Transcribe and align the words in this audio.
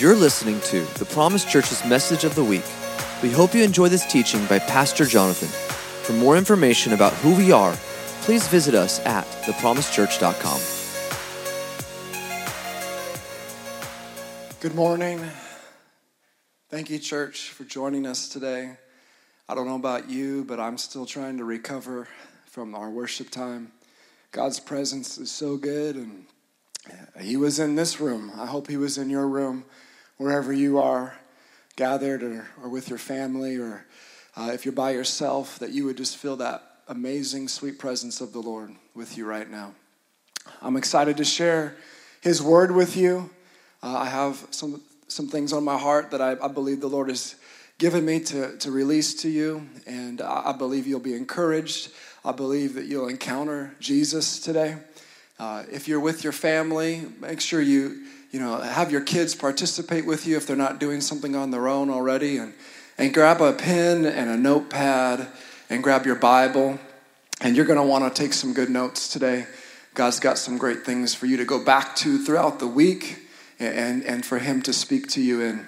You're 0.00 0.16
listening 0.16 0.60
to 0.62 0.80
the 0.98 1.04
Promise 1.04 1.44
Church's 1.44 1.84
message 1.84 2.24
of 2.24 2.34
the 2.34 2.42
week. 2.42 2.64
We 3.22 3.30
hope 3.30 3.54
you 3.54 3.62
enjoy 3.62 3.90
this 3.90 4.06
teaching 4.06 4.46
by 4.46 4.58
Pastor 4.58 5.04
Jonathan. 5.04 5.48
For 6.04 6.14
more 6.14 6.38
information 6.38 6.94
about 6.94 7.12
who 7.12 7.36
we 7.36 7.52
are, 7.52 7.74
please 8.22 8.48
visit 8.48 8.74
us 8.74 8.98
at 9.04 9.26
thepromisechurch.com. 9.44 10.60
Good 14.60 14.74
morning. 14.74 15.20
Thank 16.70 16.88
you, 16.88 16.98
church, 16.98 17.50
for 17.50 17.64
joining 17.64 18.06
us 18.06 18.26
today. 18.26 18.78
I 19.50 19.54
don't 19.54 19.66
know 19.66 19.76
about 19.76 20.08
you, 20.08 20.44
but 20.44 20.58
I'm 20.58 20.78
still 20.78 21.04
trying 21.04 21.36
to 21.36 21.44
recover 21.44 22.08
from 22.46 22.74
our 22.74 22.88
worship 22.88 23.28
time. 23.28 23.72
God's 24.32 24.60
presence 24.60 25.18
is 25.18 25.30
so 25.30 25.58
good, 25.58 25.96
and 25.96 26.24
He 27.20 27.36
was 27.36 27.58
in 27.58 27.74
this 27.74 28.00
room. 28.00 28.32
I 28.36 28.46
hope 28.46 28.68
He 28.68 28.76
was 28.76 28.98
in 28.98 29.10
your 29.10 29.28
room, 29.28 29.64
wherever 30.16 30.52
you 30.52 30.78
are 30.78 31.16
gathered 31.76 32.22
or, 32.22 32.46
or 32.62 32.68
with 32.68 32.88
your 32.88 32.98
family, 32.98 33.56
or 33.56 33.86
uh, 34.36 34.50
if 34.52 34.64
you're 34.64 34.72
by 34.72 34.90
yourself, 34.90 35.58
that 35.58 35.70
you 35.70 35.84
would 35.84 35.96
just 35.96 36.16
feel 36.16 36.36
that 36.36 36.62
amazing, 36.88 37.48
sweet 37.48 37.78
presence 37.78 38.20
of 38.20 38.32
the 38.32 38.40
Lord 38.40 38.72
with 38.94 39.16
you 39.16 39.26
right 39.26 39.48
now. 39.48 39.72
I'm 40.62 40.76
excited 40.76 41.16
to 41.18 41.24
share 41.24 41.76
His 42.20 42.42
word 42.42 42.70
with 42.70 42.96
you. 42.96 43.30
Uh, 43.82 43.98
I 43.98 44.06
have 44.06 44.46
some, 44.50 44.82
some 45.08 45.28
things 45.28 45.52
on 45.52 45.64
my 45.64 45.78
heart 45.78 46.10
that 46.10 46.20
I, 46.20 46.36
I 46.42 46.48
believe 46.48 46.80
the 46.80 46.88
Lord 46.88 47.08
has 47.08 47.36
given 47.78 48.04
me 48.04 48.20
to, 48.20 48.58
to 48.58 48.70
release 48.70 49.14
to 49.22 49.28
you, 49.28 49.66
and 49.86 50.20
I, 50.20 50.50
I 50.50 50.52
believe 50.52 50.86
you'll 50.86 51.00
be 51.00 51.14
encouraged. 51.14 51.90
I 52.24 52.32
believe 52.32 52.74
that 52.74 52.84
you'll 52.84 53.08
encounter 53.08 53.74
Jesus 53.80 54.40
today. 54.40 54.76
Uh, 55.40 55.64
if 55.72 55.88
you're 55.88 55.98
with 55.98 56.22
your 56.22 56.34
family, 56.34 57.02
make 57.18 57.40
sure 57.40 57.62
you 57.62 58.04
you 58.30 58.38
know 58.38 58.58
have 58.58 58.92
your 58.92 59.00
kids 59.00 59.34
participate 59.34 60.04
with 60.04 60.26
you 60.26 60.36
if 60.36 60.46
they're 60.46 60.54
not 60.54 60.78
doing 60.78 61.00
something 61.00 61.34
on 61.34 61.50
their 61.50 61.66
own 61.66 61.88
already, 61.88 62.36
and 62.36 62.52
and 62.98 63.14
grab 63.14 63.40
a 63.40 63.54
pen 63.54 64.04
and 64.04 64.28
a 64.28 64.36
notepad 64.36 65.26
and 65.70 65.82
grab 65.82 66.04
your 66.04 66.16
Bible, 66.16 66.78
and 67.40 67.56
you're 67.56 67.64
going 67.64 67.78
to 67.78 67.82
want 67.82 68.04
to 68.04 68.22
take 68.22 68.34
some 68.34 68.52
good 68.52 68.68
notes 68.68 69.08
today. 69.08 69.46
God's 69.94 70.20
got 70.20 70.36
some 70.36 70.58
great 70.58 70.84
things 70.84 71.14
for 71.14 71.24
you 71.24 71.38
to 71.38 71.46
go 71.46 71.64
back 71.64 71.96
to 71.96 72.22
throughout 72.22 72.58
the 72.58 72.66
week, 72.66 73.20
and 73.58 74.04
and 74.04 74.26
for 74.26 74.38
Him 74.38 74.60
to 74.60 74.74
speak 74.74 75.08
to 75.12 75.22
you 75.22 75.40
in. 75.40 75.66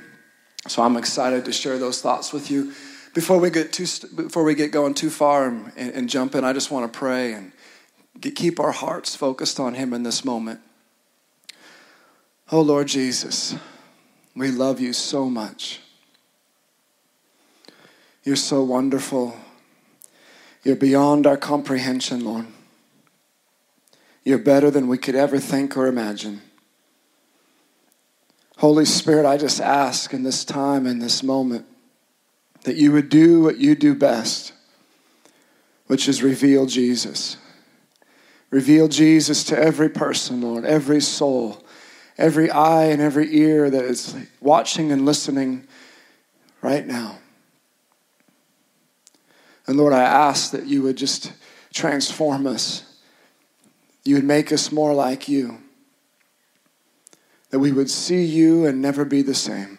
So 0.69 0.83
I'm 0.83 0.99
excited 0.99 1.47
to 1.47 1.53
share 1.53 1.79
those 1.79 2.03
thoughts 2.03 2.31
with 2.31 2.51
you. 2.51 2.75
Before 3.15 3.39
we 3.39 3.49
get 3.49 3.73
too 3.73 3.87
before 4.15 4.45
we 4.45 4.55
get 4.55 4.71
going 4.71 4.93
too 4.93 5.09
far 5.09 5.49
and, 5.49 5.73
and, 5.79 5.95
and 5.95 6.11
jump 6.11 6.35
in, 6.35 6.45
I 6.45 6.53
just 6.53 6.71
want 6.71 6.93
to 6.93 6.99
pray 6.99 7.33
and 7.33 7.53
keep 8.31 8.61
our 8.61 8.73
hearts 8.73 9.17
focused 9.17 9.59
on 9.59 9.75
Him 9.75 9.93
in 9.93 10.03
this 10.03 10.25
moment. 10.25 10.61
Oh, 12.51 12.61
Lord 12.61 12.89
Jesus, 12.89 13.55
we 14.37 14.51
love 14.51 14.81
you 14.81 14.93
so 14.93 15.29
much. 15.29 15.81
You're 18.25 18.37
so 18.37 18.63
wonderful. 18.63 19.37
You're 20.63 20.77
beyond 20.77 21.27
our 21.27 21.37
comprehension, 21.37 22.25
Lord. 22.25 22.47
You're 24.25 24.39
better 24.39 24.71
than 24.71 24.87
we 24.87 24.99
could 24.99 25.17
ever 25.17 25.39
think 25.39 25.77
or 25.77 25.87
imagine. 25.87 26.43
Holy 28.59 28.85
Spirit, 28.85 29.27
I 29.27 29.39
just 29.39 29.61
ask 29.61 30.15
in 30.15 30.23
this 30.23 30.45
time, 30.45 30.87
in 30.87 31.01
this 31.01 31.23
moment, 31.23 31.67
that 32.63 32.77
you 32.77 32.93
would 32.93 33.09
do 33.09 33.43
what 33.43 33.59
you 33.59 33.75
do 33.75 33.95
best, 33.95 34.53
which 35.89 36.09
is 36.09 36.23
reveal 36.23 36.67
Jesus. 36.67 37.37
Reveal 38.53 38.87
Jesus 38.87 39.45
to 39.45 39.59
every 39.59 39.89
person, 39.89 40.43
Lord, 40.43 40.67
every 40.67 41.01
soul, 41.01 41.65
every 42.19 42.51
eye 42.51 42.85
and 42.85 43.01
every 43.01 43.35
ear 43.35 43.71
that 43.71 43.85
is 43.87 44.15
watching 44.43 44.93
and 44.93 45.07
listening 45.07 45.67
right 46.61 46.87
now. 46.87 47.19
And 49.67 49.79
Lord, 49.79 49.95
I 49.95 50.03
ask 50.03 50.51
that 50.51 50.67
you 50.67 50.83
would 50.83 50.97
just 50.97 51.33
transform 51.73 52.47
us. 52.47 52.85
You 54.05 54.17
would 54.17 54.25
make 54.25 54.53
us 54.53 54.71
more 54.71 54.93
like 54.93 55.31
you. 55.31 55.57
That 57.49 57.59
we 57.59 57.73
would 57.73 57.89
see 57.89 58.23
you 58.23 58.67
and 58.67 58.83
never 58.83 59.07
be 59.07 59.23
the 59.23 59.35
same. 59.35 59.79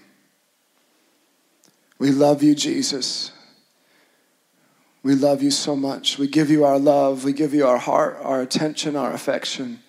We 2.00 2.10
love 2.10 2.42
you, 2.42 2.56
Jesus. 2.56 3.33
We 5.04 5.16
love 5.16 5.44
you 5.44 5.52
so 5.52 5.76
much. 5.76 6.18
We 6.18 6.28
give 6.28 6.50
you 6.50 6.64
our 6.64 6.80
love. 6.80 7.26
We 7.26 7.34
give 7.34 7.54
you 7.54 7.68
our 7.68 7.78
heart, 7.78 8.18
our 8.22 8.42
attention, 8.42 8.96
our 8.96 9.12
affection. 9.12 9.80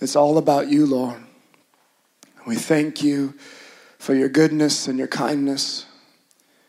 It's 0.00 0.14
all 0.14 0.36
about 0.36 0.68
you, 0.68 0.84
Lord. 0.84 1.22
We 2.46 2.56
thank 2.56 3.02
you 3.02 3.34
for 3.98 4.14
your 4.14 4.28
goodness 4.28 4.86
and 4.86 4.98
your 4.98 5.08
kindness. 5.08 5.86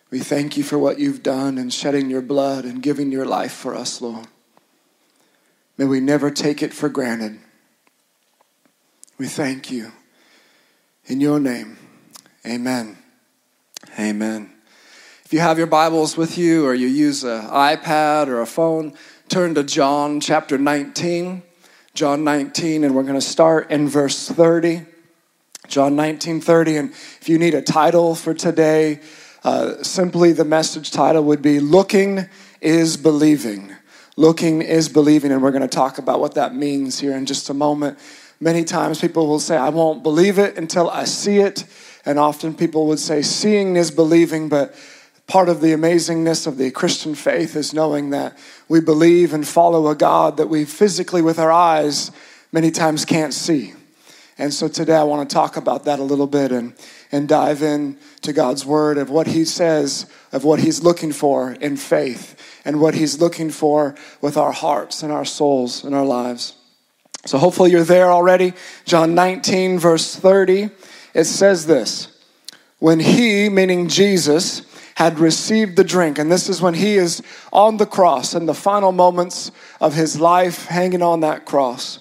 We 0.09 0.19
thank 0.19 0.55
you 0.55 0.63
for 0.63 0.77
what 0.77 0.99
you've 0.99 1.23
done 1.23 1.57
and 1.57 1.73
shedding 1.73 2.09
your 2.09 2.21
blood 2.21 2.63
and 2.63 2.81
giving 2.81 3.11
your 3.11 3.25
life 3.25 3.51
for 3.51 3.75
us, 3.75 3.99
Lord. 3.99 4.27
May 5.77 5.85
we 5.85 5.99
never 5.99 6.29
take 6.29 6.61
it 6.61 6.73
for 6.73 6.87
granted. 6.87 7.39
We 9.17 9.27
thank 9.27 9.71
you. 9.71 9.91
In 11.05 11.19
your 11.19 11.39
name, 11.39 11.77
amen. 12.45 12.97
Amen. 13.99 14.52
You 15.33 15.39
have 15.39 15.57
your 15.57 15.65
Bibles 15.65 16.15
with 16.15 16.37
you 16.37 16.63
or 16.63 16.75
you 16.75 16.85
use 16.85 17.23
an 17.23 17.41
iPad 17.47 18.27
or 18.27 18.41
a 18.41 18.45
phone, 18.45 18.93
turn 19.29 19.55
to 19.55 19.63
John 19.63 20.19
chapter 20.19 20.59
19. 20.59 21.41
John 21.95 22.23
19, 22.23 22.83
and 22.83 22.93
we're 22.93 23.01
going 23.01 23.15
to 23.15 23.19
start 23.19 23.71
in 23.71 23.87
verse 23.87 24.29
30. 24.29 24.85
John 25.67 25.95
19, 25.95 26.39
30. 26.39 26.77
And 26.77 26.91
if 26.91 27.27
you 27.27 27.39
need 27.39 27.55
a 27.55 27.63
title 27.63 28.13
for 28.13 28.35
today, 28.35 28.99
uh, 29.43 29.81
simply 29.81 30.33
the 30.33 30.45
message 30.45 30.91
title 30.91 31.23
would 31.23 31.41
be 31.41 31.59
Looking 31.59 32.29
is 32.61 32.95
Believing. 32.95 33.75
Looking 34.15 34.61
is 34.61 34.87
believing, 34.87 35.31
and 35.31 35.41
we're 35.41 35.49
going 35.49 35.63
to 35.63 35.67
talk 35.67 35.97
about 35.97 36.19
what 36.19 36.35
that 36.35 36.53
means 36.53 36.99
here 36.99 37.17
in 37.17 37.25
just 37.25 37.49
a 37.49 37.55
moment. 37.55 37.97
Many 38.39 38.63
times 38.63 39.01
people 39.01 39.25
will 39.25 39.39
say, 39.39 39.57
I 39.57 39.69
won't 39.69 40.03
believe 40.03 40.37
it 40.37 40.59
until 40.59 40.91
I 40.91 41.05
see 41.05 41.37
it. 41.37 41.65
And 42.05 42.19
often 42.19 42.53
people 42.53 42.85
would 42.87 42.99
say, 42.99 43.23
Seeing 43.23 43.77
is 43.77 43.89
believing, 43.89 44.47
but 44.47 44.75
part 45.27 45.49
of 45.49 45.61
the 45.61 45.67
amazingness 45.67 46.47
of 46.47 46.57
the 46.57 46.71
Christian 46.71 47.15
faith 47.15 47.55
is 47.55 47.73
knowing 47.73 48.09
that 48.11 48.37
we 48.67 48.79
believe 48.79 49.33
and 49.33 49.47
follow 49.47 49.87
a 49.87 49.95
God 49.95 50.37
that 50.37 50.49
we 50.49 50.65
physically, 50.65 51.21
with 51.21 51.39
our 51.39 51.51
eyes, 51.51 52.11
many 52.51 52.71
times 52.71 53.05
can't 53.05 53.33
see. 53.33 53.73
And 54.37 54.53
so 54.53 54.67
today 54.67 54.95
I 54.95 55.03
want 55.03 55.29
to 55.29 55.33
talk 55.33 55.57
about 55.57 55.85
that 55.85 55.99
a 55.99 56.03
little 56.03 56.27
bit 56.27 56.51
and, 56.51 56.73
and 57.11 57.27
dive 57.27 57.61
in 57.61 57.97
to 58.21 58.33
God's 58.33 58.65
word 58.65 58.97
of 58.97 59.09
what 59.09 59.27
he 59.27 59.45
says, 59.45 60.07
of 60.31 60.43
what 60.43 60.59
he's 60.59 60.81
looking 60.81 61.11
for 61.11 61.51
in 61.51 61.77
faith, 61.77 62.61
and 62.65 62.81
what 62.81 62.95
he's 62.95 63.21
looking 63.21 63.51
for 63.51 63.95
with 64.21 64.35
our 64.35 64.51
hearts 64.51 65.03
and 65.03 65.11
our 65.11 65.25
souls 65.25 65.83
and 65.83 65.93
our 65.93 66.05
lives. 66.05 66.55
So 67.25 67.37
hopefully 67.37 67.71
you're 67.71 67.83
there 67.83 68.11
already. 68.11 68.53
John 68.85 69.15
19, 69.15 69.79
verse 69.79 70.15
30, 70.15 70.69
it 71.13 71.25
says 71.25 71.67
this 71.67 72.07
When 72.79 72.99
he, 72.99 73.49
meaning 73.49 73.87
Jesus, 73.87 74.63
had 74.95 75.19
received 75.19 75.75
the 75.75 75.83
drink, 75.83 76.19
and 76.19 76.31
this 76.31 76.49
is 76.49 76.61
when 76.61 76.73
he 76.73 76.95
is 76.95 77.21
on 77.51 77.77
the 77.77 77.85
cross 77.85 78.33
in 78.33 78.45
the 78.45 78.53
final 78.53 78.91
moments 78.91 79.51
of 79.81 79.95
his 79.95 80.19
life 80.19 80.65
hanging 80.65 81.01
on 81.01 81.21
that 81.21 81.45
cross. 81.45 81.99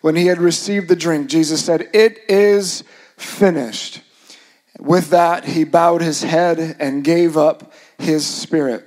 When 0.00 0.16
he 0.16 0.26
had 0.26 0.38
received 0.38 0.88
the 0.88 0.96
drink, 0.96 1.28
Jesus 1.28 1.64
said, 1.64 1.88
It 1.94 2.18
is 2.28 2.84
finished. 3.16 4.02
With 4.78 5.10
that, 5.10 5.44
he 5.44 5.64
bowed 5.64 6.02
his 6.02 6.22
head 6.22 6.76
and 6.78 7.04
gave 7.04 7.36
up 7.36 7.72
his 7.98 8.26
spirit. 8.26 8.84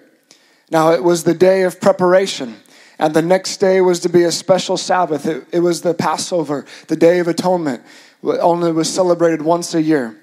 Now, 0.70 0.92
it 0.92 1.04
was 1.04 1.24
the 1.24 1.34
day 1.34 1.64
of 1.64 1.80
preparation, 1.82 2.58
and 3.00 3.14
the 3.14 3.22
next 3.22 3.58
day 3.58 3.80
was 3.82 4.02
to 4.02 4.10
be 4.10 4.24
a 4.24 4.32
special 4.32 4.78
Sabbath. 4.78 5.26
It, 5.26 5.48
it 5.52 5.60
was 5.62 5.82
the 5.82 5.94
Passover, 5.94 6.66
the 6.88 6.96
Day 6.96 7.20
of 7.20 7.28
Atonement. 7.28 7.82
Only 8.22 8.72
was 8.72 8.94
celebrated 8.94 9.42
once 9.42 9.74
a 9.74 9.82
year. 9.82 10.20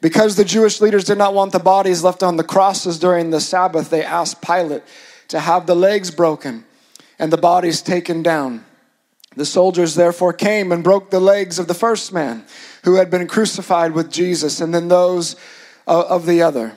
Because 0.00 0.36
the 0.36 0.44
Jewish 0.44 0.80
leaders 0.80 1.04
did 1.04 1.18
not 1.18 1.34
want 1.34 1.52
the 1.52 1.58
bodies 1.58 2.04
left 2.04 2.22
on 2.22 2.36
the 2.36 2.44
crosses 2.44 2.98
during 2.98 3.30
the 3.30 3.40
Sabbath, 3.40 3.90
they 3.90 4.04
asked 4.04 4.40
Pilate 4.42 4.82
to 5.28 5.40
have 5.40 5.66
the 5.66 5.74
legs 5.74 6.10
broken 6.10 6.64
and 7.18 7.32
the 7.32 7.36
bodies 7.36 7.82
taken 7.82 8.22
down. 8.22 8.64
The 9.36 9.44
soldiers 9.44 9.94
therefore 9.94 10.32
came 10.32 10.72
and 10.72 10.82
broke 10.82 11.10
the 11.10 11.20
legs 11.20 11.58
of 11.58 11.68
the 11.68 11.74
first 11.74 12.12
man 12.12 12.44
who 12.84 12.94
had 12.94 13.10
been 13.10 13.26
crucified 13.26 13.92
with 13.92 14.10
Jesus, 14.10 14.60
and 14.60 14.74
then 14.74 14.88
those 14.88 15.36
uh, 15.86 16.04
of 16.08 16.26
the 16.26 16.42
other. 16.42 16.72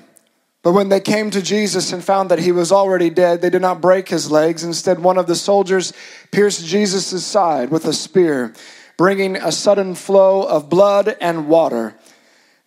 But 0.63 0.73
when 0.73 0.89
they 0.89 0.99
came 0.99 1.31
to 1.31 1.41
Jesus 1.41 1.91
and 1.91 2.03
found 2.03 2.29
that 2.29 2.39
he 2.39 2.51
was 2.51 2.71
already 2.71 3.09
dead, 3.09 3.41
they 3.41 3.49
did 3.49 3.63
not 3.63 3.81
break 3.81 4.09
his 4.09 4.29
legs. 4.29 4.63
Instead, 4.63 4.99
one 4.99 5.17
of 5.17 5.25
the 5.25 5.35
soldiers 5.35 5.91
pierced 6.31 6.65
Jesus' 6.65 7.25
side 7.25 7.71
with 7.71 7.85
a 7.85 7.93
spear, 7.93 8.53
bringing 8.95 9.37
a 9.37 9.51
sudden 9.51 9.95
flow 9.95 10.43
of 10.43 10.69
blood 10.69 11.17
and 11.19 11.47
water. 11.47 11.95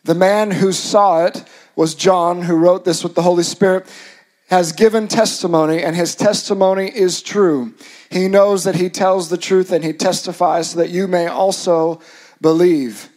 The 0.05 0.15
man 0.15 0.51
who 0.51 0.73
saw 0.73 1.25
it 1.25 1.45
was 1.77 1.95
John, 1.95 2.43
who 2.43 2.57
wrote 2.57 2.85
this 2.85 3.03
with 3.03 3.15
the 3.15 3.23
Holy 3.23 3.43
Spirit 3.43 3.87
has 4.49 4.73
given 4.73 5.09
testimony, 5.09 5.83
and 5.83 5.97
his 5.97 6.15
testimony 6.15 6.89
is 6.95 7.23
true. 7.23 7.75
He 8.11 8.29
knows 8.29 8.65
that 8.65 8.75
he 8.75 8.91
tells 8.91 9.29
the 9.29 9.39
truth 9.39 9.73
and 9.73 9.83
he 9.83 9.93
testifies 9.93 10.71
so 10.71 10.79
that 10.79 10.91
you 10.91 11.09
may 11.09 11.27
also 11.27 12.01
believe. 12.41 13.09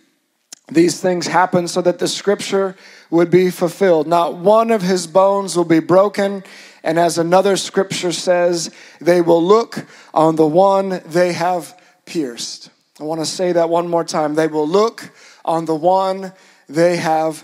These 0.69 1.00
things 1.00 1.28
happen 1.28 1.68
so 1.68 1.81
that 1.81 2.00
the 2.00 2.07
scripture 2.07 2.75
would 3.10 3.30
be 3.30 3.50
fulfilled. 3.50 4.07
Not 4.07 4.36
one 4.36 4.72
of 4.72 4.81
his 4.81 5.07
bones 5.07 5.56
will 5.56 5.66
be 5.66 5.80
broken. 5.80 6.44
And 6.83 6.98
as 6.98 7.18
another 7.18 7.57
scripture 7.57 8.12
says, 8.12 8.72
they 9.00 9.22
will 9.22 9.44
look 9.44 9.86
on 10.13 10.36
the 10.36 10.48
one 10.48 11.01
they 11.06 11.33
have 11.33 11.80
pierced. 12.06 12.69
I 13.00 13.04
want 13.04 13.22
to 13.22 13.25
say 13.25 13.51
that 13.51 13.69
one 13.69 13.88
more 13.88 14.04
time. 14.04 14.36
They 14.36 14.48
will 14.48 14.68
look 14.68 15.12
on 15.45 15.66
the 15.66 15.75
one 15.75 16.33
they 16.68 16.98
have 16.98 17.44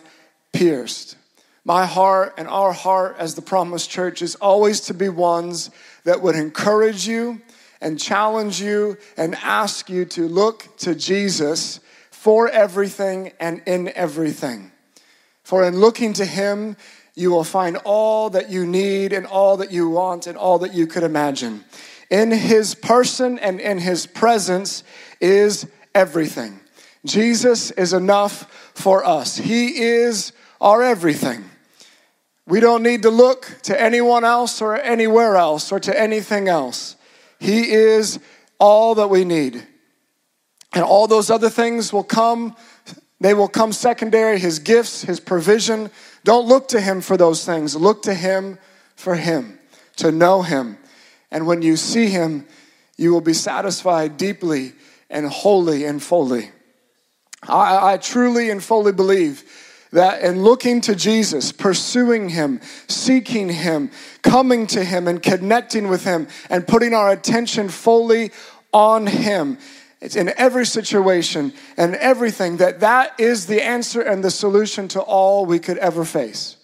pierced. 0.51 1.17
My 1.65 1.85
heart 1.85 2.33
and 2.37 2.47
our 2.47 2.73
heart 2.73 3.15
as 3.19 3.35
the 3.35 3.41
Promise 3.41 3.87
Church 3.87 4.21
is 4.21 4.35
always 4.35 4.81
to 4.81 4.93
be 4.93 5.09
ones 5.09 5.69
that 6.03 6.21
would 6.21 6.35
encourage 6.35 7.07
you 7.07 7.41
and 7.79 7.99
challenge 7.99 8.61
you 8.61 8.97
and 9.15 9.35
ask 9.35 9.89
you 9.89 10.05
to 10.05 10.27
look 10.27 10.75
to 10.77 10.93
Jesus 10.95 11.79
for 12.11 12.49
everything 12.49 13.31
and 13.39 13.61
in 13.65 13.89
everything. 13.89 14.71
For 15.43 15.63
in 15.63 15.79
looking 15.79 16.13
to 16.13 16.25
Him, 16.25 16.77
you 17.15 17.31
will 17.31 17.43
find 17.43 17.77
all 17.83 18.29
that 18.31 18.49
you 18.49 18.65
need 18.65 19.13
and 19.13 19.25
all 19.25 19.57
that 19.57 19.71
you 19.71 19.89
want 19.89 20.27
and 20.27 20.37
all 20.37 20.59
that 20.59 20.73
you 20.73 20.87
could 20.87 21.03
imagine. 21.03 21.63
In 22.09 22.31
His 22.31 22.75
person 22.75 23.37
and 23.39 23.59
in 23.59 23.77
His 23.77 24.05
presence 24.05 24.83
is 25.19 25.67
everything. 25.93 26.59
Jesus 27.05 27.71
is 27.71 27.93
enough 27.93 28.62
for 28.73 29.05
us, 29.05 29.37
He 29.37 29.81
is 29.81 30.33
our 30.59 30.81
everything. 30.83 31.43
We 32.45 32.59
don't 32.59 32.83
need 32.83 33.03
to 33.03 33.09
look 33.09 33.57
to 33.63 33.79
anyone 33.79 34.25
else 34.25 34.61
or 34.61 34.77
anywhere 34.77 35.37
else 35.37 35.71
or 35.71 35.79
to 35.79 35.99
anything 35.99 36.47
else. 36.47 36.95
He 37.39 37.71
is 37.71 38.19
all 38.59 38.95
that 38.95 39.09
we 39.09 39.23
need. 39.23 39.65
And 40.73 40.83
all 40.83 41.07
those 41.07 41.29
other 41.29 41.49
things 41.49 41.93
will 41.93 42.03
come, 42.03 42.55
they 43.19 43.33
will 43.33 43.47
come 43.47 43.71
secondary 43.71 44.39
His 44.39 44.59
gifts, 44.59 45.03
His 45.03 45.19
provision. 45.19 45.89
Don't 46.23 46.47
look 46.47 46.67
to 46.69 46.81
Him 46.81 47.01
for 47.01 47.15
those 47.15 47.45
things. 47.45 47.75
Look 47.75 48.03
to 48.03 48.13
Him 48.13 48.57
for 48.95 49.15
Him, 49.15 49.59
to 49.97 50.11
know 50.11 50.41
Him. 50.41 50.77
And 51.31 51.47
when 51.47 51.61
you 51.61 51.77
see 51.77 52.07
Him, 52.07 52.45
you 52.97 53.11
will 53.13 53.21
be 53.21 53.33
satisfied 53.33 54.17
deeply 54.17 54.73
and 55.09 55.27
wholly 55.27 55.85
and 55.85 56.01
fully. 56.01 56.51
I, 57.47 57.93
I 57.93 57.97
truly 57.97 58.49
and 58.49 58.63
fully 58.63 58.91
believe 58.91 59.43
that 59.91 60.23
in 60.23 60.41
looking 60.41 60.81
to 60.81 60.95
Jesus, 60.95 61.51
pursuing 61.51 62.29
Him, 62.29 62.59
seeking 62.87 63.49
Him, 63.49 63.91
coming 64.23 64.67
to 64.67 64.83
Him, 64.83 65.07
and 65.07 65.21
connecting 65.21 65.87
with 65.87 66.03
Him, 66.03 66.27
and 66.49 66.67
putting 66.67 66.93
our 66.93 67.11
attention 67.11 67.69
fully 67.69 68.31
on 68.73 69.05
Him, 69.05 69.59
it's 70.01 70.15
in 70.15 70.33
every 70.35 70.65
situation 70.65 71.53
and 71.77 71.95
everything 71.95 72.57
that 72.57 72.81
that 72.81 73.17
is 73.19 73.45
the 73.45 73.63
answer 73.63 74.01
and 74.01 74.23
the 74.23 74.31
solution 74.31 74.87
to 74.89 75.01
all 75.01 75.45
we 75.45 75.59
could 75.59 75.77
ever 75.77 76.03
face. 76.03 76.57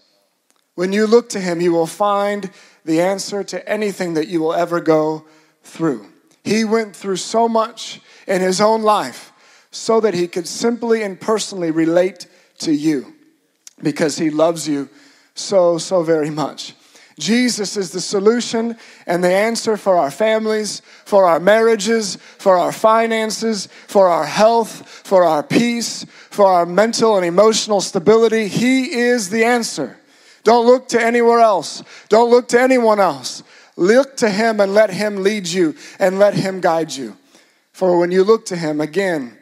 When 0.75 0.92
you 0.92 1.08
look 1.08 1.30
to 1.30 1.40
Him, 1.40 1.62
you 1.62 1.72
will 1.72 1.88
find 1.88 2.50
the 2.84 3.00
answer 3.00 3.44
to 3.44 3.70
anything 3.70 4.16
that 4.16 4.28
you 4.28 4.42
will 4.42 4.54
ever 4.54 4.82
go 4.82 5.25
through. 5.64 6.08
He 6.44 6.66
went 6.66 6.96
through 6.96 7.18
so 7.18 7.48
much 7.48 8.02
in 8.28 8.42
His 8.42 8.60
own 8.60 8.82
life 8.82 9.29
so 9.71 10.00
that 10.00 10.13
He 10.13 10.27
could 10.27 10.48
simply 10.48 11.04
and 11.04 11.19
personally 11.19 11.71
relate 11.71 12.27
to 12.60 12.74
you 12.74 13.13
because 13.81 14.18
he 14.18 14.30
loves 14.30 14.68
you 14.68 14.89
so, 15.36 15.77
so 15.77 16.04
very 16.04 16.30
much. 16.30 16.75
Jesus 17.18 17.75
is 17.75 17.92
the 17.92 18.00
solution 18.00 18.77
and 19.06 19.21
the 19.21 19.31
answer 19.31 19.75
for 19.75 19.98
our 19.98 20.12
families, 20.12 20.81
for 21.04 21.25
our 21.25 21.39
marriages, 21.39 22.16
for 22.16 22.57
our 22.57 22.71
finances, 22.71 23.68
for 23.88 24.07
our 24.07 24.25
health, 24.25 24.88
for 24.88 25.25
our 25.25 25.44
peace, 25.44 26.06
for 26.30 26.45
our 26.45 26.65
mental 26.65 27.18
and 27.18 27.25
emotional 27.25 27.81
stability. 27.81 28.48
He 28.48 28.98
is 29.00 29.30
the 29.30 29.44
answer. 29.44 29.98
Don't 30.45 30.65
look 30.65 30.88
to 30.89 31.01
anywhere 31.01 31.39
else. 31.39 31.83
Don't 32.07 32.30
look 32.30 32.48
to 32.50 32.62
anyone 32.62 33.01
else. 33.01 33.44
Look 33.75 34.15
to 34.18 34.30
Him 34.30 34.62
and 34.62 34.74
let 34.74 34.89
Him 34.89 35.18
lead 35.22 35.48
you 35.48 35.75
and 36.00 36.19
let 36.19 36.36
Him 36.36 36.62
guide 36.62 36.94
you. 36.94 37.18
For 37.74 38.00
when 38.00 38.12
you 38.12 38.24
look 38.24 38.45
to 38.48 38.56
Him, 38.56 38.80
again, 38.80 39.38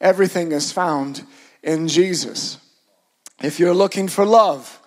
everything 0.00 0.52
is 0.52 0.72
found 0.72 1.26
in 1.62 1.88
Jesus. 1.88 2.58
If 3.42 3.58
you're 3.58 3.74
looking 3.74 4.08
for 4.08 4.24
love, 4.24 4.80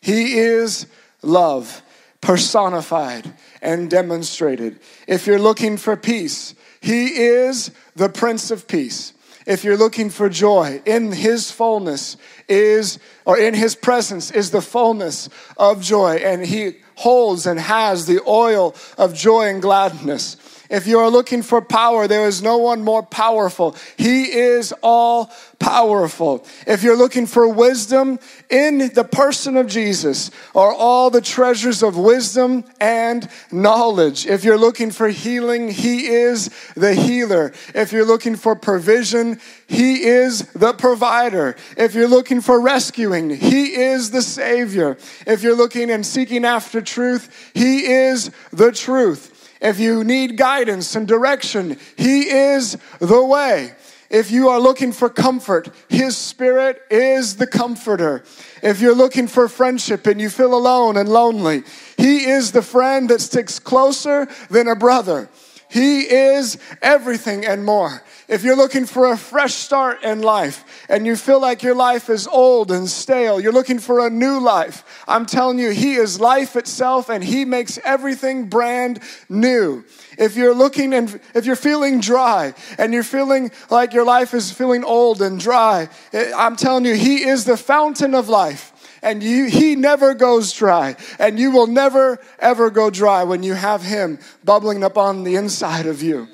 He 0.00 0.38
is 0.38 0.86
love 1.22 1.82
personified 2.20 3.34
and 3.62 3.90
demonstrated. 3.90 4.80
If 5.06 5.26
you're 5.26 5.38
looking 5.38 5.76
for 5.76 5.96
peace, 5.96 6.54
He 6.80 7.06
is 7.06 7.70
the 7.94 8.08
Prince 8.08 8.50
of 8.50 8.66
Peace. 8.66 9.12
If 9.46 9.62
you're 9.62 9.76
looking 9.76 10.10
for 10.10 10.28
joy, 10.28 10.82
in 10.84 11.12
His 11.12 11.52
fullness 11.52 12.16
is, 12.48 12.98
or 13.24 13.38
in 13.38 13.54
His 13.54 13.76
presence 13.76 14.32
is 14.32 14.50
the 14.50 14.60
fullness 14.60 15.28
of 15.56 15.82
joy, 15.82 16.16
and 16.16 16.44
He 16.44 16.78
holds 16.96 17.46
and 17.46 17.60
has 17.60 18.06
the 18.06 18.20
oil 18.26 18.74
of 18.98 19.14
joy 19.14 19.48
and 19.48 19.62
gladness. 19.62 20.36
If 20.70 20.86
you 20.86 20.98
are 20.98 21.10
looking 21.10 21.42
for 21.42 21.62
power, 21.62 22.08
there 22.08 22.26
is 22.26 22.42
no 22.42 22.58
one 22.58 22.82
more 22.82 23.02
powerful. 23.02 23.76
He 23.96 24.24
is 24.32 24.72
all 24.82 25.32
powerful. 25.58 26.46
If 26.66 26.82
you're 26.82 26.96
looking 26.96 27.26
for 27.26 27.48
wisdom 27.48 28.18
in 28.50 28.90
the 28.94 29.04
person 29.04 29.56
of 29.56 29.68
Jesus, 29.68 30.30
are 30.54 30.72
all 30.72 31.10
the 31.10 31.20
treasures 31.20 31.82
of 31.82 31.96
wisdom 31.96 32.64
and 32.80 33.28
knowledge. 33.50 34.26
If 34.26 34.44
you're 34.44 34.58
looking 34.58 34.90
for 34.90 35.08
healing, 35.08 35.70
He 35.70 36.06
is 36.06 36.50
the 36.74 36.94
healer. 36.94 37.52
If 37.74 37.92
you're 37.92 38.04
looking 38.04 38.36
for 38.36 38.56
provision, 38.56 39.40
He 39.66 40.04
is 40.04 40.42
the 40.52 40.72
provider. 40.72 41.56
If 41.76 41.94
you're 41.94 42.08
looking 42.08 42.40
for 42.40 42.60
rescuing, 42.60 43.30
He 43.30 43.74
is 43.74 44.10
the 44.10 44.22
Savior. 44.22 44.98
If 45.26 45.42
you're 45.42 45.56
looking 45.56 45.90
and 45.90 46.04
seeking 46.04 46.44
after 46.44 46.80
truth, 46.80 47.50
He 47.54 47.86
is 47.86 48.30
the 48.52 48.72
truth. 48.72 49.32
If 49.60 49.78
you 49.78 50.04
need 50.04 50.36
guidance 50.36 50.94
and 50.94 51.06
direction, 51.06 51.78
He 51.96 52.28
is 52.28 52.76
the 52.98 53.24
way. 53.24 53.74
If 54.08 54.30
you 54.30 54.48
are 54.48 54.60
looking 54.60 54.92
for 54.92 55.08
comfort, 55.08 55.68
His 55.88 56.16
Spirit 56.16 56.80
is 56.90 57.36
the 57.36 57.46
comforter. 57.46 58.22
If 58.62 58.80
you're 58.80 58.94
looking 58.94 59.26
for 59.26 59.48
friendship 59.48 60.06
and 60.06 60.20
you 60.20 60.30
feel 60.30 60.54
alone 60.54 60.96
and 60.96 61.08
lonely, 61.08 61.64
He 61.96 62.26
is 62.26 62.52
the 62.52 62.62
friend 62.62 63.08
that 63.08 63.20
sticks 63.20 63.58
closer 63.58 64.28
than 64.48 64.68
a 64.68 64.76
brother. 64.76 65.28
He 65.68 66.02
is 66.02 66.58
everything 66.80 67.44
and 67.44 67.64
more. 67.64 68.02
If 68.28 68.42
you're 68.42 68.56
looking 68.56 68.86
for 68.86 69.12
a 69.12 69.16
fresh 69.16 69.54
start 69.54 70.02
in 70.02 70.20
life 70.20 70.86
and 70.88 71.06
you 71.06 71.14
feel 71.14 71.40
like 71.40 71.62
your 71.62 71.76
life 71.76 72.10
is 72.10 72.26
old 72.26 72.72
and 72.72 72.88
stale, 72.88 73.40
you're 73.40 73.52
looking 73.52 73.78
for 73.78 74.04
a 74.04 74.10
new 74.10 74.40
life, 74.40 75.04
I'm 75.06 75.26
telling 75.26 75.60
you, 75.60 75.70
He 75.70 75.94
is 75.94 76.18
life 76.18 76.56
itself 76.56 77.08
and 77.08 77.22
He 77.22 77.44
makes 77.44 77.78
everything 77.84 78.48
brand 78.48 78.98
new. 79.28 79.84
If 80.18 80.36
you're 80.36 80.54
looking 80.54 80.92
and 80.92 81.20
if 81.34 81.46
you're 81.46 81.54
feeling 81.54 82.00
dry 82.00 82.54
and 82.78 82.92
you're 82.92 83.04
feeling 83.04 83.52
like 83.70 83.92
your 83.92 84.04
life 84.04 84.34
is 84.34 84.50
feeling 84.50 84.82
old 84.82 85.22
and 85.22 85.38
dry, 85.38 85.88
eh, 86.12 86.32
I'm 86.36 86.56
telling 86.56 86.84
you, 86.84 86.94
He 86.94 87.28
is 87.28 87.44
the 87.44 87.56
fountain 87.56 88.14
of 88.14 88.28
life 88.28 88.72
and 89.02 89.22
you, 89.22 89.44
he 89.44 89.76
never 89.76 90.14
goes 90.14 90.52
dry. 90.52 90.96
And 91.20 91.38
you 91.38 91.52
will 91.52 91.68
never, 91.68 92.18
ever 92.40 92.70
go 92.70 92.90
dry 92.90 93.22
when 93.22 93.44
you 93.44 93.54
have 93.54 93.82
him 93.82 94.18
bubbling 94.42 94.82
up 94.82 94.98
on 94.98 95.22
the 95.22 95.36
inside 95.36 95.86
of 95.86 96.02
you. 96.02 96.26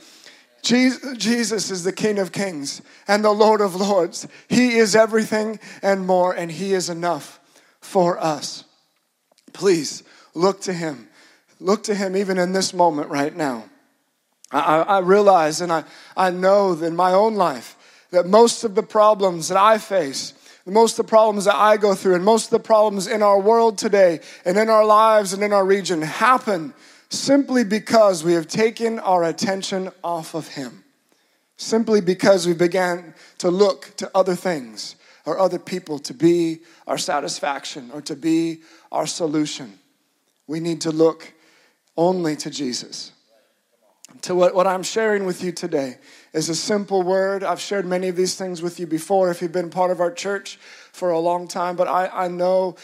Jesus 0.63 1.71
is 1.71 1.83
the 1.83 1.93
King 1.93 2.19
of 2.19 2.31
Kings 2.31 2.83
and 3.09 3.25
the 3.25 3.33
Lord 3.33 3.61
of 3.61 3.75
Lords. 3.75 4.29
He 4.49 4.77
is 4.77 4.95
everything 4.95 5.59
and 5.83 6.07
more, 6.07 6.33
and 6.33 6.53
He 6.53 6.73
is 6.73 6.89
enough 6.89 7.41
for 7.81 8.19
us. 8.23 8.65
Please 9.53 10.05
look 10.35 10.61
to 10.63 10.73
Him. 10.73 11.09
Look 11.59 11.83
to 11.85 11.95
Him 11.95 12.17
even 12.17 12.39
in 12.39 12.53
this 12.53 12.73
moment 12.73 13.11
right 13.11 13.35
now. 13.35 13.65
I, 14.53 14.83
I 14.83 14.99
realize 15.01 15.61
and 15.61 15.73
I, 15.73 15.85
I 16.17 16.31
know 16.31 16.73
in 16.75 16.95
my 16.95 17.13
own 17.13 17.35
life 17.35 17.77
that 18.11 18.27
most 18.27 18.63
of 18.65 18.75
the 18.75 18.83
problems 18.83 19.49
that 19.49 19.59
I 19.59 19.79
face, 19.79 20.35
most 20.67 20.99
of 20.99 21.07
the 21.07 21.11
problems 21.11 21.47
that 21.47 21.57
I 21.57 21.77
go 21.77 21.95
through, 21.95 22.15
and 22.15 22.25
most 22.25 22.47
of 22.47 22.51
the 22.51 22.61
problems 22.61 23.07
in 23.07 23.23
our 23.23 23.41
world 23.41 23.79
today 23.79 24.21
and 24.45 24.57
in 24.57 24.69
our 24.69 24.85
lives 24.85 25.33
and 25.33 25.43
in 25.43 25.53
our 25.53 25.65
region 25.65 26.03
happen 26.03 26.75
simply 27.13 27.63
because 27.63 28.25
we 28.25 28.33
have 28.33 28.49
taken 28.49 28.99
our 28.99 29.25
attention 29.25 29.91
off 30.03 30.35
of 30.35 30.49
Him. 30.49 30.85
Simply 31.57 32.01
because 32.01 32.47
we 32.47 32.55
began 32.55 33.15
to 33.39 33.51
look 33.51 33.93
to 33.99 34.11
other 34.15 34.35
things 34.35 34.97
or 35.27 35.39
other 35.39 35.59
people 35.59 35.99
to 36.01 36.15
be 36.15 36.61
our 36.87 36.99
satisfaction 36.99 37.91
or 37.93 38.01
to 38.03 38.17
be 38.17 38.63
our 38.91 39.07
solution. 39.07 39.79
We 40.47 40.59
need 40.59 40.81
to 40.83 40.91
look 40.91 41.33
only 41.97 42.35
to 42.37 42.51
Jesus. 42.51 43.13
To 44.23 44.35
what, 44.35 44.55
what 44.55 44.67
I'm 44.67 44.83
sharing 44.83 45.25
with 45.25 45.43
you 45.43 45.53
today 45.53 45.99
is 46.33 46.49
a 46.49 46.55
simple 46.55 47.03
word. 47.03 47.45
I've 47.45 47.61
shared 47.61 47.87
many 47.87 48.09
of 48.09 48.17
these 48.17 48.35
things 48.35 48.63
with 48.63 48.81
you 48.81 48.87
before 48.87 49.31
if 49.31 49.41
you've 49.41 49.53
been 49.53 49.71
part 49.71 49.91
of 49.91 50.01
our 50.01 50.13
church 50.13 50.59
for 50.93 51.11
a 51.11 51.19
long 51.19 51.49
time, 51.49 51.77
but 51.77 51.89
I, 51.89 52.09
I 52.09 52.29
know 52.29 52.77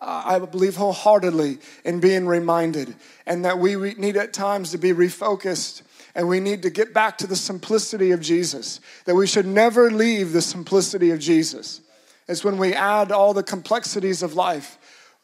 I 0.00 0.38
believe 0.38 0.76
wholeheartedly 0.76 1.58
in 1.84 2.00
being 2.00 2.26
reminded, 2.26 2.94
and 3.26 3.44
that 3.44 3.58
we 3.58 3.76
need 3.94 4.16
at 4.16 4.32
times 4.32 4.70
to 4.72 4.78
be 4.78 4.92
refocused 4.92 5.82
And 6.14 6.28
we 6.28 6.40
need 6.40 6.62
to 6.62 6.70
get 6.70 6.94
back 6.94 7.18
to 7.18 7.26
the 7.26 7.36
simplicity 7.36 8.12
of 8.12 8.20
Jesus, 8.20 8.80
that 9.04 9.14
we 9.14 9.26
should 9.26 9.46
never 9.46 9.90
leave 9.90 10.32
the 10.32 10.42
simplicity 10.42 11.10
of 11.10 11.18
Jesus. 11.18 11.80
It's 12.28 12.44
when 12.44 12.56
we 12.56 12.72
add 12.72 13.10
all 13.10 13.34
the 13.34 13.42
complexities 13.42 14.22
of 14.22 14.34
life 14.34 14.78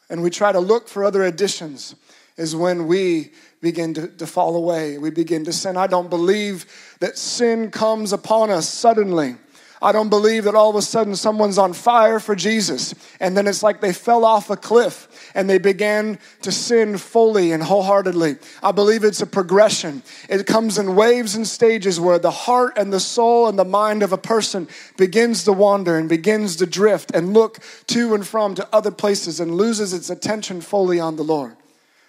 and 0.09 0.21
we 0.21 0.29
try 0.29 0.51
to 0.51 0.59
look 0.59 0.89
for 0.89 1.05
other 1.05 1.23
additions, 1.23 1.95
is 2.35 2.55
when 2.55 2.87
we 2.87 3.31
begin 3.61 3.93
to, 3.93 4.07
to 4.07 4.27
fall 4.27 4.55
away. 4.57 4.97
We 4.97 5.11
begin 5.11 5.45
to 5.45 5.53
sin. 5.53 5.77
I 5.77 5.87
don't 5.87 6.09
believe 6.09 6.65
that 6.99 7.17
sin 7.17 7.71
comes 7.71 8.11
upon 8.11 8.49
us 8.49 8.67
suddenly. 8.67 9.37
I 9.81 9.91
don't 9.91 10.09
believe 10.09 10.43
that 10.43 10.53
all 10.53 10.69
of 10.69 10.75
a 10.75 10.81
sudden 10.81 11.15
someone's 11.15 11.57
on 11.57 11.73
fire 11.73 12.19
for 12.19 12.35
Jesus 12.35 12.93
and 13.19 13.35
then 13.35 13.47
it's 13.47 13.63
like 13.63 13.81
they 13.81 13.93
fell 13.93 14.23
off 14.23 14.49
a 14.49 14.55
cliff 14.55 15.31
and 15.33 15.49
they 15.49 15.57
began 15.57 16.19
to 16.43 16.51
sin 16.51 16.97
fully 16.97 17.51
and 17.51 17.63
wholeheartedly. 17.63 18.35
I 18.61 18.71
believe 18.73 19.03
it's 19.03 19.21
a 19.21 19.27
progression. 19.27 20.03
It 20.29 20.45
comes 20.45 20.77
in 20.77 20.95
waves 20.95 21.35
and 21.35 21.47
stages 21.47 21.99
where 21.99 22.19
the 22.19 22.31
heart 22.31 22.77
and 22.77 22.93
the 22.93 22.99
soul 22.99 23.47
and 23.47 23.57
the 23.57 23.65
mind 23.65 24.03
of 24.03 24.13
a 24.13 24.17
person 24.17 24.67
begins 24.97 25.43
to 25.45 25.53
wander 25.53 25.97
and 25.97 26.07
begins 26.07 26.57
to 26.57 26.67
drift 26.67 27.11
and 27.15 27.33
look 27.33 27.57
to 27.87 28.13
and 28.13 28.27
from 28.27 28.53
to 28.55 28.67
other 28.71 28.91
places 28.91 29.39
and 29.39 29.55
loses 29.55 29.93
its 29.93 30.09
attention 30.09 30.61
fully 30.61 30.99
on 30.99 31.15
the 31.15 31.23
Lord. 31.23 31.55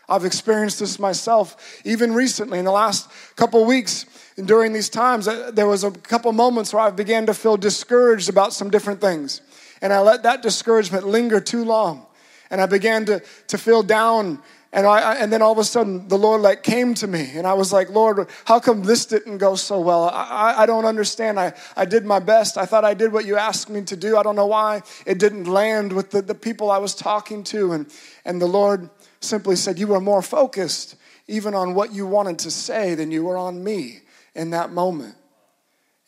I've 0.09 0.25
experienced 0.25 0.81
this 0.81 0.99
myself 0.99 1.81
even 1.85 2.13
recently 2.13 2.59
in 2.59 2.65
the 2.65 2.73
last 2.73 3.09
couple 3.37 3.65
weeks. 3.65 4.07
And 4.37 4.47
during 4.47 4.73
these 4.73 4.89
times, 4.89 5.27
there 5.53 5.67
was 5.67 5.85
a 5.85 5.91
couple 5.91 6.33
moments 6.33 6.73
where 6.73 6.83
I 6.83 6.91
began 6.91 7.27
to 7.27 7.35
feel 7.35 7.57
discouraged 7.57 8.29
about 8.29 8.53
some 8.53 8.71
different 8.71 9.01
things. 9.01 9.41
And 9.81 9.93
I 9.93 10.01
let 10.01 10.23
that 10.23 10.43
discouragement 10.43 11.07
linger 11.07 11.41
too 11.41 11.65
long. 11.65 12.07
And 12.51 12.61
I 12.61 12.67
began 12.67 13.05
to, 13.07 13.23
to 13.49 13.59
feel 13.59 13.83
down. 13.83 14.41
And, 14.73 14.87
I, 14.87 15.15
and 15.15 15.33
then 15.33 15.43
all 15.43 15.53
of 15.53 15.59
a 15.59 15.65
sudden, 15.65 16.09
the 16.09 16.17
Lord 16.17 16.41
like 16.41 16.63
came 16.63 16.95
to 16.95 17.07
me. 17.07 17.33
And 17.35 17.47
I 17.47 17.53
was 17.53 17.73
like, 17.73 17.91
Lord, 17.91 18.29
how 18.45 18.59
come 18.59 18.85
this 18.85 19.05
didn't 19.07 19.39
go 19.39 19.55
so 19.55 19.81
well? 19.81 20.09
I, 20.09 20.55
I 20.59 20.67
don't 20.67 20.85
understand. 20.85 21.39
I, 21.39 21.53
I 21.77 21.85
did 21.85 22.07
my 22.07 22.21
best. 22.21 22.57
I 22.57 22.65
thought 22.65 22.85
I 22.85 22.95
did 22.95 23.13
what 23.13 23.27
you 23.27 23.37
asked 23.37 23.69
me 23.69 23.83
to 23.83 23.97
do. 23.97 24.17
I 24.17 24.23
don't 24.23 24.37
know 24.37 24.47
why 24.47 24.83
it 25.05 25.19
didn't 25.19 25.45
land 25.45 25.93
with 25.93 26.11
the, 26.11 26.23
the 26.23 26.35
people 26.35 26.71
I 26.71 26.79
was 26.79 26.95
talking 26.95 27.43
to. 27.45 27.73
And, 27.73 27.87
and 28.25 28.41
the 28.41 28.47
Lord 28.47 28.89
simply 29.25 29.57
said, 29.57 29.79
You 29.79 29.89
were 29.89 30.01
more 30.01 30.23
focused 30.23 30.97
even 31.29 31.55
on 31.55 31.75
what 31.75 31.93
you 31.93 32.07
wanted 32.07 32.39
to 32.41 32.51
say 32.51 32.95
than 32.95 33.11
you 33.11 33.25
were 33.25 33.37
on 33.37 33.63
me 33.63 34.01
in 34.35 34.51
that 34.51 34.73
moment. 34.73 35.15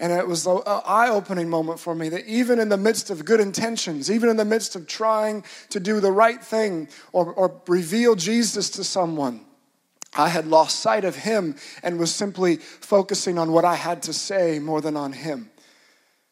And 0.00 0.12
it 0.12 0.26
was 0.26 0.46
an 0.46 0.60
eye 0.66 1.08
opening 1.08 1.48
moment 1.48 1.78
for 1.78 1.94
me 1.94 2.08
that 2.08 2.26
even 2.26 2.58
in 2.58 2.68
the 2.68 2.76
midst 2.76 3.10
of 3.10 3.24
good 3.24 3.40
intentions, 3.40 4.10
even 4.10 4.28
in 4.28 4.36
the 4.36 4.44
midst 4.44 4.74
of 4.74 4.86
trying 4.86 5.44
to 5.70 5.78
do 5.78 6.00
the 6.00 6.10
right 6.10 6.42
thing 6.42 6.88
or, 7.12 7.32
or 7.32 7.62
reveal 7.68 8.16
Jesus 8.16 8.70
to 8.70 8.84
someone, 8.84 9.40
I 10.16 10.28
had 10.28 10.46
lost 10.46 10.80
sight 10.80 11.04
of 11.04 11.16
him 11.16 11.56
and 11.82 11.98
was 11.98 12.14
simply 12.14 12.56
focusing 12.56 13.38
on 13.38 13.52
what 13.52 13.64
I 13.64 13.76
had 13.76 14.02
to 14.04 14.12
say 14.12 14.58
more 14.58 14.80
than 14.80 14.96
on 14.96 15.12
him. 15.12 15.50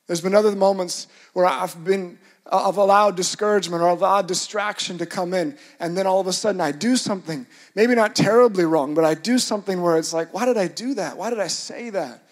There's 0.07 0.21
been 0.21 0.35
other 0.35 0.55
moments 0.55 1.07
where 1.33 1.47
I've 1.47 1.85
been 1.85 2.19
I've 2.51 2.77
allowed 2.77 3.17
discouragement 3.17 3.83
or 3.83 3.89
allowed 3.89 4.27
distraction 4.27 4.99
to 4.99 5.07
come 5.07 5.33
in, 5.33 5.57
and 5.79 5.97
then 5.97 6.07
all 6.07 6.21
of 6.21 6.27
a 6.27 6.33
sudden 6.33 6.61
I 6.61 6.73
do 6.73 6.97
something, 6.97 7.47
maybe 7.75 7.95
not 7.95 8.17
terribly 8.17 8.65
wrong, 8.65 8.95
but 8.95 9.05
I 9.05 9.15
do 9.15 9.39
something 9.39 9.81
where 9.81 9.97
it's 9.97 10.13
like, 10.13 10.35
why 10.35 10.45
did 10.45 10.57
I 10.57 10.67
do 10.67 10.95
that? 10.95 11.17
Why 11.17 11.31
did 11.31 11.39
I 11.39 11.47
say 11.47 11.91
that? 11.91 12.25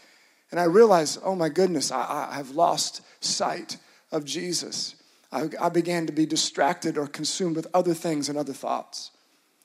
And 0.50 0.59
I 0.59 0.64
realize, 0.64 1.19
oh 1.23 1.37
my 1.37 1.49
goodness, 1.49 1.93
I, 1.93 2.29
I 2.33 2.35
have 2.35 2.50
lost 2.50 3.02
sight 3.21 3.76
of 4.11 4.25
Jesus. 4.25 4.97
I, 5.31 5.49
I 5.61 5.69
began 5.69 6.07
to 6.07 6.12
be 6.12 6.26
distracted 6.26 6.99
or 6.99 7.07
consumed 7.07 7.55
with 7.55 7.69
other 7.73 7.95
things 7.95 8.29
and 8.29 8.37
other 8.37 8.52
thoughts. 8.52 9.12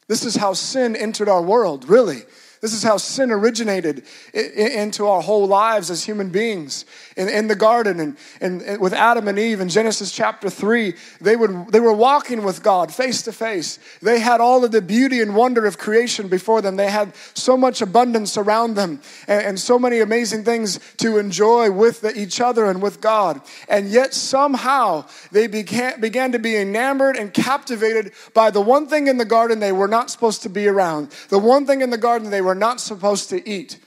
This 0.08 0.24
is 0.24 0.36
how 0.36 0.54
sin 0.54 0.96
entered 0.96 1.28
our 1.28 1.42
world, 1.42 1.90
really. 1.90 2.22
This 2.66 2.74
is 2.74 2.82
how 2.82 2.98
sin 2.98 3.30
originated 3.30 4.02
into 4.34 5.06
our 5.06 5.22
whole 5.22 5.46
lives 5.46 5.92
as 5.92 6.04
human 6.04 6.30
beings. 6.30 6.84
In, 7.16 7.30
in 7.30 7.48
the 7.48 7.54
garden 7.54 8.00
and, 8.00 8.18
and, 8.42 8.82
with 8.82 8.92
Adam 8.92 9.28
and 9.28 9.38
Eve 9.38 9.60
in 9.60 9.70
Genesis 9.70 10.12
chapter 10.12 10.50
3, 10.50 10.96
they, 11.22 11.36
would, 11.36 11.68
they 11.68 11.80
were 11.80 11.94
walking 11.94 12.44
with 12.44 12.64
God 12.64 12.92
face 12.92 13.22
to 13.22 13.32
face. 13.32 13.78
They 14.02 14.20
had 14.20 14.42
all 14.42 14.66
of 14.66 14.72
the 14.72 14.82
beauty 14.82 15.22
and 15.22 15.36
wonder 15.36 15.68
of 15.68 15.78
creation 15.78 16.28
before 16.28 16.64
them. 16.64 16.76
They 16.76 16.90
had 16.90 17.16
so 17.36 17.56
much 17.56 17.84
abundance 17.84 18.36
around 18.36 18.74
them 18.74 19.00
and, 19.28 19.46
and 19.46 19.60
so 19.60 19.78
many 19.78 20.00
amazing 20.00 20.44
things 20.44 20.80
to 20.98 21.20
enjoy 21.20 21.70
with 21.70 22.02
the, 22.02 22.20
each 22.20 22.42
other 22.42 22.66
and 22.66 22.82
with 22.82 23.00
God. 23.00 23.42
And 23.70 23.90
yet 23.90 24.16
somehow 24.16 25.06
they 25.32 25.46
began, 25.46 26.02
began 26.02 26.32
to 26.32 26.40
be 26.40 26.58
enamored 26.58 27.16
and 27.16 27.32
captivated 27.32 28.14
by 28.34 28.50
the 28.50 28.62
one 28.62 28.88
thing 28.88 29.06
in 29.06 29.20
the 29.20 29.24
garden 29.24 29.60
they 29.60 29.72
were 29.72 29.88
not 29.88 30.10
supposed 30.10 30.42
to 30.42 30.50
be 30.50 30.68
around, 30.68 31.12
the 31.30 31.38
one 31.38 31.68
thing 31.68 31.82
in 31.82 31.92
the 31.92 31.98
garden 32.00 32.32
they 32.32 32.42
were 32.42 32.55
not 32.56 32.82
supposed 32.82 33.30
to 33.30 33.48
eat. 33.48 33.80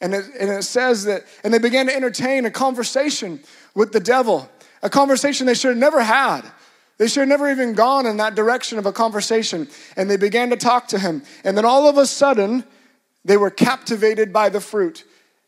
And 0.00 0.14
it, 0.14 0.26
and 0.38 0.50
it 0.50 0.62
says 0.62 1.04
that, 1.04 1.24
and 1.42 1.52
they 1.52 1.58
began 1.58 1.86
to 1.86 1.94
entertain 1.94 2.44
a 2.44 2.50
conversation 2.50 3.40
with 3.74 3.92
the 3.92 4.00
devil, 4.00 4.48
a 4.82 4.90
conversation 4.90 5.46
they 5.46 5.54
should 5.54 5.70
have 5.70 5.78
never 5.78 6.02
had. 6.02 6.42
They 6.98 7.06
should 7.06 7.20
have 7.20 7.28
never 7.28 7.50
even 7.50 7.74
gone 7.74 8.06
in 8.06 8.16
that 8.18 8.34
direction 8.34 8.78
of 8.78 8.86
a 8.86 8.92
conversation. 8.92 9.68
And 9.96 10.10
they 10.10 10.16
began 10.16 10.50
to 10.50 10.56
talk 10.56 10.88
to 10.88 10.98
him. 10.98 11.22
And 11.44 11.56
then 11.56 11.64
all 11.64 11.88
of 11.88 11.96
a 11.96 12.06
sudden, 12.06 12.64
they 13.24 13.36
were 13.36 13.50
captivated 13.50 14.32
by 14.32 14.48
the 14.48 14.60
fruit. 14.60 15.04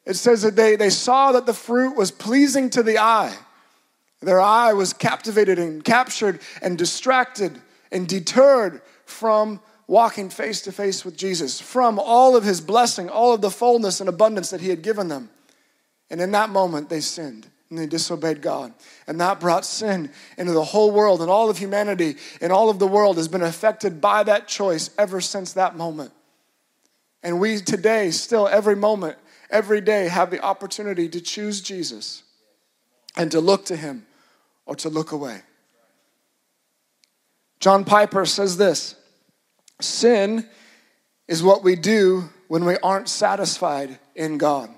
It 0.07 0.15
says 0.15 0.43
that 0.43 0.57
they, 0.57 0.77
they 0.77 0.91
saw 0.91 1.33
that 1.33 1.47
the 1.47 1.55
fruit 1.55 1.97
was 1.97 2.11
pleasing 2.11 2.71
to 2.71 2.83
the 2.83 2.99
eye. 2.99 3.37
Their 4.21 4.41
eye 4.41 4.73
was 4.73 4.93
captivated 4.93 5.59
and 5.59 5.83
captured 5.83 6.41
and 6.63 6.77
distracted 6.77 7.61
and 7.91 8.07
deterred 8.07 8.83
from 9.05 9.61
walking 9.91 10.31
face 10.31 10.61
to 10.61 10.71
face 10.71 11.05
with 11.05 11.17
Jesus 11.17 11.61
from 11.61 11.99
all 11.99 12.37
of 12.37 12.45
his 12.45 12.61
blessing, 12.61 13.09
all 13.09 13.35
of 13.35 13.41
the 13.41 13.51
fullness 13.51 13.99
and 13.99 14.09
abundance 14.09 14.51
that 14.51 14.61
he 14.61 14.69
had 14.69 14.83
given 14.83 15.09
them. 15.09 15.29
And 16.09 16.21
in 16.21 16.31
that 16.31 16.49
moment, 16.49 16.89
they 16.89 17.01
sinned 17.01 17.49
and 17.69 17.77
they 17.77 17.87
disobeyed 17.87 18.41
God. 18.41 18.73
And 19.09 19.21
that 19.21 19.41
brought 19.41 19.65
sin 19.65 20.13
into 20.39 20.53
the 20.53 20.63
whole 20.63 20.93
world, 20.93 21.21
and 21.21 21.29
all 21.29 21.51
of 21.51 21.59
humanity 21.59 22.17
and 22.41 22.53
all 22.53 22.71
of 22.71 22.79
the 22.79 22.87
world 22.87 23.17
has 23.17 23.27
been 23.27 23.43
affected 23.43 24.01
by 24.01 24.23
that 24.23 24.47
choice 24.47 24.91
ever 24.97 25.21
since 25.21 25.55
that 25.55 25.77
moment. 25.77 26.13
And 27.25 27.41
we 27.41 27.59
today, 27.59 28.13
still, 28.13 28.47
every 28.47 28.77
moment, 28.77 29.19
every 29.51 29.81
day, 29.81 30.07
have 30.07 30.31
the 30.31 30.41
opportunity 30.41 31.09
to 31.09 31.21
choose 31.21 31.61
Jesus 31.61 32.23
and 33.17 33.29
to 33.33 33.41
look 33.41 33.65
to 33.65 33.77
him 33.77 34.07
or 34.67 34.77
to 34.77 34.89
look 34.89 35.11
away. 35.11 35.43
John 37.59 37.85
Piper 37.85 38.25
says 38.25 38.57
this 38.57 38.95
Sin 39.85 40.49
is 41.29 41.43
what 41.43 41.63
we 41.63 41.77
do 41.77 42.31
when 42.49 42.65
we 42.65 42.77
aren't 42.79 43.09
satisfied 43.09 43.99
in 44.15 44.39
God. 44.39 44.71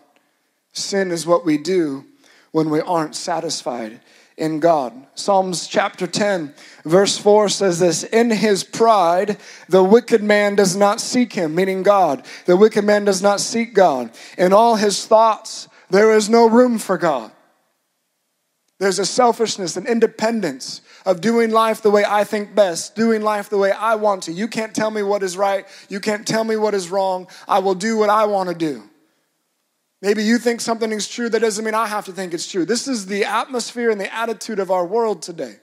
Sin 0.73 1.11
is 1.11 1.27
what 1.27 1.45
we 1.45 1.59
do 1.59 2.05
when 2.53 2.71
we 2.71 2.81
aren't 2.81 3.17
satisfied 3.17 4.01
in 4.37 4.61
God. 4.61 5.07
Psalms 5.15 5.67
chapter 5.67 6.07
10, 6.07 6.55
verse 6.85 7.19
4 7.19 7.49
says 7.49 7.79
this 7.79 8.03
In 8.05 8.31
his 8.31 8.65
pride, 8.65 9.39
the 9.69 9.85
wicked 9.85 10.23
man 10.23 10.55
does 10.55 10.77
not 10.77 11.01
seek 11.01 11.33
him, 11.33 11.55
meaning 11.55 11.83
God. 11.83 12.25
The 12.47 12.57
wicked 12.57 12.85
man 12.85 13.05
does 13.05 13.23
not 13.23 13.41
seek 13.41 13.75
God. 13.75 14.11
In 14.39 14.53
all 14.53 14.77
his 14.77 15.07
thoughts, 15.07 15.69
there 15.91 16.13
is 16.13 16.29
no 16.29 16.49
room 16.49 16.79
for 16.79 16.99
God. 16.99 17.33
There's 18.79 18.99
a 18.99 19.07
selfishness 19.07 19.77
and 19.77 19.87
independence 19.87 20.81
of 21.05 21.21
doing 21.21 21.51
life 21.51 21.83
the 21.83 21.91
way 21.91 22.05
I 22.07 22.25
think 22.25 22.55
best, 22.55 22.95
doing 22.95 23.23
life 23.23 23.49
the 23.49 23.59
way 23.59 23.73
I 23.73 23.97
want 23.97 24.25
to. 24.25 24.33
You 24.33 24.49
can't 24.49 24.75
tell 24.75 24.91
me 24.91 25.03
what 25.03 25.23
is 25.23 25.37
right. 25.37 25.67
You 25.89 26.01
can't 26.01 26.27
tell 26.27 26.45
me 26.45 26.57
what 26.57 26.75
is 26.75 26.91
wrong. 26.91 27.29
I 27.49 27.59
will 27.59 27.75
do 27.75 27.97
what 27.99 28.11
I 28.11 28.27
want 28.27 28.49
to 28.49 28.55
do. 28.55 28.83
Maybe 30.01 30.25
you 30.25 30.39
think 30.39 30.61
something 30.61 30.91
is 30.91 31.09
true, 31.09 31.29
that 31.29 31.41
doesn't 31.41 31.65
mean 31.65 31.75
I 31.75 31.87
have 31.87 32.07
to 32.07 32.13
think 32.13 32.35
it's 32.35 32.51
true. 32.51 32.65
This 32.65 32.89
is 32.89 33.07
the 33.07 33.25
atmosphere 33.25 33.91
and 33.91 34.01
the 34.01 34.13
attitude 34.13 34.59
of 34.59 34.71
our 34.71 34.85
world 34.85 35.23
today. 35.23 35.57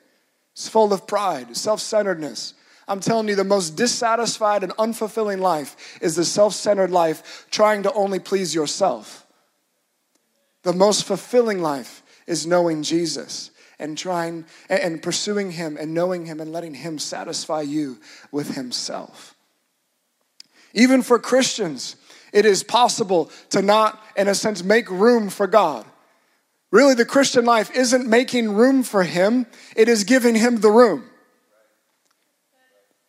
It's 0.53 0.69
full 0.69 0.93
of 0.93 1.05
pride, 1.05 1.55
self 1.58 1.81
centeredness. 1.81 2.53
I'm 2.88 3.01
telling 3.01 3.27
you, 3.27 3.36
the 3.36 3.43
most 3.43 3.75
dissatisfied 3.75 4.63
and 4.63 4.75
unfulfilling 4.77 5.39
life 5.39 6.00
is 6.01 6.15
the 6.15 6.25
self 6.25 6.53
centered 6.53 6.89
life 6.89 7.48
trying 7.51 7.84
to 7.84 7.93
only 7.93 8.19
please 8.19 8.55
yourself. 8.55 9.27
The 10.63 10.74
most 10.74 11.05
fulfilling 11.05 11.62
life 11.62 12.01
is 12.25 12.48
knowing 12.48 12.81
Jesus 12.84 13.51
and 13.79 13.98
trying 13.98 14.45
and 14.69 15.01
pursuing 15.01 15.51
Him 15.51 15.77
and 15.79 15.93
knowing 15.93 16.25
Him 16.25 16.39
and 16.39 16.51
letting 16.51 16.74
Him 16.74 17.00
satisfy 17.00 17.62
you 17.62 17.98
with 18.31 18.55
Himself. 18.55 19.36
Even 20.74 21.01
for 21.01 21.17
Christians, 21.17 21.95
it 22.31 22.45
is 22.45 22.63
possible 22.63 23.31
to 23.50 23.62
not, 23.62 24.01
in 24.15 24.27
a 24.27 24.36
sense, 24.36 24.63
make 24.63 24.89
room 24.89 25.29
for 25.29 25.48
God. 25.48 25.86
Really, 26.71 26.93
the 26.93 27.05
Christian 27.05 27.45
life 27.45 27.71
isn't 27.75 28.07
making 28.07 28.53
room 28.53 28.83
for 28.83 29.03
Him, 29.03 29.48
it 29.75 29.89
is 29.89 30.03
giving 30.03 30.36
Him 30.36 30.57
the 30.57 30.69
room. 30.69 31.05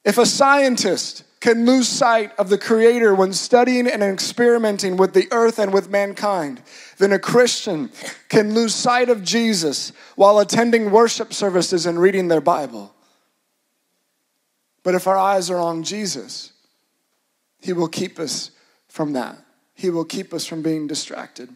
If 0.04 0.16
a 0.16 0.24
scientist 0.24 1.24
can 1.40 1.64
lose 1.64 1.88
sight 1.88 2.32
of 2.38 2.50
the 2.50 2.58
Creator 2.58 3.14
when 3.14 3.32
studying 3.32 3.86
and 3.86 4.02
experimenting 4.02 4.98
with 4.98 5.14
the 5.14 5.26
earth 5.32 5.58
and 5.58 5.72
with 5.72 5.88
mankind, 5.88 6.62
then 6.98 7.12
a 7.12 7.18
Christian 7.18 7.90
can 8.28 8.54
lose 8.54 8.74
sight 8.74 9.08
of 9.08 9.24
Jesus 9.24 9.92
while 10.16 10.38
attending 10.38 10.90
worship 10.90 11.32
services 11.32 11.86
and 11.86 11.98
reading 11.98 12.28
their 12.28 12.42
Bible. 12.42 12.94
But 14.82 14.94
if 14.94 15.06
our 15.06 15.16
eyes 15.16 15.50
are 15.50 15.58
on 15.58 15.82
Jesus, 15.82 16.52
He 17.58 17.72
will 17.72 17.88
keep 17.88 18.18
us 18.18 18.50
from 18.88 19.14
that. 19.14 19.38
He 19.74 19.88
will 19.88 20.04
keep 20.04 20.34
us 20.34 20.44
from 20.44 20.60
being 20.60 20.86
distracted. 20.86 21.48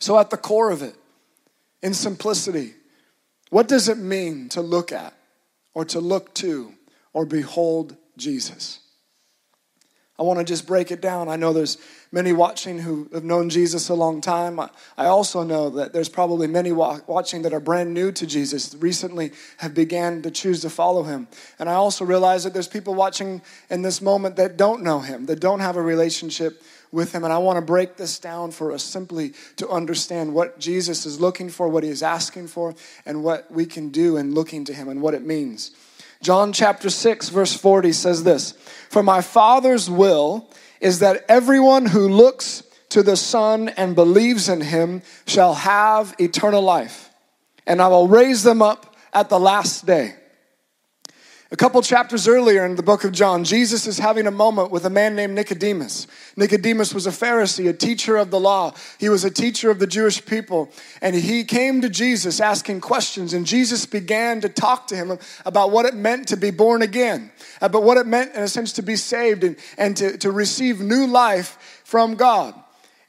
So, 0.00 0.18
at 0.18 0.30
the 0.30 0.36
core 0.36 0.70
of 0.70 0.80
it, 0.80 0.94
in 1.82 1.92
simplicity, 1.92 2.74
what 3.50 3.68
does 3.68 3.88
it 3.88 3.98
mean 3.98 4.48
to 4.50 4.60
look 4.60 4.92
at 4.92 5.14
or 5.74 5.84
to 5.86 6.00
look 6.00 6.34
to 6.34 6.74
or 7.12 7.26
behold 7.26 7.96
Jesus? 8.16 8.80
I 10.18 10.24
want 10.24 10.40
to 10.40 10.44
just 10.44 10.66
break 10.66 10.90
it 10.90 11.00
down. 11.00 11.28
I 11.28 11.36
know 11.36 11.52
there's 11.52 11.78
many 12.10 12.32
watching 12.32 12.80
who 12.80 13.08
have 13.12 13.22
known 13.22 13.50
Jesus 13.50 13.88
a 13.88 13.94
long 13.94 14.20
time. 14.20 14.58
I 14.58 15.06
also 15.06 15.44
know 15.44 15.70
that 15.70 15.92
there's 15.92 16.08
probably 16.08 16.48
many 16.48 16.72
watching 16.72 17.42
that 17.42 17.52
are 17.52 17.60
brand 17.60 17.94
new 17.94 18.10
to 18.10 18.26
Jesus, 18.26 18.74
recently 18.74 19.30
have 19.58 19.74
began 19.74 20.22
to 20.22 20.30
choose 20.32 20.60
to 20.62 20.70
follow 20.70 21.04
him. 21.04 21.28
And 21.60 21.68
I 21.68 21.74
also 21.74 22.04
realize 22.04 22.42
that 22.42 22.52
there's 22.52 22.66
people 22.66 22.96
watching 22.96 23.42
in 23.70 23.82
this 23.82 24.02
moment 24.02 24.34
that 24.36 24.56
don't 24.56 24.82
know 24.82 24.98
him, 24.98 25.26
that 25.26 25.38
don't 25.38 25.60
have 25.60 25.76
a 25.76 25.82
relationship 25.82 26.64
with 26.92 27.12
him. 27.12 27.24
And 27.24 27.32
I 27.32 27.38
want 27.38 27.56
to 27.56 27.64
break 27.64 27.96
this 27.96 28.18
down 28.18 28.50
for 28.50 28.72
us 28.72 28.82
simply 28.82 29.32
to 29.56 29.68
understand 29.68 30.34
what 30.34 30.58
Jesus 30.58 31.06
is 31.06 31.20
looking 31.20 31.48
for, 31.48 31.68
what 31.68 31.84
he 31.84 31.90
is 31.90 32.02
asking 32.02 32.48
for, 32.48 32.74
and 33.04 33.22
what 33.22 33.50
we 33.50 33.66
can 33.66 33.90
do 33.90 34.16
in 34.16 34.34
looking 34.34 34.64
to 34.66 34.74
him 34.74 34.88
and 34.88 35.02
what 35.02 35.14
it 35.14 35.24
means. 35.24 35.72
John 36.22 36.52
chapter 36.52 36.90
6, 36.90 37.28
verse 37.28 37.54
40 37.54 37.92
says 37.92 38.24
this 38.24 38.52
For 38.90 39.02
my 39.02 39.20
Father's 39.20 39.88
will 39.88 40.50
is 40.80 40.98
that 41.00 41.24
everyone 41.28 41.86
who 41.86 42.08
looks 42.08 42.62
to 42.90 43.02
the 43.02 43.16
Son 43.16 43.68
and 43.70 43.94
believes 43.94 44.48
in 44.48 44.60
him 44.60 45.02
shall 45.26 45.54
have 45.54 46.14
eternal 46.18 46.62
life, 46.62 47.10
and 47.66 47.80
I 47.80 47.88
will 47.88 48.08
raise 48.08 48.42
them 48.42 48.62
up 48.62 48.96
at 49.12 49.28
the 49.28 49.38
last 49.38 49.86
day. 49.86 50.14
A 51.50 51.56
couple 51.56 51.80
chapters 51.80 52.28
earlier 52.28 52.66
in 52.66 52.76
the 52.76 52.82
book 52.82 53.04
of 53.04 53.12
John, 53.12 53.42
Jesus 53.42 53.86
is 53.86 53.98
having 53.98 54.26
a 54.26 54.30
moment 54.30 54.70
with 54.70 54.84
a 54.84 54.90
man 54.90 55.16
named 55.16 55.34
Nicodemus. 55.34 56.06
Nicodemus 56.36 56.92
was 56.92 57.06
a 57.06 57.10
Pharisee, 57.10 57.70
a 57.70 57.72
teacher 57.72 58.18
of 58.18 58.30
the 58.30 58.38
law. 58.38 58.74
He 58.98 59.08
was 59.08 59.24
a 59.24 59.30
teacher 59.30 59.70
of 59.70 59.78
the 59.78 59.86
Jewish 59.86 60.22
people. 60.26 60.70
And 61.00 61.16
he 61.16 61.44
came 61.44 61.80
to 61.80 61.88
Jesus 61.88 62.38
asking 62.38 62.82
questions, 62.82 63.32
and 63.32 63.46
Jesus 63.46 63.86
began 63.86 64.42
to 64.42 64.50
talk 64.50 64.88
to 64.88 64.96
him 64.96 65.18
about 65.46 65.70
what 65.70 65.86
it 65.86 65.94
meant 65.94 66.28
to 66.28 66.36
be 66.36 66.50
born 66.50 66.82
again, 66.82 67.30
about 67.62 67.82
what 67.82 67.96
it 67.96 68.06
meant, 68.06 68.34
in 68.34 68.42
a 68.42 68.48
sense, 68.48 68.74
to 68.74 68.82
be 68.82 68.96
saved 68.96 69.42
and, 69.42 69.56
and 69.78 69.96
to, 69.96 70.18
to 70.18 70.30
receive 70.30 70.80
new 70.80 71.06
life 71.06 71.80
from 71.82 72.14
God. 72.14 72.52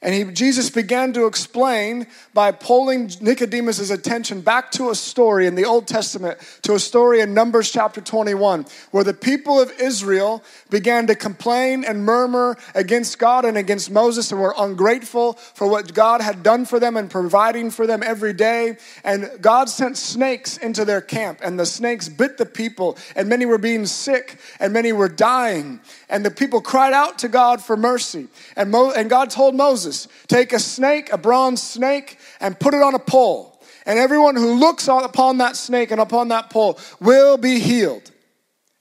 And 0.02 0.14
he, 0.14 0.24
Jesus 0.32 0.70
began 0.70 1.12
to 1.12 1.26
explain 1.26 2.06
by 2.32 2.52
pulling 2.52 3.10
Nicodemus' 3.20 3.90
attention 3.90 4.40
back 4.40 4.70
to 4.72 4.88
a 4.88 4.94
story 4.94 5.46
in 5.46 5.56
the 5.56 5.66
Old 5.66 5.86
Testament, 5.86 6.38
to 6.62 6.74
a 6.74 6.78
story 6.78 7.20
in 7.20 7.34
Numbers 7.34 7.70
chapter 7.70 8.00
21, 8.00 8.64
where 8.92 9.04
the 9.04 9.12
people 9.12 9.60
of 9.60 9.70
Israel 9.78 10.42
began 10.70 11.06
to 11.08 11.14
complain 11.14 11.84
and 11.84 12.02
murmur 12.02 12.56
against 12.74 13.18
God 13.18 13.44
and 13.44 13.58
against 13.58 13.90
Moses 13.90 14.32
and 14.32 14.40
were 14.40 14.54
ungrateful 14.56 15.34
for 15.34 15.68
what 15.68 15.92
God 15.92 16.22
had 16.22 16.42
done 16.42 16.64
for 16.64 16.80
them 16.80 16.96
and 16.96 17.10
providing 17.10 17.70
for 17.70 17.86
them 17.86 18.02
every 18.02 18.32
day. 18.32 18.78
And 19.04 19.30
God 19.42 19.68
sent 19.68 19.98
snakes 19.98 20.56
into 20.56 20.86
their 20.86 21.02
camp, 21.02 21.40
and 21.42 21.60
the 21.60 21.66
snakes 21.66 22.08
bit 22.08 22.38
the 22.38 22.46
people, 22.46 22.96
and 23.14 23.28
many 23.28 23.44
were 23.44 23.58
being 23.58 23.84
sick, 23.84 24.38
and 24.58 24.72
many 24.72 24.94
were 24.94 25.10
dying. 25.10 25.80
And 26.08 26.24
the 26.24 26.30
people 26.30 26.62
cried 26.62 26.94
out 26.94 27.18
to 27.18 27.28
God 27.28 27.62
for 27.62 27.76
mercy. 27.76 28.28
And, 28.56 28.70
Mo- 28.70 28.92
and 28.92 29.10
God 29.10 29.28
told 29.28 29.54
Moses, 29.54 29.89
Take 30.26 30.52
a 30.52 30.58
snake, 30.58 31.12
a 31.12 31.18
bronze 31.18 31.62
snake, 31.62 32.18
and 32.40 32.58
put 32.58 32.74
it 32.74 32.82
on 32.82 32.94
a 32.94 32.98
pole. 32.98 33.60
And 33.86 33.98
everyone 33.98 34.36
who 34.36 34.54
looks 34.54 34.88
upon 34.88 35.38
that 35.38 35.56
snake 35.56 35.90
and 35.90 36.00
upon 36.00 36.28
that 36.28 36.50
pole 36.50 36.78
will 37.00 37.36
be 37.36 37.58
healed. 37.58 38.10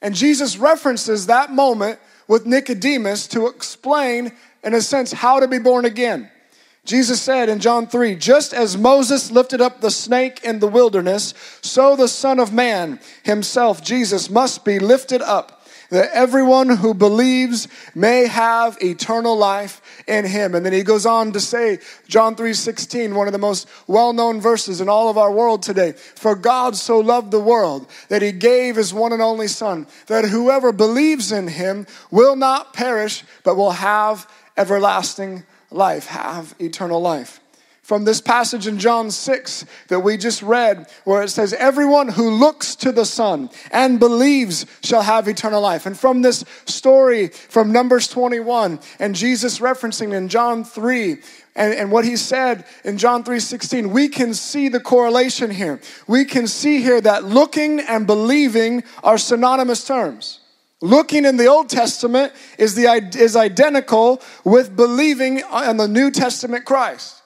And 0.02 0.16
Jesus 0.16 0.58
references 0.58 1.28
that 1.28 1.52
moment 1.52 2.00
with 2.28 2.46
Nicodemus 2.46 3.28
to 3.28 3.48
explain, 3.48 4.32
in 4.64 4.74
a 4.74 4.82
sense, 4.82 5.12
how 5.12 5.40
to 5.40 5.48
be 5.48 5.60
born 5.60 5.86
again. 5.86 6.30
Jesus 6.86 7.22
said 7.22 7.50
in 7.50 7.60
John 7.60 7.88
3 7.88 8.16
Just 8.16 8.54
as 8.54 8.78
Moses 8.78 9.32
lifted 9.32 9.62
up 9.62 9.82
the 9.82 9.92
snake 9.92 10.44
in 10.44 10.60
the 10.60 10.68
wilderness, 10.68 11.34
so 11.62 11.96
the 11.96 12.08
Son 12.08 12.40
of 12.40 12.54
Man 12.54 13.00
himself, 13.24 13.84
Jesus, 13.84 14.30
must 14.30 14.64
be 14.64 14.80
lifted 14.80 15.22
up 15.22 15.59
that 15.90 16.10
everyone 16.14 16.70
who 16.70 16.94
believes 16.94 17.68
may 17.96 18.28
have 18.28 18.78
eternal 18.82 19.36
life 19.38 19.82
in 20.08 20.26
him. 20.26 20.56
And 20.56 20.66
then 20.66 20.74
he 20.74 20.84
goes 20.84 21.06
on 21.06 21.32
to 21.34 21.40
say, 21.40 21.80
John 22.08 22.36
3:16, 22.36 23.14
one 23.16 23.28
of 23.28 23.34
the 23.34 23.40
most 23.40 23.68
well-known 23.88 24.42
verses 24.42 24.82
in 24.82 24.90
all 24.90 25.10
of 25.10 25.18
our 25.18 25.32
world 25.32 25.64
today, 25.64 25.94
for 25.94 26.36
God 26.36 26.76
so 26.76 27.00
loved 27.00 27.32
the 27.32 27.40
world 27.40 27.88
that 28.10 28.22
he 28.22 28.32
gave 28.32 28.76
his 28.76 28.94
one 28.94 29.14
and 29.14 29.22
only 29.22 29.48
son, 29.48 29.88
that 30.08 30.26
whoever 30.26 30.72
believes 30.72 31.32
in 31.32 31.48
him 31.48 31.88
will 32.12 32.36
not 32.36 32.74
perish 32.74 33.24
but 33.44 33.56
will 33.56 33.72
have 33.72 34.30
everlasting 34.58 35.44
life, 35.72 36.08
have 36.08 36.56
eternal 36.60 37.02
life 37.02 37.40
from 37.90 38.06
this 38.06 38.22
passage 38.22 38.68
in 38.68 38.78
John 38.78 39.10
6 39.10 39.66
that 39.88 40.02
we 40.02 40.16
just 40.16 40.44
read, 40.44 40.88
where 41.06 41.24
it 41.24 41.30
says, 41.30 41.54
Everyone 41.54 42.08
who 42.08 42.30
looks 42.30 42.76
to 42.76 42.92
the 42.92 43.04
Son 43.04 43.50
and 43.72 44.00
believes 44.00 44.68
shall 44.84 45.02
have 45.02 45.28
eternal 45.28 45.60
life. 45.60 45.88
And 45.88 45.98
from 45.98 46.22
this 46.22 46.46
story 46.68 47.30
from 47.30 47.72
Numbers 47.72 48.08
21 48.08 48.80
and 49.00 49.16
Jesus 49.16 49.58
referencing 49.58 50.14
in 50.14 50.30
John 50.30 50.64
3, 50.64 51.18
and, 51.56 51.74
and 51.74 51.92
what 51.92 52.06
he 52.06 52.16
said 52.16 52.64
in 52.84 53.00
John 53.00 53.24
3:16, 53.24 53.90
we 53.90 54.08
can 54.08 54.36
see 54.36 54.70
the 54.70 54.80
correlation 54.80 55.50
here. 55.50 55.82
We 56.06 56.26
can 56.26 56.46
see 56.46 56.84
here 56.84 57.02
that 57.02 57.24
looking 57.24 57.80
and 57.80 58.06
believing 58.06 58.84
are 59.04 59.18
synonymous 59.18 59.84
terms. 59.84 60.42
Looking 60.80 61.26
in 61.26 61.38
the 61.38 61.48
Old 61.48 61.70
Testament 61.70 62.34
is, 62.60 62.76
the, 62.76 62.86
is 63.18 63.36
identical 63.36 64.22
with 64.44 64.76
believing 64.76 65.42
in 65.68 65.78
the 65.78 65.88
New 65.88 66.12
Testament 66.12 66.66
Christ. 66.66 67.19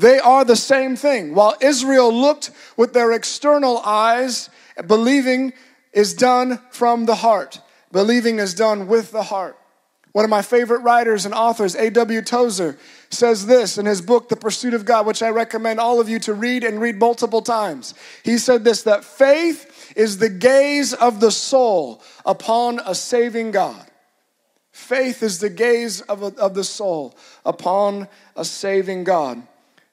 They 0.00 0.18
are 0.18 0.46
the 0.46 0.56
same 0.56 0.96
thing. 0.96 1.34
While 1.34 1.56
Israel 1.60 2.10
looked 2.10 2.52
with 2.78 2.94
their 2.94 3.12
external 3.12 3.78
eyes, 3.80 4.48
believing 4.86 5.52
is 5.92 6.14
done 6.14 6.58
from 6.70 7.04
the 7.04 7.16
heart. 7.16 7.60
Believing 7.92 8.38
is 8.38 8.54
done 8.54 8.86
with 8.86 9.10
the 9.10 9.24
heart. 9.24 9.58
One 10.12 10.24
of 10.24 10.30
my 10.30 10.40
favorite 10.40 10.80
writers 10.80 11.26
and 11.26 11.34
authors, 11.34 11.74
A.W. 11.74 12.22
Tozer, 12.22 12.78
says 13.10 13.44
this 13.44 13.76
in 13.76 13.84
his 13.84 14.00
book, 14.00 14.30
The 14.30 14.36
Pursuit 14.36 14.72
of 14.72 14.86
God, 14.86 15.04
which 15.04 15.22
I 15.22 15.28
recommend 15.28 15.78
all 15.78 16.00
of 16.00 16.08
you 16.08 16.18
to 16.20 16.32
read 16.32 16.64
and 16.64 16.80
read 16.80 16.98
multiple 16.98 17.42
times. 17.42 17.92
He 18.24 18.38
said 18.38 18.64
this 18.64 18.82
that 18.84 19.04
faith 19.04 19.92
is 19.96 20.16
the 20.16 20.30
gaze 20.30 20.94
of 20.94 21.20
the 21.20 21.30
soul 21.30 22.02
upon 22.24 22.80
a 22.86 22.94
saving 22.94 23.50
God. 23.50 23.84
Faith 24.72 25.22
is 25.22 25.40
the 25.40 25.50
gaze 25.50 26.00
of, 26.00 26.22
a, 26.22 26.34
of 26.40 26.54
the 26.54 26.64
soul 26.64 27.14
upon 27.44 28.08
a 28.34 28.46
saving 28.46 29.04
God. 29.04 29.42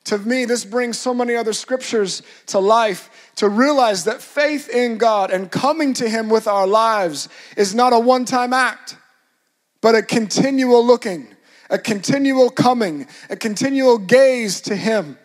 To 0.08 0.18
me, 0.18 0.46
this 0.46 0.64
brings 0.64 0.98
so 0.98 1.14
many 1.14 1.36
other 1.36 1.52
scriptures 1.52 2.24
to 2.46 2.60
life 2.60 3.32
to 3.36 3.50
realize 3.50 4.06
that 4.06 4.22
faith 4.22 4.70
in 4.70 4.98
God 4.98 5.32
and 5.32 5.52
coming 5.52 5.94
to 5.96 6.08
Him 6.08 6.30
with 6.30 6.48
our 6.48 6.66
lives 6.66 7.28
is 7.58 7.76
not 7.76 7.92
a 7.92 8.00
one 8.00 8.24
time 8.24 8.54
act, 8.54 8.96
but 9.82 9.96
a 9.96 10.02
continual 10.02 10.86
looking, 10.86 11.28
a 11.70 11.78
continual 11.78 12.50
coming, 12.50 13.06
a 13.30 13.36
continual 13.36 13.98
gaze 13.98 14.62
to 14.62 14.78
Him. 14.78 15.18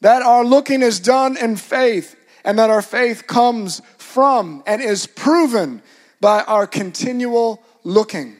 That 0.00 0.22
our 0.22 0.44
looking 0.44 0.82
is 0.82 0.98
done 0.98 1.36
in 1.36 1.54
faith, 1.54 2.16
and 2.44 2.58
that 2.58 2.70
our 2.70 2.82
faith 2.82 3.28
comes 3.28 3.80
from 3.96 4.64
and 4.66 4.82
is 4.82 5.06
proven 5.06 5.82
by 6.20 6.42
our 6.42 6.66
continual 6.66 7.62
looking. 7.84 8.38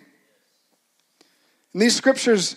And 1.72 1.80
these 1.80 1.94
scriptures 1.94 2.56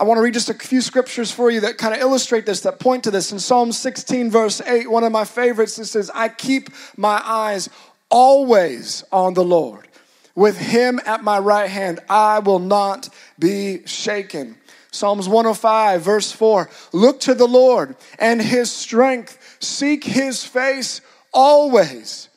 I 0.00 0.04
want 0.04 0.16
to 0.16 0.22
read 0.22 0.32
just 0.32 0.48
a 0.48 0.54
few 0.54 0.80
scriptures 0.80 1.30
for 1.30 1.50
you 1.50 1.60
that 1.60 1.76
kind 1.76 1.92
of 1.92 2.00
illustrate 2.00 2.46
this, 2.46 2.62
that 2.62 2.80
point 2.80 3.04
to 3.04 3.10
this. 3.10 3.32
In 3.32 3.38
Psalm 3.38 3.70
16, 3.70 4.30
verse 4.30 4.62
8, 4.62 4.90
one 4.90 5.04
of 5.04 5.12
my 5.12 5.26
favorites, 5.26 5.78
it 5.78 5.84
says, 5.84 6.10
I 6.14 6.30
keep 6.30 6.70
my 6.96 7.20
eyes 7.22 7.68
always 8.08 9.04
on 9.12 9.34
the 9.34 9.44
Lord. 9.44 9.88
With 10.34 10.56
him 10.56 11.00
at 11.04 11.22
my 11.22 11.38
right 11.38 11.68
hand, 11.68 12.00
I 12.08 12.38
will 12.38 12.60
not 12.60 13.10
be 13.38 13.86
shaken. 13.86 14.56
Psalms 14.90 15.28
105, 15.28 16.00
verse 16.00 16.32
4 16.32 16.70
Look 16.94 17.20
to 17.20 17.34
the 17.34 17.46
Lord 17.46 17.94
and 18.18 18.40
his 18.40 18.72
strength, 18.72 19.58
seek 19.60 20.04
his 20.04 20.42
face 20.42 21.02
always, 21.30 22.29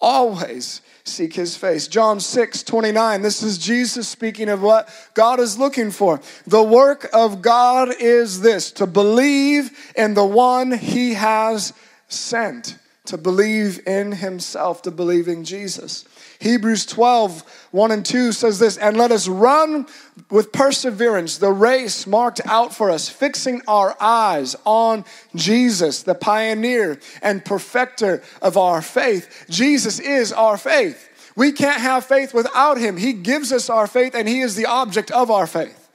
always 0.00 0.80
seek 1.04 1.34
his 1.34 1.56
face. 1.56 1.88
John 1.88 2.20
6, 2.20 2.62
29. 2.62 3.22
This 3.22 3.42
is 3.42 3.58
Jesus 3.58 4.08
speaking 4.08 4.48
of 4.48 4.62
what 4.62 4.88
God 5.14 5.40
is 5.40 5.58
looking 5.58 5.90
for. 5.90 6.20
The 6.46 6.62
work 6.62 7.08
of 7.12 7.42
God 7.42 7.90
is 7.98 8.40
this 8.40 8.72
to 8.72 8.86
believe 8.86 9.92
in 9.96 10.14
the 10.14 10.24
one 10.24 10.72
he 10.72 11.14
has 11.14 11.72
sent 12.08 12.78
to 13.10 13.18
believe 13.18 13.80
in 13.86 14.12
himself, 14.12 14.82
to 14.82 14.90
believe 14.90 15.26
in 15.26 15.44
Jesus. 15.44 16.04
Hebrews 16.40 16.86
12, 16.86 17.68
1 17.70 17.90
and 17.90 18.04
2 18.04 18.32
says 18.32 18.58
this, 18.58 18.78
and 18.78 18.96
let 18.96 19.12
us 19.12 19.28
run 19.28 19.86
with 20.30 20.52
perseverance 20.52 21.36
the 21.36 21.52
race 21.52 22.06
marked 22.06 22.40
out 22.46 22.74
for 22.74 22.90
us, 22.90 23.10
fixing 23.10 23.60
our 23.68 23.94
eyes 24.00 24.56
on 24.64 25.04
Jesus, 25.34 26.02
the 26.02 26.14
pioneer 26.14 26.98
and 27.20 27.44
perfecter 27.44 28.22
of 28.40 28.56
our 28.56 28.80
faith. 28.80 29.44
Jesus 29.50 29.98
is 29.98 30.32
our 30.32 30.56
faith. 30.56 31.08
We 31.36 31.52
can't 31.52 31.80
have 31.80 32.06
faith 32.06 32.32
without 32.32 32.78
him. 32.78 32.96
He 32.96 33.12
gives 33.12 33.52
us 33.52 33.68
our 33.68 33.86
faith, 33.86 34.14
and 34.14 34.26
he 34.26 34.40
is 34.40 34.56
the 34.56 34.66
object 34.66 35.10
of 35.10 35.30
our 35.30 35.46
faith. 35.46 35.88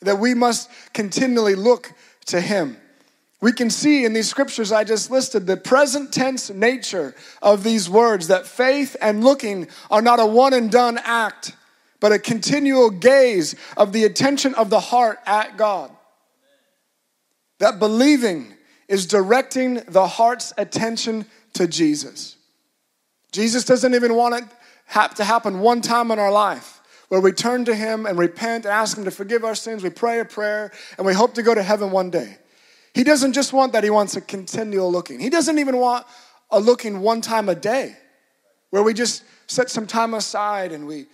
That 0.00 0.18
we 0.18 0.34
must 0.34 0.68
continually 0.92 1.54
look 1.54 1.92
to 2.26 2.40
him. 2.40 2.76
We 3.40 3.52
can 3.52 3.70
see 3.70 4.04
in 4.04 4.14
these 4.14 4.28
scriptures 4.28 4.72
I 4.72 4.82
just 4.82 5.10
listed 5.10 5.46
the 5.46 5.56
present 5.56 6.12
tense 6.12 6.50
nature 6.50 7.14
of 7.40 7.62
these 7.62 7.88
words 7.88 8.28
that 8.28 8.46
faith 8.46 8.96
and 9.00 9.22
looking 9.22 9.68
are 9.90 10.02
not 10.02 10.18
a 10.18 10.26
one 10.26 10.52
and 10.52 10.70
done 10.70 10.98
act, 11.04 11.54
but 12.00 12.10
a 12.10 12.18
continual 12.18 12.90
gaze 12.90 13.54
of 13.76 13.92
the 13.92 14.04
attention 14.04 14.54
of 14.54 14.70
the 14.70 14.80
heart 14.80 15.20
at 15.24 15.56
God. 15.56 15.90
That 17.60 17.78
believing 17.78 18.54
is 18.88 19.06
directing 19.06 19.82
the 19.86 20.06
heart's 20.06 20.52
attention 20.58 21.26
to 21.54 21.68
Jesus. 21.68 22.36
Jesus 23.30 23.64
doesn't 23.64 23.94
even 23.94 24.14
want 24.14 24.34
it 24.34 25.16
to 25.16 25.24
happen 25.24 25.60
one 25.60 25.80
time 25.80 26.10
in 26.10 26.18
our 26.18 26.32
life 26.32 26.80
where 27.08 27.20
we 27.20 27.32
turn 27.32 27.64
to 27.66 27.74
Him 27.74 28.04
and 28.04 28.18
repent 28.18 28.64
and 28.64 28.72
ask 28.72 28.96
Him 28.96 29.04
to 29.04 29.10
forgive 29.10 29.44
our 29.44 29.54
sins. 29.54 29.82
We 29.82 29.90
pray 29.90 30.18
a 30.18 30.24
prayer 30.24 30.72
and 30.96 31.06
we 31.06 31.14
hope 31.14 31.34
to 31.34 31.42
go 31.42 31.54
to 31.54 31.62
heaven 31.62 31.90
one 31.90 32.10
day. 32.10 32.38
He 32.94 33.04
doesn't 33.04 33.32
just 33.32 33.52
want 33.52 33.72
that, 33.72 33.84
He 33.84 33.90
wants 33.90 34.16
a 34.16 34.20
continual 34.20 34.90
looking. 34.90 35.20
He 35.20 35.30
doesn't 35.30 35.58
even 35.58 35.76
want 35.76 36.06
a 36.50 36.60
looking 36.60 37.00
one 37.00 37.20
time 37.20 37.48
a 37.48 37.54
day 37.54 37.96
where 38.70 38.82
we 38.82 38.94
just 38.94 39.22
set 39.46 39.70
some 39.70 39.86
time 39.86 40.14
aside 40.14 40.72
and 40.72 40.86
we 40.86 41.06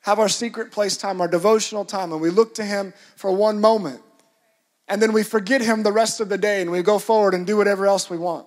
have 0.00 0.18
our 0.18 0.28
secret 0.28 0.72
place 0.72 0.96
time, 0.96 1.20
our 1.20 1.28
devotional 1.28 1.84
time, 1.84 2.12
and 2.12 2.20
we 2.20 2.30
look 2.30 2.54
to 2.54 2.64
Him 2.64 2.94
for 3.16 3.32
one 3.32 3.60
moment. 3.60 4.00
And 4.86 5.02
then 5.02 5.12
we 5.12 5.22
forget 5.22 5.60
Him 5.60 5.82
the 5.82 5.92
rest 5.92 6.20
of 6.20 6.28
the 6.28 6.38
day 6.38 6.62
and 6.62 6.70
we 6.70 6.82
go 6.82 6.98
forward 6.98 7.34
and 7.34 7.46
do 7.46 7.56
whatever 7.56 7.86
else 7.86 8.08
we 8.08 8.16
want. 8.16 8.46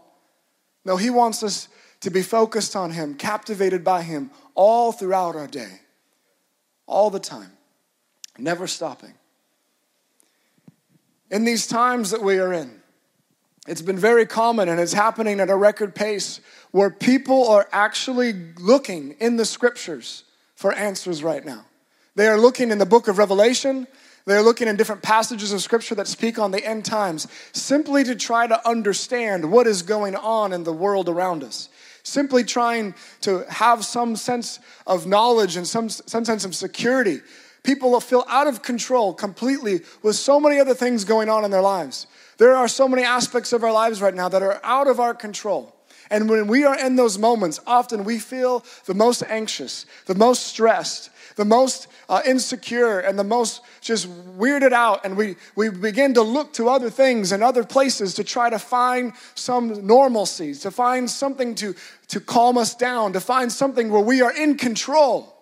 No, 0.85 0.97
He 0.97 1.09
wants 1.09 1.43
us 1.43 1.67
to 2.01 2.09
be 2.09 2.23
focused 2.23 2.75
on 2.75 2.91
Him, 2.91 3.15
captivated 3.15 3.83
by 3.83 4.01
Him 4.01 4.31
all 4.55 4.91
throughout 4.91 5.35
our 5.35 5.47
day, 5.47 5.81
all 6.87 7.09
the 7.09 7.19
time, 7.19 7.51
never 8.37 8.65
stopping. 8.65 9.13
In 11.31 11.45
these 11.45 11.65
times 11.65 12.11
that 12.11 12.21
we 12.21 12.37
are 12.39 12.53
in, 12.53 12.81
it's 13.65 13.81
been 13.81 13.97
very 13.97 14.25
common 14.25 14.67
and 14.67 14.79
it's 14.79 14.93
happening 14.93 15.39
at 15.39 15.49
a 15.49 15.55
record 15.55 15.95
pace 15.95 16.41
where 16.71 16.89
people 16.89 17.47
are 17.47 17.67
actually 17.71 18.33
looking 18.59 19.15
in 19.19 19.37
the 19.37 19.45
scriptures 19.45 20.25
for 20.55 20.73
answers 20.73 21.23
right 21.23 21.43
now. 21.43 21.65
They 22.15 22.27
are 22.27 22.37
looking 22.37 22.69
in 22.69 22.77
the 22.77 22.85
book 22.85 23.07
of 23.07 23.17
Revelation, 23.17 23.87
they're 24.25 24.41
looking 24.41 24.67
in 24.67 24.75
different 24.75 25.01
passages 25.01 25.53
of 25.53 25.61
scripture 25.61 25.95
that 25.95 26.07
speak 26.07 26.37
on 26.37 26.51
the 26.51 26.63
end 26.63 26.83
times 26.85 27.27
simply 27.53 28.03
to 28.03 28.15
try 28.15 28.45
to 28.45 28.67
understand 28.67 29.49
what 29.49 29.67
is 29.67 29.81
going 29.81 30.15
on 30.15 30.53
in 30.53 30.63
the 30.63 30.73
world 30.73 31.07
around 31.09 31.43
us 31.43 31.69
simply 32.03 32.43
trying 32.43 32.95
to 33.21 33.45
have 33.49 33.85
some 33.85 34.15
sense 34.15 34.59
of 34.87 35.05
knowledge 35.05 35.55
and 35.55 35.67
some, 35.67 35.89
some 35.89 36.25
sense 36.25 36.45
of 36.45 36.55
security. 36.55 37.21
People 37.63 37.99
feel 37.99 38.25
out 38.27 38.47
of 38.47 38.63
control 38.63 39.13
completely 39.13 39.81
with 40.01 40.15
so 40.15 40.39
many 40.39 40.59
other 40.59 40.73
things 40.73 41.03
going 41.03 41.29
on 41.29 41.45
in 41.45 41.51
their 41.51 41.61
lives. 41.61 42.07
There 42.37 42.55
are 42.55 42.67
so 42.67 42.87
many 42.87 43.03
aspects 43.03 43.53
of 43.53 43.63
our 43.63 43.71
lives 43.71 44.01
right 44.01 44.15
now 44.15 44.29
that 44.29 44.41
are 44.41 44.59
out 44.63 44.87
of 44.87 44.99
our 44.99 45.13
control. 45.13 45.75
And 46.09 46.29
when 46.29 46.47
we 46.47 46.65
are 46.65 46.77
in 46.77 46.97
those 46.97 47.17
moments, 47.17 47.59
often 47.65 48.03
we 48.03 48.19
feel 48.19 48.65
the 48.85 48.93
most 48.93 49.23
anxious, 49.29 49.85
the 50.07 50.15
most 50.15 50.47
stressed, 50.47 51.09
the 51.37 51.45
most 51.45 51.87
uh, 52.09 52.21
insecure 52.25 52.99
and 52.99 53.17
the 53.17 53.23
most 53.23 53.61
just 53.79 54.09
weirded 54.37 54.73
out. 54.73 55.05
And 55.05 55.15
we, 55.15 55.37
we 55.55 55.69
begin 55.69 56.13
to 56.15 56.21
look 56.21 56.51
to 56.53 56.67
other 56.67 56.89
things 56.89 57.31
and 57.31 57.41
other 57.41 57.63
places 57.63 58.13
to 58.15 58.23
try 58.23 58.49
to 58.49 58.59
find 58.59 59.13
some 59.35 59.85
normalcy, 59.87 60.53
to 60.55 60.71
find 60.71 61.09
something 61.09 61.55
to, 61.55 61.75
to 62.09 62.19
calm 62.19 62.57
us 62.57 62.75
down, 62.75 63.13
to 63.13 63.21
find 63.21 63.49
something 63.49 63.89
where 63.89 64.01
we 64.01 64.21
are 64.21 64.35
in 64.35 64.57
control. 64.57 65.40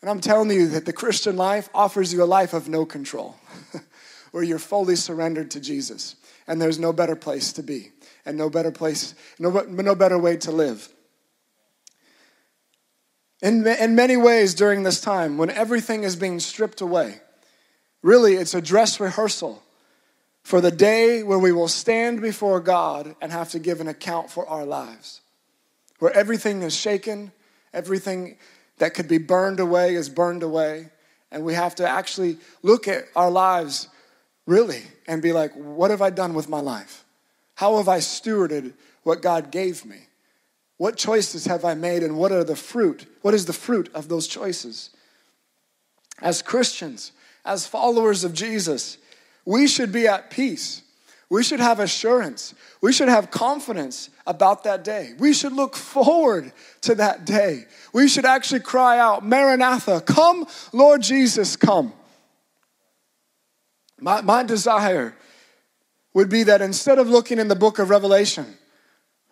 And 0.00 0.10
I'm 0.10 0.20
telling 0.20 0.50
you 0.50 0.68
that 0.68 0.84
the 0.84 0.92
Christian 0.92 1.36
life 1.36 1.68
offers 1.74 2.12
you 2.12 2.22
a 2.22 2.24
life 2.24 2.52
of 2.52 2.68
no 2.68 2.84
control, 2.84 3.36
where 4.30 4.42
you're 4.42 4.58
fully 4.58 4.96
surrendered 4.96 5.50
to 5.52 5.60
Jesus. 5.60 6.16
And 6.46 6.60
there's 6.60 6.78
no 6.78 6.92
better 6.92 7.16
place 7.16 7.52
to 7.54 7.62
be, 7.62 7.92
and 8.24 8.38
no 8.38 8.48
better 8.50 8.70
place, 8.70 9.14
no, 9.38 9.50
no 9.50 9.94
better 9.94 10.18
way 10.18 10.36
to 10.38 10.52
live. 10.52 10.88
In, 13.42 13.66
in 13.66 13.94
many 13.94 14.16
ways 14.16 14.54
during 14.54 14.82
this 14.82 15.00
time, 15.00 15.38
when 15.38 15.50
everything 15.50 16.04
is 16.04 16.16
being 16.16 16.40
stripped 16.40 16.80
away, 16.80 17.20
really 18.02 18.34
it's 18.34 18.54
a 18.54 18.62
dress 18.62 19.00
rehearsal 19.00 19.62
for 20.42 20.60
the 20.60 20.70
day 20.70 21.22
where 21.22 21.38
we 21.38 21.52
will 21.52 21.68
stand 21.68 22.22
before 22.22 22.60
God 22.60 23.16
and 23.20 23.32
have 23.32 23.50
to 23.50 23.58
give 23.58 23.80
an 23.80 23.88
account 23.88 24.30
for 24.30 24.46
our 24.46 24.64
lives. 24.64 25.20
Where 25.98 26.12
everything 26.12 26.62
is 26.62 26.74
shaken, 26.74 27.32
everything 27.74 28.36
that 28.78 28.94
could 28.94 29.08
be 29.08 29.18
burned 29.18 29.60
away 29.60 29.94
is 29.94 30.08
burned 30.08 30.42
away, 30.42 30.90
and 31.30 31.44
we 31.44 31.54
have 31.54 31.74
to 31.76 31.88
actually 31.88 32.38
look 32.62 32.88
at 32.88 33.04
our 33.14 33.30
lives 33.30 33.88
really 34.46 34.82
and 35.06 35.22
be 35.22 35.32
like, 35.32 35.52
what 35.54 35.90
have 35.90 36.02
I 36.02 36.10
done 36.10 36.34
with 36.34 36.48
my 36.48 36.60
life? 36.60 37.04
How 37.56 37.78
have 37.78 37.88
I 37.88 37.98
stewarded 37.98 38.74
what 39.02 39.22
God 39.22 39.50
gave 39.50 39.84
me? 39.84 40.00
What 40.76 40.96
choices 40.96 41.46
have 41.46 41.64
I 41.64 41.74
made 41.74 42.02
and 42.02 42.18
what 42.18 42.32
are 42.32 42.44
the 42.44 42.56
fruit? 42.56 43.06
What 43.22 43.34
is 43.34 43.46
the 43.46 43.52
fruit 43.52 43.90
of 43.94 44.08
those 44.08 44.26
choices? 44.26 44.90
As 46.20 46.42
Christians, 46.42 47.12
as 47.44 47.66
followers 47.66 48.24
of 48.24 48.34
Jesus, 48.34 48.98
we 49.44 49.66
should 49.66 49.92
be 49.92 50.06
at 50.06 50.30
peace. 50.30 50.82
We 51.28 51.42
should 51.42 51.60
have 51.60 51.80
assurance. 51.80 52.54
We 52.80 52.92
should 52.92 53.08
have 53.08 53.30
confidence 53.30 54.10
about 54.26 54.64
that 54.64 54.84
day. 54.84 55.14
We 55.18 55.32
should 55.32 55.52
look 55.52 55.74
forward 55.74 56.52
to 56.82 56.94
that 56.96 57.24
day. 57.24 57.64
We 57.92 58.08
should 58.08 58.24
actually 58.24 58.60
cry 58.60 58.98
out, 58.98 59.24
Maranatha, 59.24 60.02
come, 60.02 60.46
Lord 60.72 61.02
Jesus, 61.02 61.56
come. 61.56 61.92
My, 63.98 64.20
my 64.20 64.42
desire 64.44 65.16
would 66.14 66.28
be 66.28 66.44
that 66.44 66.62
instead 66.62 66.98
of 66.98 67.08
looking 67.08 67.38
in 67.38 67.48
the 67.48 67.56
book 67.56 67.78
of 67.78 67.90
Revelation 67.90 68.46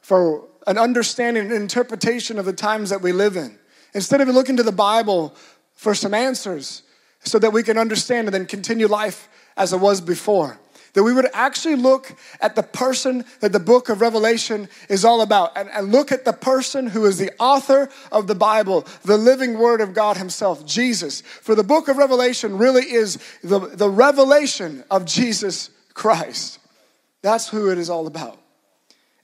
for 0.00 0.48
an 0.66 0.78
understanding 0.78 1.44
and 1.44 1.52
interpretation 1.52 2.38
of 2.38 2.44
the 2.44 2.52
times 2.52 2.90
that 2.90 3.02
we 3.02 3.12
live 3.12 3.36
in. 3.36 3.58
Instead 3.94 4.20
of 4.20 4.28
looking 4.28 4.56
to 4.56 4.62
the 4.62 4.72
Bible 4.72 5.34
for 5.74 5.94
some 5.94 6.12
answers 6.12 6.82
so 7.20 7.38
that 7.38 7.52
we 7.52 7.62
can 7.62 7.78
understand 7.78 8.26
and 8.26 8.34
then 8.34 8.46
continue 8.46 8.88
life 8.88 9.28
as 9.56 9.72
it 9.72 9.78
was 9.78 10.00
before. 10.00 10.58
That 10.94 11.02
we 11.02 11.12
would 11.12 11.28
actually 11.32 11.76
look 11.76 12.14
at 12.40 12.54
the 12.54 12.62
person 12.62 13.24
that 13.40 13.52
the 13.52 13.60
book 13.60 13.88
of 13.88 14.00
Revelation 14.00 14.68
is 14.88 15.04
all 15.04 15.22
about 15.22 15.56
and, 15.56 15.68
and 15.70 15.92
look 15.92 16.12
at 16.12 16.24
the 16.24 16.32
person 16.32 16.86
who 16.86 17.04
is 17.04 17.18
the 17.18 17.32
author 17.38 17.90
of 18.12 18.28
the 18.28 18.34
Bible, 18.34 18.86
the 19.04 19.18
living 19.18 19.58
word 19.58 19.80
of 19.80 19.92
God 19.92 20.16
Himself, 20.16 20.64
Jesus. 20.64 21.20
For 21.20 21.56
the 21.56 21.64
book 21.64 21.88
of 21.88 21.96
Revelation 21.96 22.58
really 22.58 22.84
is 22.84 23.18
the, 23.42 23.58
the 23.58 23.90
revelation 23.90 24.84
of 24.90 25.04
Jesus 25.04 25.70
Christ. 25.94 26.60
That's 27.22 27.48
who 27.48 27.70
it 27.70 27.78
is 27.78 27.90
all 27.90 28.06
about. 28.06 28.38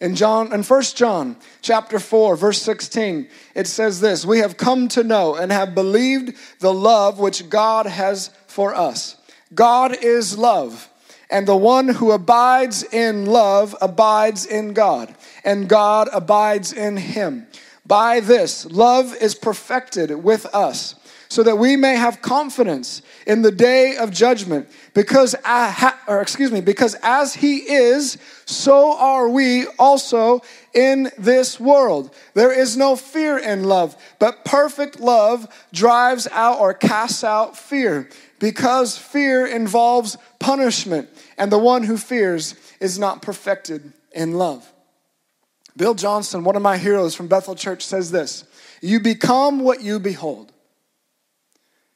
In 0.00 0.16
John 0.16 0.52
in 0.52 0.62
1 0.62 0.82
John 0.82 1.36
chapter 1.60 1.98
4 2.00 2.34
verse 2.34 2.62
16 2.62 3.28
it 3.54 3.66
says 3.66 4.00
this 4.00 4.24
we 4.24 4.38
have 4.38 4.56
come 4.56 4.88
to 4.88 5.04
know 5.04 5.34
and 5.34 5.52
have 5.52 5.74
believed 5.74 6.34
the 6.60 6.72
love 6.72 7.18
which 7.18 7.50
God 7.50 7.84
has 7.84 8.30
for 8.46 8.74
us 8.74 9.16
God 9.54 9.94
is 10.02 10.38
love 10.38 10.89
and 11.30 11.46
the 11.46 11.56
one 11.56 11.88
who 11.88 12.10
abides 12.10 12.82
in 12.82 13.26
love 13.26 13.76
abides 13.80 14.46
in 14.46 14.72
God 14.72 15.14
and 15.44 15.68
God 15.68 16.08
abides 16.12 16.72
in 16.72 16.96
him. 16.96 17.46
By 17.86 18.20
this 18.20 18.66
love 18.66 19.14
is 19.16 19.34
perfected 19.34 20.10
with 20.22 20.46
us 20.54 20.94
so 21.28 21.44
that 21.44 21.58
we 21.58 21.76
may 21.76 21.94
have 21.94 22.20
confidence 22.20 23.02
in 23.24 23.42
the 23.42 23.52
day 23.52 23.96
of 23.96 24.10
judgment 24.10 24.68
because 24.94 25.36
or 26.08 26.20
excuse 26.20 26.50
me 26.50 26.60
because 26.60 26.96
as 27.02 27.34
he 27.34 27.58
is 27.58 28.18
so 28.46 28.96
are 28.98 29.28
we 29.28 29.66
also 29.78 30.42
in 30.74 31.10
this 31.16 31.60
world. 31.60 32.14
There 32.34 32.52
is 32.52 32.76
no 32.76 32.96
fear 32.96 33.38
in 33.38 33.64
love 33.64 33.96
but 34.18 34.44
perfect 34.44 34.98
love 34.98 35.46
drives 35.72 36.26
out 36.32 36.58
or 36.58 36.74
casts 36.74 37.22
out 37.22 37.56
fear 37.56 38.08
because 38.40 38.98
fear 38.98 39.46
involves 39.46 40.16
punishment 40.40 41.08
and 41.38 41.52
the 41.52 41.58
one 41.58 41.84
who 41.84 41.96
fears 41.96 42.56
is 42.80 42.98
not 42.98 43.22
perfected 43.22 43.92
in 44.12 44.32
love 44.32 44.70
bill 45.76 45.94
johnson 45.94 46.42
one 46.42 46.56
of 46.56 46.62
my 46.62 46.76
heroes 46.76 47.14
from 47.14 47.28
bethel 47.28 47.54
church 47.54 47.84
says 47.84 48.10
this 48.10 48.44
you 48.82 48.98
become 48.98 49.60
what 49.60 49.80
you 49.80 50.00
behold 50.00 50.52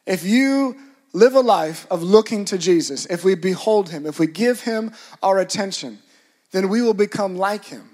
if 0.06 0.24
you 0.24 0.76
live 1.14 1.34
a 1.34 1.40
life 1.40 1.86
of 1.90 2.02
looking 2.02 2.44
to 2.46 2.58
Jesus, 2.58 3.06
if 3.06 3.24
we 3.24 3.34
behold 3.34 3.88
him, 3.88 4.04
if 4.04 4.18
we 4.18 4.26
give 4.26 4.60
him 4.60 4.92
our 5.22 5.38
attention, 5.38 6.00
then 6.50 6.68
we 6.68 6.82
will 6.82 6.94
become 6.94 7.36
like 7.36 7.64
him. 7.64 7.88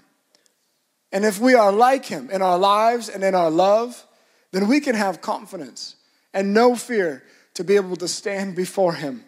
And 1.13 1.25
if 1.25 1.39
we 1.39 1.55
are 1.55 1.71
like 1.71 2.07
him 2.07 2.31
in 2.31 2.43
our 2.43 2.59
lives 2.59 3.09
and 3.09 3.23
in 3.23 3.35
our 3.35 3.51
love, 3.51 4.07
then 4.53 4.67
we 4.69 4.81
can 4.81 4.95
have 4.95 5.21
confidence 5.21 5.97
and 6.33 6.55
no 6.55 6.75
fear 6.75 7.23
to 7.61 7.65
be 7.65 7.77
able 7.77 7.95
to 7.95 8.09
stand 8.09 8.57
before 8.57 8.95
him, 8.95 9.23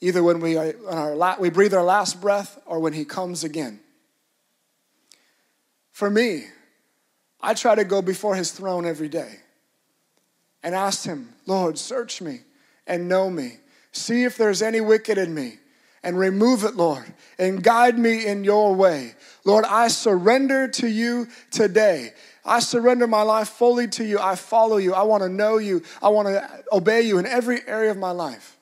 either 0.00 0.22
when 0.22 0.38
we, 0.38 0.56
are, 0.56 0.72
our, 0.88 1.36
we 1.40 1.50
breathe 1.50 1.74
our 1.74 1.82
last 1.82 2.20
breath 2.20 2.56
or 2.64 2.78
when 2.78 2.92
he 2.92 3.04
comes 3.04 3.42
again. 3.42 3.80
For 5.90 6.08
me, 6.08 6.44
I 7.40 7.54
try 7.54 7.74
to 7.74 7.82
go 7.82 8.00
before 8.00 8.36
his 8.36 8.52
throne 8.52 8.86
every 8.86 9.08
day 9.08 9.40
and 10.62 10.76
ask 10.76 11.04
him, 11.04 11.30
Lord, 11.44 11.76
search 11.76 12.22
me 12.22 12.42
and 12.86 13.08
know 13.08 13.28
me. 13.28 13.54
See 13.90 14.22
if 14.22 14.36
there's 14.36 14.62
any 14.62 14.80
wicked 14.80 15.18
in 15.18 15.34
me 15.34 15.58
and 16.04 16.16
remove 16.16 16.62
it, 16.62 16.76
Lord, 16.76 17.12
and 17.36 17.64
guide 17.64 17.98
me 17.98 18.24
in 18.24 18.44
your 18.44 18.76
way. 18.76 19.14
Lord, 19.44 19.64
I 19.64 19.88
surrender 19.88 20.68
to 20.68 20.86
you 20.86 21.26
today. 21.50 22.12
I 22.44 22.60
surrender 22.60 23.06
my 23.06 23.22
life 23.22 23.48
fully 23.48 23.86
to 23.88 24.04
you. 24.04 24.18
I 24.18 24.34
follow 24.34 24.76
you. 24.76 24.94
I 24.94 25.02
want 25.02 25.22
to 25.22 25.28
know 25.28 25.58
you. 25.58 25.82
I 26.02 26.08
want 26.08 26.28
to 26.28 26.64
obey 26.72 27.02
you 27.02 27.18
in 27.18 27.26
every 27.26 27.66
area 27.66 27.90
of 27.90 27.96
my 27.96 28.10
life. 28.10 28.58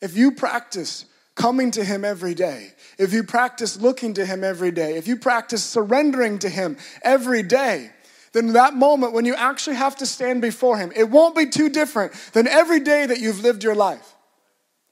If 0.00 0.16
you 0.16 0.32
practice 0.32 1.06
coming 1.34 1.70
to 1.72 1.84
Him 1.84 2.04
every 2.04 2.34
day, 2.34 2.72
if 2.98 3.12
you 3.12 3.24
practice 3.24 3.80
looking 3.80 4.14
to 4.14 4.24
Him 4.24 4.44
every 4.44 4.70
day, 4.70 4.96
if 4.96 5.08
you 5.08 5.16
practice 5.16 5.64
surrendering 5.64 6.38
to 6.40 6.48
Him 6.48 6.76
every 7.02 7.42
day, 7.42 7.90
then 8.32 8.52
that 8.52 8.74
moment 8.74 9.12
when 9.12 9.24
you 9.24 9.34
actually 9.34 9.76
have 9.76 9.96
to 9.96 10.06
stand 10.06 10.40
before 10.40 10.78
Him, 10.78 10.92
it 10.94 11.10
won't 11.10 11.34
be 11.34 11.46
too 11.46 11.68
different 11.68 12.12
than 12.32 12.46
every 12.46 12.80
day 12.80 13.06
that 13.06 13.18
you've 13.18 13.40
lived 13.40 13.64
your 13.64 13.74
life 13.74 14.14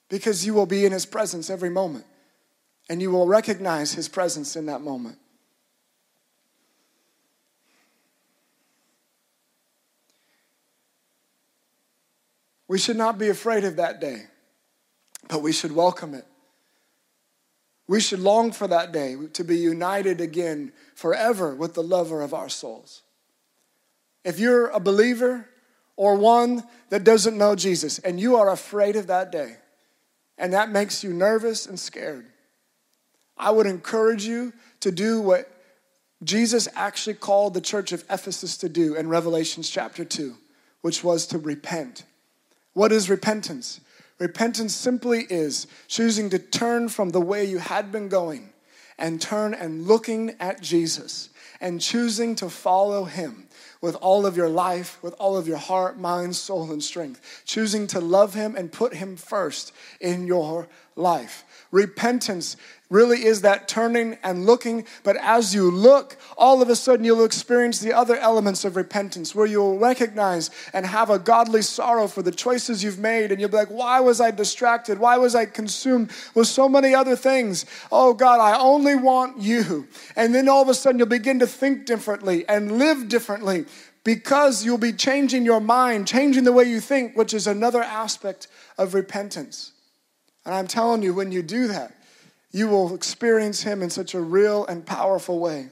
because 0.08 0.44
you 0.44 0.54
will 0.54 0.66
be 0.66 0.84
in 0.84 0.92
His 0.92 1.06
presence 1.06 1.48
every 1.48 1.70
moment 1.70 2.06
and 2.88 3.00
you 3.00 3.10
will 3.10 3.26
recognize 3.26 3.92
His 3.92 4.08
presence 4.08 4.56
in 4.56 4.66
that 4.66 4.80
moment. 4.80 5.18
We 12.74 12.80
should 12.80 12.96
not 12.96 13.18
be 13.18 13.28
afraid 13.28 13.62
of 13.62 13.76
that 13.76 14.00
day, 14.00 14.24
but 15.28 15.42
we 15.42 15.52
should 15.52 15.70
welcome 15.70 16.12
it. 16.12 16.26
We 17.86 18.00
should 18.00 18.18
long 18.18 18.50
for 18.50 18.66
that 18.66 18.90
day 18.90 19.14
to 19.34 19.44
be 19.44 19.56
united 19.56 20.20
again 20.20 20.72
forever 20.96 21.54
with 21.54 21.74
the 21.74 21.84
lover 21.84 22.20
of 22.20 22.34
our 22.34 22.48
souls. 22.48 23.02
If 24.24 24.40
you're 24.40 24.70
a 24.70 24.80
believer 24.80 25.48
or 25.94 26.16
one 26.16 26.64
that 26.88 27.04
doesn't 27.04 27.38
know 27.38 27.54
Jesus 27.54 28.00
and 28.00 28.18
you 28.18 28.34
are 28.34 28.50
afraid 28.50 28.96
of 28.96 29.06
that 29.06 29.30
day, 29.30 29.54
and 30.36 30.52
that 30.52 30.68
makes 30.68 31.04
you 31.04 31.12
nervous 31.12 31.66
and 31.66 31.78
scared, 31.78 32.26
I 33.38 33.52
would 33.52 33.68
encourage 33.68 34.26
you 34.26 34.52
to 34.80 34.90
do 34.90 35.20
what 35.20 35.48
Jesus 36.24 36.66
actually 36.74 37.14
called 37.14 37.54
the 37.54 37.60
church 37.60 37.92
of 37.92 38.02
Ephesus 38.10 38.56
to 38.56 38.68
do 38.68 38.96
in 38.96 39.08
Revelations 39.08 39.70
chapter 39.70 40.04
2, 40.04 40.34
which 40.80 41.04
was 41.04 41.28
to 41.28 41.38
repent. 41.38 42.02
What 42.74 42.92
is 42.92 43.08
repentance? 43.08 43.80
Repentance 44.18 44.74
simply 44.74 45.26
is 45.30 45.66
choosing 45.88 46.30
to 46.30 46.38
turn 46.38 46.88
from 46.88 47.10
the 47.10 47.20
way 47.20 47.44
you 47.44 47.58
had 47.58 47.90
been 47.90 48.08
going 48.08 48.50
and 48.98 49.20
turn 49.20 49.54
and 49.54 49.86
looking 49.86 50.34
at 50.38 50.60
Jesus 50.60 51.30
and 51.60 51.80
choosing 51.80 52.34
to 52.36 52.50
follow 52.50 53.04
him 53.04 53.46
with 53.80 53.94
all 53.96 54.26
of 54.26 54.36
your 54.36 54.48
life, 54.48 54.98
with 55.02 55.14
all 55.18 55.36
of 55.36 55.48
your 55.48 55.56
heart, 55.56 55.98
mind, 55.98 56.34
soul, 56.36 56.70
and 56.72 56.82
strength. 56.82 57.42
Choosing 57.44 57.86
to 57.88 58.00
love 58.00 58.34
him 58.34 58.56
and 58.56 58.72
put 58.72 58.94
him 58.94 59.16
first 59.16 59.72
in 60.00 60.26
your 60.26 60.68
life. 60.96 61.44
Repentance 61.70 62.56
really 62.94 63.24
is 63.24 63.40
that 63.40 63.66
turning 63.66 64.16
and 64.22 64.46
looking. 64.46 64.86
But 65.02 65.16
as 65.16 65.52
you 65.52 65.70
look, 65.70 66.16
all 66.38 66.62
of 66.62 66.68
a 66.68 66.76
sudden 66.76 67.04
you'll 67.04 67.24
experience 67.24 67.80
the 67.80 67.92
other 67.92 68.16
elements 68.16 68.64
of 68.64 68.76
repentance 68.76 69.34
where 69.34 69.46
you'll 69.46 69.78
recognize 69.78 70.50
and 70.72 70.86
have 70.86 71.10
a 71.10 71.18
godly 71.18 71.62
sorrow 71.62 72.06
for 72.06 72.22
the 72.22 72.30
choices 72.30 72.84
you've 72.84 73.00
made. 73.00 73.32
And 73.32 73.40
you'll 73.40 73.50
be 73.50 73.56
like, 73.56 73.68
why 73.68 73.98
was 73.98 74.20
I 74.20 74.30
distracted? 74.30 74.98
Why 74.98 75.18
was 75.18 75.34
I 75.34 75.46
consumed 75.46 76.12
with 76.34 76.46
so 76.46 76.68
many 76.68 76.94
other 76.94 77.16
things? 77.16 77.66
Oh 77.90 78.14
God, 78.14 78.40
I 78.40 78.58
only 78.58 78.94
want 78.94 79.38
you. 79.38 79.88
And 80.14 80.32
then 80.32 80.48
all 80.48 80.62
of 80.62 80.68
a 80.68 80.74
sudden 80.74 80.98
you'll 80.98 81.08
begin 81.08 81.40
to 81.40 81.46
think 81.48 81.86
differently 81.86 82.48
and 82.48 82.78
live 82.78 83.08
differently 83.08 83.66
because 84.04 84.64
you'll 84.64 84.78
be 84.78 84.92
changing 84.92 85.44
your 85.44 85.60
mind, 85.60 86.06
changing 86.06 86.44
the 86.44 86.52
way 86.52 86.64
you 86.64 86.78
think, 86.78 87.16
which 87.16 87.34
is 87.34 87.48
another 87.48 87.82
aspect 87.82 88.46
of 88.78 88.94
repentance. 88.94 89.72
And 90.44 90.54
I'm 90.54 90.66
telling 90.68 91.02
you, 91.02 91.14
when 91.14 91.32
you 91.32 91.42
do 91.42 91.66
that, 91.68 91.92
you 92.54 92.68
will 92.68 92.94
experience 92.94 93.64
Him 93.64 93.82
in 93.82 93.90
such 93.90 94.14
a 94.14 94.20
real 94.20 94.64
and 94.66 94.86
powerful 94.86 95.40
way. 95.40 95.70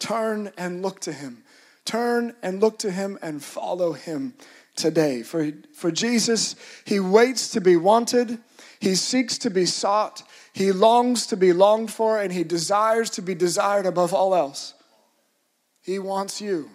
Turn 0.00 0.50
and 0.58 0.82
look 0.82 0.98
to 1.02 1.12
Him. 1.12 1.44
Turn 1.84 2.34
and 2.42 2.60
look 2.60 2.80
to 2.80 2.90
Him 2.90 3.16
and 3.22 3.40
follow 3.40 3.92
Him 3.92 4.34
today. 4.74 5.22
For, 5.22 5.52
for 5.72 5.92
Jesus, 5.92 6.56
He 6.84 6.98
waits 6.98 7.52
to 7.52 7.60
be 7.60 7.76
wanted, 7.76 8.38
He 8.80 8.96
seeks 8.96 9.38
to 9.38 9.50
be 9.50 9.64
sought, 9.64 10.24
He 10.52 10.72
longs 10.72 11.26
to 11.26 11.36
be 11.36 11.52
longed 11.52 11.92
for, 11.92 12.20
and 12.20 12.32
He 12.32 12.42
desires 12.42 13.08
to 13.10 13.22
be 13.22 13.36
desired 13.36 13.86
above 13.86 14.12
all 14.12 14.34
else. 14.34 14.74
He 15.80 16.00
wants 16.00 16.40
you. 16.40 16.70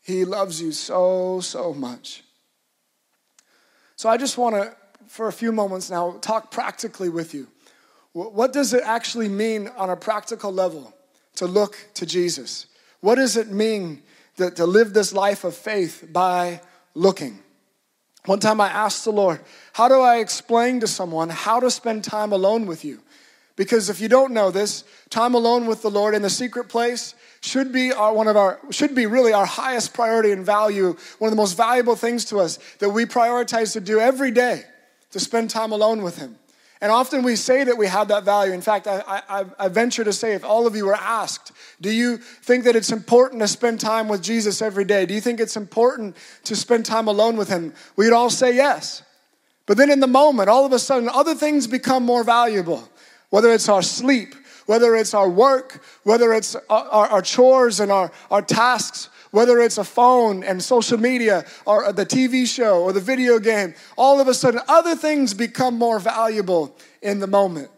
He 0.00 0.24
loves 0.24 0.60
you 0.60 0.72
so, 0.72 1.38
so 1.38 1.72
much. 1.72 2.24
So 3.94 4.08
I 4.08 4.16
just 4.16 4.36
want 4.36 4.56
to, 4.56 4.76
for 5.06 5.28
a 5.28 5.32
few 5.32 5.52
moments 5.52 5.88
now, 5.88 6.18
talk 6.20 6.50
practically 6.50 7.08
with 7.08 7.32
you. 7.32 7.46
What 8.12 8.52
does 8.52 8.74
it 8.74 8.82
actually 8.84 9.28
mean 9.28 9.68
on 9.68 9.88
a 9.88 9.96
practical 9.96 10.52
level 10.52 10.92
to 11.36 11.46
look 11.46 11.76
to 11.94 12.04
Jesus? 12.04 12.66
What 13.00 13.14
does 13.14 13.36
it 13.36 13.50
mean 13.50 14.02
that, 14.36 14.56
to 14.56 14.66
live 14.66 14.92
this 14.92 15.12
life 15.12 15.44
of 15.44 15.56
faith 15.56 16.08
by 16.12 16.60
looking? 16.94 17.38
One 18.26 18.38
time 18.38 18.60
I 18.60 18.68
asked 18.68 19.04
the 19.04 19.12
Lord, 19.12 19.40
How 19.72 19.88
do 19.88 20.00
I 20.00 20.18
explain 20.18 20.80
to 20.80 20.86
someone 20.86 21.30
how 21.30 21.58
to 21.60 21.70
spend 21.70 22.04
time 22.04 22.32
alone 22.32 22.66
with 22.66 22.84
you? 22.84 23.00
Because 23.56 23.90
if 23.90 24.00
you 24.00 24.08
don't 24.08 24.32
know 24.32 24.50
this, 24.50 24.84
time 25.10 25.34
alone 25.34 25.66
with 25.66 25.82
the 25.82 25.90
Lord 25.90 26.14
in 26.14 26.22
the 26.22 26.30
secret 26.30 26.68
place 26.68 27.14
should 27.40 27.72
be 27.72 27.92
our, 27.92 28.12
one 28.12 28.28
of 28.28 28.36
our 28.36 28.60
should 28.70 28.94
be 28.94 29.06
really 29.06 29.32
our 29.32 29.44
highest 29.44 29.92
priority 29.92 30.32
and 30.32 30.44
value, 30.44 30.96
one 31.18 31.28
of 31.28 31.32
the 31.32 31.40
most 31.40 31.56
valuable 31.56 31.96
things 31.96 32.24
to 32.26 32.38
us 32.38 32.58
that 32.78 32.90
we 32.90 33.04
prioritize 33.04 33.72
to 33.72 33.80
do 33.80 33.98
every 33.98 34.30
day 34.30 34.62
to 35.10 35.20
spend 35.20 35.50
time 35.50 35.72
alone 35.72 36.02
with 36.02 36.16
Him. 36.18 36.36
And 36.82 36.90
often 36.90 37.22
we 37.22 37.36
say 37.36 37.62
that 37.62 37.78
we 37.78 37.86
have 37.86 38.08
that 38.08 38.24
value. 38.24 38.52
In 38.52 38.60
fact, 38.60 38.88
I, 38.88 39.04
I, 39.06 39.44
I, 39.56 39.68
venture 39.68 40.02
to 40.02 40.12
say 40.12 40.34
if 40.34 40.44
all 40.44 40.66
of 40.66 40.74
you 40.74 40.84
were 40.84 40.96
asked, 40.96 41.52
do 41.80 41.88
you 41.88 42.16
think 42.16 42.64
that 42.64 42.74
it's 42.74 42.90
important 42.90 43.40
to 43.40 43.46
spend 43.46 43.78
time 43.78 44.08
with 44.08 44.20
Jesus 44.20 44.60
every 44.60 44.84
day? 44.84 45.06
Do 45.06 45.14
you 45.14 45.20
think 45.20 45.38
it's 45.38 45.56
important 45.56 46.16
to 46.42 46.56
spend 46.56 46.84
time 46.84 47.06
alone 47.06 47.36
with 47.36 47.48
Him? 47.48 47.72
We'd 47.94 48.12
all 48.12 48.30
say 48.30 48.56
yes. 48.56 49.04
But 49.66 49.76
then 49.76 49.92
in 49.92 50.00
the 50.00 50.08
moment, 50.08 50.48
all 50.48 50.66
of 50.66 50.72
a 50.72 50.78
sudden, 50.80 51.08
other 51.08 51.36
things 51.36 51.68
become 51.68 52.04
more 52.04 52.24
valuable, 52.24 52.88
whether 53.30 53.52
it's 53.52 53.68
our 53.68 53.82
sleep, 53.82 54.34
whether 54.66 54.96
it's 54.96 55.14
our 55.14 55.30
work, 55.30 55.84
whether 56.02 56.32
it's 56.32 56.56
our, 56.68 56.88
our, 56.88 57.06
our 57.06 57.22
chores 57.22 57.78
and 57.78 57.92
our, 57.92 58.10
our 58.28 58.42
tasks, 58.42 59.08
whether 59.32 59.58
it's 59.58 59.78
a 59.78 59.84
phone 59.84 60.44
and 60.44 60.62
social 60.62 60.98
media 60.98 61.44
or 61.66 61.92
the 61.92 62.06
TV 62.06 62.46
show 62.46 62.82
or 62.82 62.92
the 62.92 63.00
video 63.00 63.40
game, 63.40 63.74
all 63.96 64.20
of 64.20 64.28
a 64.28 64.34
sudden 64.34 64.60
other 64.68 64.94
things 64.94 65.34
become 65.34 65.74
more 65.76 65.98
valuable 65.98 66.76
in 67.00 67.18
the 67.18 67.26
moment. 67.26 67.70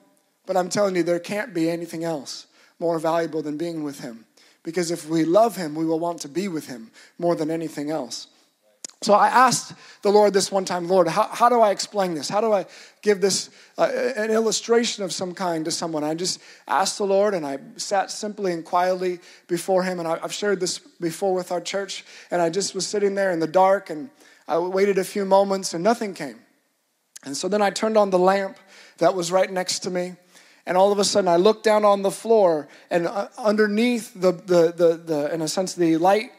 But 0.47 0.57
I'm 0.57 0.69
telling 0.69 0.95
you, 0.95 1.03
there 1.03 1.19
can't 1.19 1.55
be 1.55 1.71
anything 1.71 2.05
else 2.05 2.47
more 2.79 2.99
valuable 2.99 3.41
than 3.41 3.57
being 3.57 3.83
with 3.83 4.01
Him. 4.01 4.27
Because 4.63 4.91
if 4.91 5.09
we 5.09 5.25
love 5.25 5.57
Him, 5.57 5.75
we 5.75 5.85
will 5.85 6.01
want 6.01 6.21
to 6.23 6.29
be 6.29 6.49
with 6.49 6.67
Him 6.67 6.91
more 7.19 7.35
than 7.35 7.51
anything 7.51 7.91
else. 7.91 8.27
So 9.03 9.13
I 9.13 9.29
asked 9.29 9.75
the 10.03 10.11
Lord 10.11 10.33
this 10.33 10.51
one 10.51 10.65
time, 10.65 10.89
Lord, 10.89 11.09
how, 11.09 11.25
how 11.25 11.49
do 11.49 11.61
I 11.61 11.71
explain 11.71 12.15
this? 12.15 12.29
How 12.29 12.41
do 12.41 12.53
I 12.53 12.65
give 13.03 13.21
this 13.21 13.51
uh, 13.77 13.91
an 14.17 14.31
illustration 14.31 15.05
of 15.05 15.13
some 15.13 15.35
kind 15.35 15.65
to 15.67 15.71
someone? 15.71 16.05
I 16.05 16.15
just 16.15 16.41
asked 16.67 16.97
the 16.99 17.05
Lord 17.05 17.35
and 17.35 17.45
I 17.45 17.59
sat 17.77 18.11
simply 18.11 18.53
and 18.53 18.65
quietly 18.65 19.21
before 19.47 19.83
Him. 19.83 19.99
And 19.99 20.09
I, 20.09 20.19
I've 20.23 20.33
shared 20.33 20.61
this 20.61 20.79
before 20.79 21.35
with 21.35 21.53
our 21.53 21.61
church. 21.61 22.05
And 22.31 22.41
I 22.41 22.49
just 22.49 22.75
was 22.75 22.87
sitting 22.87 23.15
there 23.15 23.31
in 23.31 23.41
the 23.41 23.47
dark 23.47 23.91
and 23.91 24.09
I 24.49 24.59
waited 24.59 24.97
a 24.97 25.05
few 25.05 25.25
moments 25.25 25.75
and 25.75 25.85
nothing 25.85 26.15
came. 26.15 26.39
And 27.25 27.37
so 27.37 27.49
then 27.49 27.63
I 27.63 27.71
turned 27.71 27.97
on 27.97 28.11
the 28.11 28.19
lamp 28.19 28.57
that 28.99 29.15
was 29.15 29.33
right 29.33 29.51
next 29.51 29.81
to 29.81 29.91
me. 29.91 30.15
And 30.67 30.79
all 30.79 30.93
of 30.93 30.99
a 30.99 31.05
sudden 31.05 31.29
I 31.29 31.37
looked 31.37 31.65
down 31.65 31.85
on 31.85 32.03
the 32.03 32.11
floor 32.11 32.69
and 32.91 33.07
uh, 33.07 33.29
underneath 33.37 34.15
the, 34.15 34.33
the, 34.33 34.73
the, 34.75 34.97
the 35.05 35.35
in 35.35 35.43
a 35.43 35.49
sense, 35.49 35.75
the 35.75 35.99
light 35.99 36.31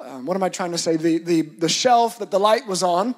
um, 0.00 0.26
what 0.26 0.36
am 0.36 0.42
I 0.42 0.48
trying 0.48 0.72
to 0.72 0.78
say? 0.78 0.96
The, 0.96 1.18
the, 1.18 1.42
the 1.42 1.68
shelf 1.68 2.18
that 2.18 2.30
the 2.30 2.38
light 2.38 2.66
was 2.66 2.82
on, 2.82 3.14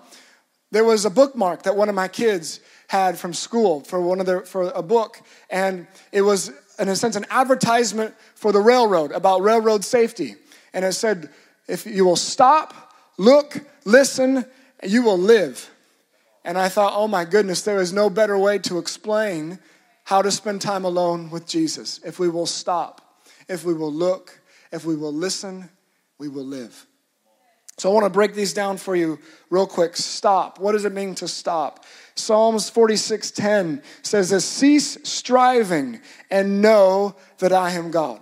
there 0.70 0.84
was 0.84 1.04
a 1.04 1.10
bookmark 1.10 1.64
that 1.64 1.76
one 1.76 1.88
of 1.88 1.94
my 1.94 2.08
kids 2.08 2.60
had 2.88 3.18
from 3.18 3.34
school 3.34 3.80
for 3.80 4.00
one 4.00 4.20
of 4.20 4.26
their 4.26 4.42
for 4.42 4.70
a 4.70 4.82
book, 4.82 5.20
and 5.48 5.86
it 6.12 6.22
was 6.22 6.52
in 6.78 6.88
a 6.88 6.96
sense 6.96 7.16
an 7.16 7.26
advertisement 7.30 8.14
for 8.34 8.52
the 8.52 8.60
railroad 8.60 9.12
about 9.12 9.42
railroad 9.42 9.84
safety, 9.84 10.36
and 10.72 10.84
it 10.84 10.92
said, 10.92 11.30
"If 11.68 11.86
you 11.86 12.04
will 12.04 12.16
stop, 12.16 12.94
look, 13.16 13.64
listen, 13.84 14.44
you 14.82 15.02
will 15.02 15.18
live." 15.18 15.70
And 16.44 16.56
I 16.56 16.68
thought, 16.68 16.94
oh 16.96 17.06
my 17.06 17.26
goodness, 17.26 17.62
there 17.62 17.80
is 17.80 17.92
no 17.92 18.08
better 18.08 18.38
way 18.38 18.58
to 18.60 18.78
explain 18.78 19.58
how 20.04 20.22
to 20.22 20.30
spend 20.30 20.62
time 20.62 20.84
alone 20.84 21.30
with 21.30 21.46
Jesus 21.46 22.00
if 22.02 22.18
we 22.18 22.28
will 22.28 22.46
stop 22.46 23.10
if 23.50 23.64
we 23.64 23.74
will 23.74 23.92
look, 23.92 24.40
if 24.70 24.84
we 24.84 24.94
will 24.94 25.12
listen, 25.12 25.68
we 26.20 26.28
will 26.28 26.44
live. 26.44 26.86
So 27.78 27.90
I 27.90 27.94
want 27.94 28.04
to 28.04 28.10
break 28.10 28.34
these 28.34 28.52
down 28.52 28.76
for 28.76 28.94
you 28.94 29.18
real 29.48 29.66
quick. 29.66 29.96
Stop. 29.96 30.58
What 30.58 30.72
does 30.72 30.84
it 30.84 30.92
mean 30.92 31.14
to 31.14 31.26
stop? 31.26 31.86
Psalms 32.14 32.68
46:10 32.68 33.82
says 34.02 34.28
this, 34.28 34.44
"Cease 34.44 34.98
striving 35.02 36.02
and 36.30 36.60
know 36.60 37.16
that 37.38 37.54
I 37.54 37.70
am 37.70 37.90
God." 37.90 38.20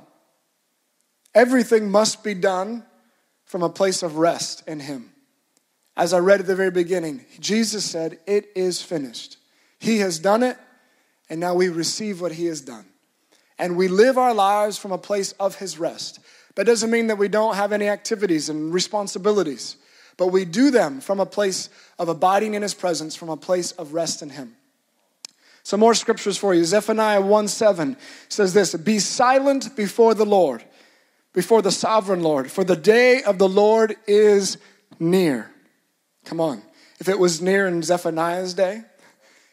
Everything 1.34 1.90
must 1.90 2.22
be 2.22 2.34
done 2.34 2.86
from 3.44 3.64
a 3.64 3.68
place 3.68 4.04
of 4.04 4.16
rest 4.16 4.62
in 4.68 4.78
him. 4.78 5.12
As 5.96 6.12
I 6.12 6.18
read 6.18 6.38
at 6.38 6.46
the 6.46 6.54
very 6.54 6.70
beginning, 6.70 7.26
Jesus 7.40 7.84
said, 7.84 8.20
"It 8.26 8.52
is 8.54 8.80
finished." 8.80 9.38
He 9.80 9.98
has 9.98 10.20
done 10.20 10.44
it, 10.44 10.56
and 11.28 11.40
now 11.40 11.54
we 11.54 11.68
receive 11.68 12.20
what 12.20 12.32
he 12.32 12.46
has 12.46 12.60
done. 12.60 12.86
And 13.58 13.76
we 13.76 13.88
live 13.88 14.16
our 14.16 14.34
lives 14.34 14.78
from 14.78 14.92
a 14.92 14.98
place 14.98 15.32
of 15.40 15.56
his 15.56 15.80
rest. 15.80 16.20
That 16.58 16.66
doesn't 16.66 16.90
mean 16.90 17.06
that 17.06 17.18
we 17.18 17.28
don't 17.28 17.54
have 17.54 17.70
any 17.70 17.88
activities 17.88 18.48
and 18.48 18.74
responsibilities, 18.74 19.76
but 20.16 20.32
we 20.32 20.44
do 20.44 20.72
them 20.72 21.00
from 21.00 21.20
a 21.20 21.24
place 21.24 21.70
of 22.00 22.08
abiding 22.08 22.54
in 22.54 22.62
his 22.62 22.74
presence, 22.74 23.14
from 23.14 23.28
a 23.28 23.36
place 23.36 23.70
of 23.70 23.94
rest 23.94 24.22
in 24.22 24.30
him. 24.30 24.56
Some 25.62 25.78
more 25.78 25.94
scriptures 25.94 26.36
for 26.36 26.54
you. 26.54 26.64
Zephaniah 26.64 27.20
1 27.20 27.46
7 27.46 27.96
says 28.28 28.54
this 28.54 28.74
Be 28.74 28.98
silent 28.98 29.76
before 29.76 30.14
the 30.14 30.26
Lord, 30.26 30.64
before 31.32 31.62
the 31.62 31.70
sovereign 31.70 32.24
Lord, 32.24 32.50
for 32.50 32.64
the 32.64 32.74
day 32.74 33.22
of 33.22 33.38
the 33.38 33.48
Lord 33.48 33.94
is 34.08 34.58
near. 34.98 35.52
Come 36.24 36.40
on. 36.40 36.60
If 36.98 37.08
it 37.08 37.20
was 37.20 37.40
near 37.40 37.68
in 37.68 37.84
Zephaniah's 37.84 38.54
day, 38.54 38.82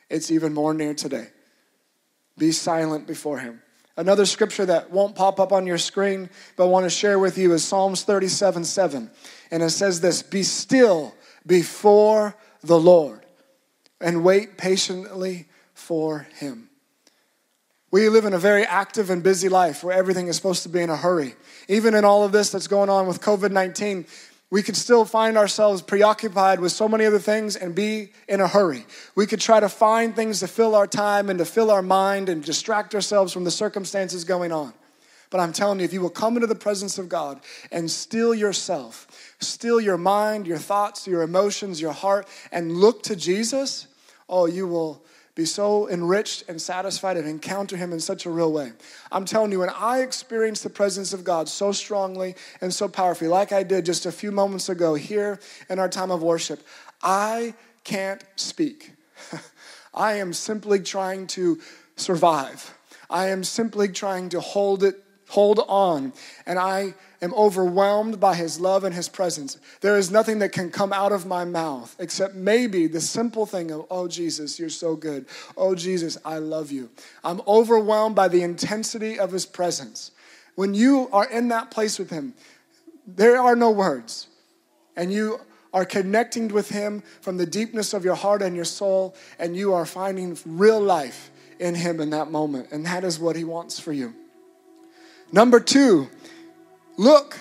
it's 0.10 0.32
even 0.32 0.56
more 0.56 0.74
near 0.74 0.96
today. 0.96 1.28
Be 2.36 2.52
silent 2.52 3.06
before 3.06 3.38
him. 3.38 3.62
Another 3.98 4.26
scripture 4.26 4.66
that 4.66 4.92
won't 4.92 5.16
pop 5.16 5.40
up 5.40 5.54
on 5.54 5.66
your 5.66 5.78
screen, 5.78 6.30
but 6.58 6.66
I 6.66 6.68
want 6.68 6.86
to 6.86 6.90
share 6.90 7.18
with 7.18 7.38
you 7.38 7.54
is 7.54 7.64
Psalms 7.64 8.04
37 8.04 8.66
7. 8.66 9.10
And 9.52 9.64
it 9.64 9.70
says 9.70 10.02
this 10.02 10.22
Be 10.22 10.44
still 10.44 11.16
before 11.46 12.36
the 12.62 12.80
Lord 12.80 13.26
and 14.02 14.24
wait 14.24 14.58
patiently 14.58 15.48
for 15.74 16.28
him. 16.38 16.70
We 17.92 18.10
live 18.10 18.26
in 18.26 18.34
a 18.34 18.40
very 18.40 18.66
active 18.66 19.10
and 19.10 19.24
busy 19.24 19.48
life 19.48 19.82
where 19.82 19.98
everything 19.98 20.28
is 20.28 20.36
supposed 20.36 20.64
to 20.64 20.70
be 20.70 20.82
in 20.82 20.90
a 20.90 20.98
hurry. 20.98 21.36
Even 21.70 21.96
in 21.96 22.04
all 22.04 22.26
of 22.26 22.34
this 22.34 22.52
that's 22.52 22.68
going 22.68 22.90
on 22.90 23.08
with 23.08 23.22
COVID 23.22 23.52
19, 23.52 24.06
we 24.56 24.64
could 24.64 24.78
still 24.78 25.04
find 25.04 25.38
ourselves 25.38 25.82
preoccupied 25.82 26.62
with 26.62 26.72
so 26.72 26.88
many 26.88 27.04
other 27.04 27.20
things 27.20 27.58
and 27.58 27.76
be 27.76 28.14
in 28.30 28.40
a 28.40 28.48
hurry. 28.48 28.86
We 29.14 29.28
could 29.28 29.42
try 29.42 29.60
to 29.60 29.68
find 29.68 30.16
things 30.16 30.40
to 30.40 30.48
fill 30.48 30.76
our 30.76 30.88
time 30.88 31.30
and 31.30 31.40
to 31.40 31.44
fill 31.44 31.70
our 31.70 31.82
mind 31.82 32.30
and 32.30 32.42
distract 32.42 32.96
ourselves 32.96 33.34
from 33.34 33.44
the 33.44 33.52
circumstances 33.52 34.24
going 34.24 34.54
on. 34.54 34.74
But 35.30 35.42
I'm 35.42 35.52
telling 35.52 35.80
you, 35.80 35.84
if 35.84 35.92
you 35.92 36.00
will 36.00 36.10
come 36.10 36.38
into 36.38 36.48
the 36.48 36.56
presence 36.56 36.98
of 36.98 37.10
God 37.10 37.42
and 37.70 37.92
still 37.92 38.34
yourself, 38.34 39.36
still 39.42 39.82
your 39.82 39.98
mind, 39.98 40.48
your 40.48 40.58
thoughts, 40.58 41.06
your 41.06 41.24
emotions, 41.24 41.82
your 41.82 41.92
heart, 41.92 42.26
and 42.54 42.78
look 42.78 43.04
to 43.04 43.18
Jesus, 43.18 43.88
oh, 44.30 44.46
you 44.46 44.68
will 44.68 45.04
be 45.36 45.46
so 45.46 45.90
enriched 45.90 46.46
and 46.48 46.62
satisfied 46.62 47.18
and 47.18 47.28
encounter 47.28 47.76
Him 47.76 47.92
in 47.92 48.00
such 48.00 48.26
a 48.26 48.30
real 48.30 48.52
way. 48.52 48.72
I'm 49.12 49.26
telling 49.26 49.52
you, 49.52 49.60
when 49.60 49.70
I 49.70 50.00
experience 50.00 50.62
the 50.62 50.70
presence 50.70 51.14
of 51.14 51.26
God 51.26 51.50
so 51.50 51.74
strongly 51.74 52.36
and 52.62 52.74
so 52.74 52.88
powerfully, 52.88 53.28
like 53.28 53.52
I 53.52 53.64
did 53.64 53.86
just 53.86 54.06
a 54.06 54.12
few 54.12 54.32
moments 54.32 54.70
ago 54.70 54.96
here 54.96 55.40
in 55.70 55.78
our 55.78 55.90
time 55.90 56.10
of 56.10 56.24
worship, 56.24 56.62
I 57.04 57.54
can't 57.84 58.24
speak. 58.38 58.94
I 59.94 60.14
am 60.14 60.32
simply 60.32 60.80
trying 60.80 61.28
to 61.28 61.60
survive. 61.98 62.74
I 63.10 63.28
am 63.28 63.44
simply 63.44 63.90
trying 63.90 64.30
to 64.30 64.40
hold 64.40 64.84
it, 64.84 65.04
hold 65.30 65.60
on. 65.68 66.14
And 66.46 66.58
I 66.58 66.96
am 67.22 67.34
overwhelmed 67.34 68.20
by 68.20 68.36
his 68.36 68.60
love 68.60 68.84
and 68.84 68.94
his 68.94 69.10
presence. 69.10 69.58
There 69.82 69.98
is 69.98 70.12
nothing 70.12 70.40
that 70.40 70.52
can 70.52 70.72
come 70.72 70.94
out 70.94 71.12
of 71.12 71.26
my 71.26 71.46
mouth 71.46 71.96
except 72.00 72.36
maybe 72.36 72.88
the 72.88 73.02
simple 73.02 73.46
thing 73.46 73.72
of, 73.72 73.86
oh, 73.90 74.08
Jesus, 74.08 74.60
you're 74.60 74.70
so 74.70 74.96
good. 74.96 75.26
Oh, 75.58 75.76
Jesus, 75.76 76.18
I 76.26 76.38
love 76.38 76.72
you. 76.72 76.90
I'm 77.24 77.42
overwhelmed 77.48 78.16
by 78.16 78.28
the 78.28 78.44
intensity 78.44 79.20
of 79.20 79.32
his 79.32 79.46
presence. 79.46 80.12
When 80.56 80.74
you 80.74 81.10
are 81.12 81.30
in 81.30 81.50
that 81.50 81.72
place 81.72 82.00
with 82.00 82.10
him, 82.10 82.34
there 83.08 83.38
are 83.38 83.56
no 83.56 83.72
words. 83.72 84.28
And 84.96 85.12
you 85.12 85.40
are 85.74 85.86
connecting 85.86 86.48
with 86.48 86.70
him 86.70 87.04
from 87.20 87.38
the 87.38 87.46
deepness 87.46 87.94
of 87.94 88.06
your 88.06 88.16
heart 88.16 88.42
and 88.42 88.56
your 88.56 88.66
soul, 88.66 89.14
and 89.38 89.58
you 89.58 89.74
are 89.74 89.86
finding 89.86 90.38
real 90.46 90.80
life 90.80 91.32
in 91.60 91.76
him 91.76 92.00
in 92.00 92.12
that 92.12 92.32
moment. 92.32 92.70
And 92.72 92.86
that 92.86 93.04
is 93.04 93.20
what 93.20 93.36
he 93.36 93.44
wants 93.44 93.80
for 93.80 93.92
you. 93.92 94.14
Number 95.32 95.60
two, 95.60 96.08
Look, 96.98 97.38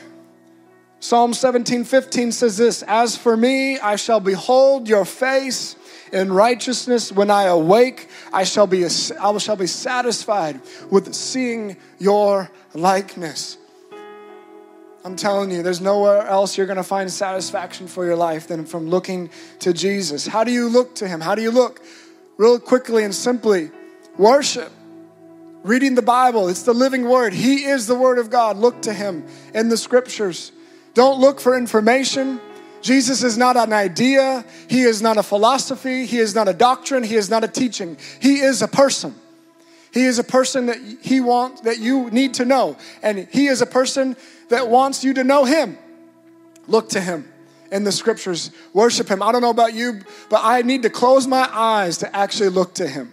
Psalm 1.01 1.35
17 1.35 1.85
15 1.85 2.33
says 2.33 2.57
this 2.57 2.83
As 2.83 3.17
for 3.17 3.37
me, 3.37 3.79
I 3.79 3.97
shall 3.97 4.21
behold 4.21 4.89
your 4.89 5.05
face 5.05 5.77
in 6.13 6.33
righteousness. 6.33 7.13
When 7.13 7.31
I 7.31 7.45
awake, 7.45 8.09
I 8.33 8.45
shall 8.45 8.67
be, 8.67 8.85
I 8.85 9.39
shall 9.39 9.57
be 9.57 9.67
satisfied 9.67 10.61
with 10.91 11.15
seeing 11.15 11.77
your 11.99 12.51
likeness. 12.73 13.59
I'm 15.05 15.17
telling 15.17 15.51
you, 15.51 15.63
there's 15.63 15.83
nowhere 15.83 16.27
else 16.27 16.57
you're 16.57 16.67
going 16.67 16.79
to 16.79 16.83
find 16.83 17.13
satisfaction 17.13 17.87
for 17.87 18.07
your 18.07 18.17
life 18.17 18.49
than 18.49 18.65
from 18.65 18.89
looking 18.89 19.29
to 19.59 19.75
Jesus. 19.75 20.27
How 20.27 20.45
do 20.45 20.51
you 20.51 20.71
look 20.71 20.95
to 20.97 21.07
Him? 21.07 21.21
How 21.21 21.35
do 21.35 21.43
you 21.43 21.51
look? 21.51 21.83
Real 22.39 22.59
quickly 22.59 23.05
and 23.05 23.15
simply, 23.15 23.71
worship 24.17 24.73
reading 25.65 25.97
the 25.97 26.03
Bible. 26.03 26.49
It's 26.49 26.63
the 26.63 26.75
living 26.75 27.09
word. 27.09 27.33
He 27.33 27.65
is 27.65 27.89
the 27.89 27.97
word 27.97 28.19
of 28.19 28.31
God. 28.31 28.57
Look 28.57 28.83
to 28.83 28.93
him 28.93 29.27
in 29.53 29.71
the 29.71 29.77
scriptures. 29.77 30.53
Don't 30.93 31.19
look 31.19 31.41
for 31.41 31.57
information. 31.57 32.41
Jesus 32.83 33.25
is 33.25 33.37
not 33.37 33.57
an 33.57 33.73
idea. 33.73 34.45
He 34.69 34.83
is 34.83 35.03
not 35.03 35.17
a 35.17 35.23
philosophy. 35.23 36.07
He 36.07 36.19
is 36.19 36.35
not 36.35 36.49
a 36.49 36.53
doctrine. 36.53 37.03
He 37.03 37.17
is 37.17 37.31
not 37.31 37.43
a 37.43 37.49
teaching. 37.49 37.97
He 38.21 38.41
is 38.41 38.63
a 38.63 38.69
person. 38.69 39.15
He 39.93 40.05
is 40.05 40.19
a 40.19 40.25
person 40.25 40.67
that 40.67 40.79
he 41.01 41.21
wants 41.21 41.63
that 41.63 41.79
you 41.79 42.11
need 42.11 42.35
to 42.35 42.45
know. 42.45 42.77
And 43.03 43.27
he 43.33 43.47
is 43.47 43.63
a 43.63 43.67
person 43.67 44.17
that 44.51 44.69
wants 44.69 45.03
you 45.03 45.15
to 45.15 45.25
know 45.25 45.45
him. 45.45 45.79
Look 46.67 46.91
to 46.91 47.01
him 47.01 47.33
in 47.73 47.85
the 47.85 47.93
scriptures. 47.93 48.51
Worship 48.75 49.09
him. 49.09 49.23
I 49.23 49.33
don't 49.33 49.41
know 49.41 49.51
about 49.51 49.73
you, 49.73 50.01
but 50.29 50.41
I 50.45 50.63
need 50.63 50.83
to 50.83 50.91
close 50.91 51.27
my 51.27 51.49
eyes 51.51 51.99
to 51.99 52.15
actually 52.15 52.51
look 52.51 52.75
to 52.75 52.87
him. 52.87 53.13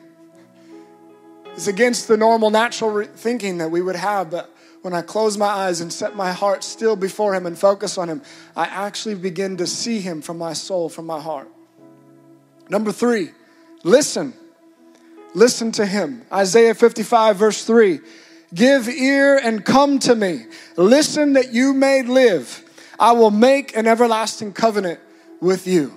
It's 1.53 1.67
against 1.67 2.07
the 2.07 2.17
normal 2.17 2.49
natural 2.49 3.05
thinking 3.05 3.57
that 3.57 3.69
we 3.69 3.81
would 3.81 3.95
have, 3.95 4.31
but 4.31 4.49
when 4.81 4.93
I 4.93 5.01
close 5.01 5.37
my 5.37 5.47
eyes 5.47 5.81
and 5.81 5.91
set 5.91 6.15
my 6.15 6.31
heart 6.31 6.63
still 6.63 6.95
before 6.95 7.35
Him 7.35 7.45
and 7.45 7.57
focus 7.57 7.97
on 7.97 8.09
Him, 8.09 8.21
I 8.55 8.65
actually 8.65 9.15
begin 9.15 9.57
to 9.57 9.67
see 9.67 9.99
Him 9.99 10.21
from 10.21 10.37
my 10.37 10.53
soul, 10.53 10.89
from 10.89 11.05
my 11.05 11.19
heart. 11.19 11.49
Number 12.69 12.91
three, 12.91 13.31
listen. 13.83 14.33
Listen 15.33 15.71
to 15.73 15.85
Him. 15.85 16.23
Isaiah 16.31 16.73
55, 16.73 17.37
verse 17.37 17.63
3 17.63 17.99
Give 18.53 18.87
ear 18.89 19.37
and 19.37 19.63
come 19.63 19.99
to 19.99 20.15
me. 20.15 20.45
Listen 20.75 21.33
that 21.33 21.53
you 21.53 21.73
may 21.73 22.01
live. 22.01 22.63
I 22.99 23.13
will 23.13 23.31
make 23.31 23.75
an 23.75 23.87
everlasting 23.87 24.53
covenant 24.53 24.99
with 25.39 25.67
you. 25.67 25.93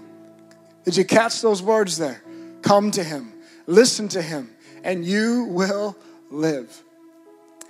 Did 0.84 0.96
you 0.96 1.04
catch 1.04 1.40
those 1.40 1.62
words 1.62 1.96
there? 1.96 2.22
Come 2.62 2.90
to 2.92 3.02
Him, 3.02 3.32
listen 3.66 4.08
to 4.08 4.22
Him 4.22 4.53
and 4.84 5.04
you 5.04 5.44
will 5.44 5.96
live. 6.30 6.82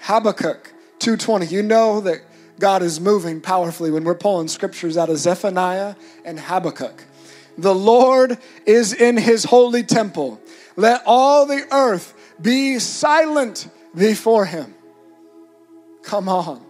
Habakkuk 0.01 0.75
2:20. 0.99 1.47
You 1.51 1.63
know 1.63 2.01
that 2.01 2.21
God 2.59 2.83
is 2.83 3.01
moving 3.01 3.41
powerfully 3.41 3.91
when 3.91 4.05
we're 4.05 4.15
pulling 4.15 4.49
scriptures 4.49 4.97
out 4.99 5.09
of 5.09 5.17
Zephaniah 5.17 5.95
and 6.25 6.39
Habakkuk. 6.39 7.05
The 7.57 7.75
Lord 7.75 8.39
is 8.67 8.93
in 8.93 9.17
his 9.17 9.45
holy 9.45 9.83
temple. 9.83 10.41
Let 10.77 11.03
all 11.07 11.47
the 11.47 11.67
earth 11.73 12.15
be 12.41 12.79
silent 12.79 13.69
before 13.95 14.45
him. 14.45 14.75
Come 16.03 16.29
on. 16.29 16.63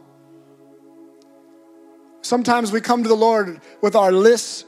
Sometimes 2.22 2.72
we 2.72 2.80
come 2.80 3.02
to 3.02 3.08
the 3.08 3.14
Lord 3.14 3.60
with 3.80 3.94
our 3.94 4.12
lists, 4.12 4.64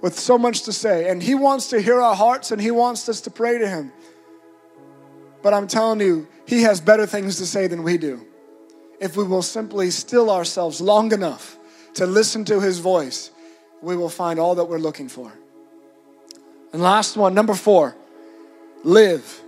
with 0.00 0.18
so 0.18 0.38
much 0.38 0.62
to 0.62 0.72
say, 0.72 1.08
and 1.08 1.22
he 1.22 1.34
wants 1.34 1.70
to 1.70 1.80
hear 1.80 2.00
our 2.00 2.14
hearts 2.14 2.50
and 2.50 2.60
he 2.60 2.70
wants 2.70 3.08
us 3.08 3.20
to 3.22 3.30
pray 3.30 3.58
to 3.58 3.68
him. 3.68 3.92
But 5.42 5.54
I'm 5.54 5.66
telling 5.66 6.00
you, 6.00 6.26
He 6.46 6.62
has 6.62 6.80
better 6.80 7.06
things 7.06 7.36
to 7.36 7.46
say 7.46 7.66
than 7.66 7.82
we 7.82 7.98
do. 7.98 8.26
If 9.00 9.16
we 9.16 9.24
will 9.24 9.42
simply 9.42 9.90
still 9.90 10.30
ourselves 10.30 10.80
long 10.80 11.12
enough 11.12 11.56
to 11.94 12.06
listen 12.06 12.44
to 12.46 12.60
His 12.60 12.78
voice, 12.80 13.30
we 13.80 13.96
will 13.96 14.08
find 14.08 14.38
all 14.38 14.54
that 14.56 14.64
we're 14.64 14.78
looking 14.78 15.08
for. 15.08 15.32
And 16.72 16.82
last 16.82 17.16
one, 17.16 17.34
number 17.34 17.54
four, 17.54 17.96
live. 18.84 19.42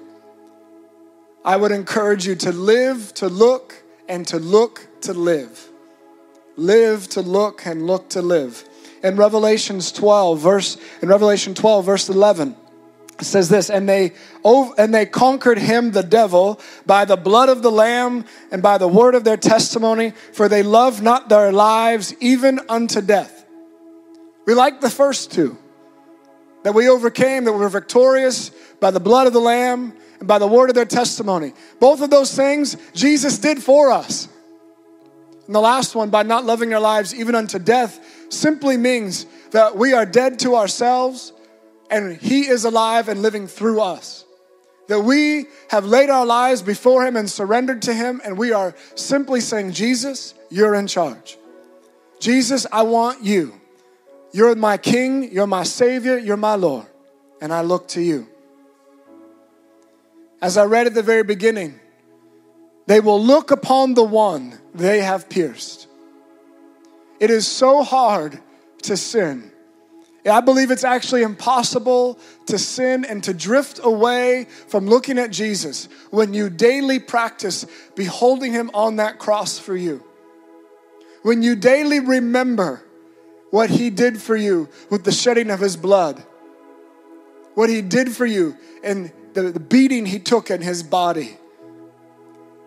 I 1.44 1.56
would 1.56 1.72
encourage 1.72 2.26
you 2.26 2.34
to 2.36 2.52
live, 2.52 3.12
to 3.14 3.28
look, 3.28 3.82
and 4.08 4.26
to 4.28 4.38
look 4.38 4.86
to 5.02 5.12
live. 5.12 5.68
Live 6.56 7.08
to 7.10 7.22
look 7.22 7.66
and 7.66 7.86
look 7.86 8.10
to 8.10 8.22
live. 8.22 8.64
In 9.02 9.16
Revelations 9.16 9.92
12, 9.92 10.38
verse 10.38 10.76
in 11.00 11.08
Revelation 11.08 11.54
12, 11.54 11.86
verse 11.86 12.08
11, 12.08 12.56
It 13.20 13.24
says 13.24 13.50
this, 13.50 13.68
and 13.68 13.86
they 13.86 14.12
and 14.44 14.94
they 14.94 15.04
conquered 15.04 15.58
him, 15.58 15.92
the 15.92 16.02
devil, 16.02 16.58
by 16.86 17.04
the 17.04 17.16
blood 17.16 17.50
of 17.50 17.62
the 17.62 17.70
Lamb 17.70 18.24
and 18.50 18.62
by 18.62 18.78
the 18.78 18.88
word 18.88 19.14
of 19.14 19.24
their 19.24 19.36
testimony, 19.36 20.14
for 20.32 20.48
they 20.48 20.62
loved 20.62 21.02
not 21.02 21.28
their 21.28 21.52
lives 21.52 22.14
even 22.20 22.60
unto 22.68 23.02
death. 23.02 23.44
We 24.46 24.54
like 24.54 24.80
the 24.80 24.88
first 24.88 25.32
two, 25.32 25.58
that 26.62 26.72
we 26.72 26.88
overcame, 26.88 27.44
that 27.44 27.52
we 27.52 27.58
were 27.58 27.68
victorious 27.68 28.52
by 28.80 28.90
the 28.90 29.00
blood 29.00 29.26
of 29.26 29.34
the 29.34 29.40
Lamb 29.40 29.92
and 30.18 30.26
by 30.26 30.38
the 30.38 30.46
word 30.46 30.70
of 30.70 30.74
their 30.74 30.86
testimony. 30.86 31.52
Both 31.78 32.00
of 32.00 32.08
those 32.08 32.34
things 32.34 32.76
Jesus 32.94 33.38
did 33.38 33.62
for 33.62 33.90
us. 33.90 34.28
And 35.44 35.54
the 35.54 35.60
last 35.60 35.94
one, 35.94 36.08
by 36.08 36.22
not 36.22 36.46
loving 36.46 36.72
our 36.72 36.80
lives 36.80 37.14
even 37.14 37.34
unto 37.34 37.58
death, 37.58 38.00
simply 38.30 38.78
means 38.78 39.26
that 39.50 39.76
we 39.76 39.92
are 39.92 40.06
dead 40.06 40.38
to 40.38 40.56
ourselves 40.56 41.34
and 41.90 42.16
He 42.16 42.46
is 42.46 42.64
alive 42.64 43.08
and 43.08 43.22
living 43.22 43.46
through 43.46 43.80
us. 43.80 44.24
That 44.88 45.00
we 45.00 45.46
have 45.68 45.84
laid 45.84 46.10
our 46.10 46.26
lives 46.26 46.62
before 46.62 47.06
Him 47.06 47.16
and 47.16 47.30
surrendered 47.30 47.82
to 47.82 47.94
Him, 47.94 48.20
and 48.24 48.38
we 48.38 48.52
are 48.52 48.74
simply 48.94 49.40
saying, 49.40 49.72
Jesus, 49.72 50.34
you're 50.48 50.74
in 50.74 50.86
charge. 50.86 51.38
Jesus, 52.18 52.66
I 52.72 52.82
want 52.82 53.22
you. 53.22 53.60
You're 54.32 54.54
my 54.54 54.76
King, 54.76 55.32
you're 55.32 55.46
my 55.46 55.64
Savior, 55.64 56.16
you're 56.16 56.36
my 56.36 56.54
Lord, 56.54 56.86
and 57.40 57.52
I 57.52 57.62
look 57.62 57.88
to 57.88 58.02
you. 58.02 58.28
As 60.40 60.56
I 60.56 60.64
read 60.64 60.86
at 60.86 60.94
the 60.94 61.02
very 61.02 61.24
beginning, 61.24 61.78
they 62.86 63.00
will 63.00 63.22
look 63.22 63.50
upon 63.50 63.94
the 63.94 64.04
one 64.04 64.58
they 64.74 65.00
have 65.00 65.28
pierced. 65.28 65.86
It 67.18 67.30
is 67.30 67.46
so 67.46 67.82
hard 67.82 68.40
to 68.82 68.96
sin 68.96 69.49
I 70.26 70.40
believe 70.40 70.70
it's 70.70 70.84
actually 70.84 71.22
impossible 71.22 72.18
to 72.46 72.58
sin 72.58 73.04
and 73.04 73.24
to 73.24 73.32
drift 73.32 73.80
away 73.82 74.46
from 74.68 74.86
looking 74.86 75.18
at 75.18 75.30
Jesus 75.30 75.88
when 76.10 76.34
you 76.34 76.50
daily 76.50 76.98
practice 76.98 77.64
beholding 77.94 78.52
him 78.52 78.70
on 78.74 78.96
that 78.96 79.18
cross 79.18 79.58
for 79.58 79.74
you. 79.74 80.04
When 81.22 81.42
you 81.42 81.56
daily 81.56 82.00
remember 82.00 82.82
what 83.50 83.70
he 83.70 83.90
did 83.90 84.20
for 84.20 84.36
you 84.36 84.68
with 84.90 85.04
the 85.04 85.12
shedding 85.12 85.50
of 85.50 85.60
his 85.60 85.76
blood, 85.76 86.22
what 87.54 87.70
he 87.70 87.82
did 87.82 88.10
for 88.10 88.26
you 88.26 88.56
and 88.84 89.10
the, 89.32 89.42
the 89.52 89.60
beating 89.60 90.06
he 90.06 90.18
took 90.18 90.50
in 90.50 90.60
his 90.60 90.82
body 90.82 91.36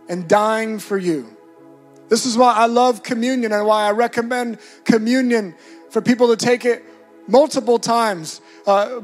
and 0.09 0.27
dying 0.27 0.79
for 0.79 0.97
you. 0.97 1.35
This 2.09 2.25
is 2.25 2.37
why 2.37 2.53
I 2.53 2.65
love 2.65 3.03
communion 3.03 3.51
and 3.51 3.65
why 3.65 3.87
I 3.87 3.91
recommend 3.91 4.59
communion 4.85 5.55
for 5.89 6.01
people 6.01 6.35
to 6.35 6.37
take 6.37 6.65
it 6.65 6.83
multiple 7.27 7.79
times, 7.79 8.41
uh, 8.67 9.01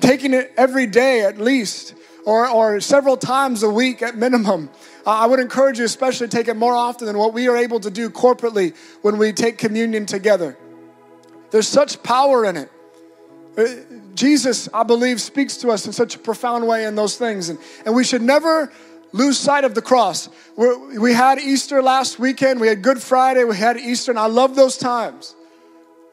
taking 0.00 0.34
it 0.34 0.52
every 0.56 0.86
day 0.86 1.22
at 1.22 1.38
least, 1.38 1.94
or, 2.24 2.48
or 2.48 2.80
several 2.80 3.16
times 3.16 3.62
a 3.62 3.70
week 3.70 4.02
at 4.02 4.16
minimum. 4.16 4.70
Uh, 5.06 5.10
I 5.10 5.26
would 5.26 5.40
encourage 5.40 5.78
you, 5.78 5.84
especially, 5.84 6.28
to 6.28 6.36
take 6.36 6.48
it 6.48 6.56
more 6.56 6.74
often 6.74 7.06
than 7.06 7.18
what 7.18 7.34
we 7.34 7.48
are 7.48 7.56
able 7.56 7.80
to 7.80 7.90
do 7.90 8.08
corporately 8.08 8.74
when 9.02 9.18
we 9.18 9.32
take 9.32 9.58
communion 9.58 10.06
together. 10.06 10.56
There's 11.50 11.68
such 11.68 12.02
power 12.02 12.44
in 12.44 12.56
it. 12.56 12.70
Uh, 13.56 13.66
Jesus, 14.14 14.68
I 14.72 14.82
believe, 14.82 15.20
speaks 15.20 15.58
to 15.58 15.70
us 15.70 15.86
in 15.86 15.92
such 15.92 16.16
a 16.16 16.18
profound 16.18 16.66
way 16.66 16.84
in 16.84 16.94
those 16.94 17.16
things. 17.16 17.48
And, 17.48 17.58
and 17.84 17.94
we 17.94 18.04
should 18.04 18.22
never 18.22 18.72
lose 19.12 19.38
sight 19.38 19.64
of 19.64 19.74
the 19.74 19.82
cross. 19.82 20.28
We're, 20.56 20.98
we 20.98 21.12
had 21.12 21.38
Easter 21.38 21.82
last 21.82 22.18
weekend, 22.18 22.60
we 22.60 22.66
had 22.66 22.82
Good 22.82 23.00
Friday, 23.00 23.44
we 23.44 23.56
had 23.56 23.76
Easter, 23.76 24.10
and 24.10 24.18
I 24.18 24.26
love 24.26 24.56
those 24.56 24.76
times. 24.76 25.36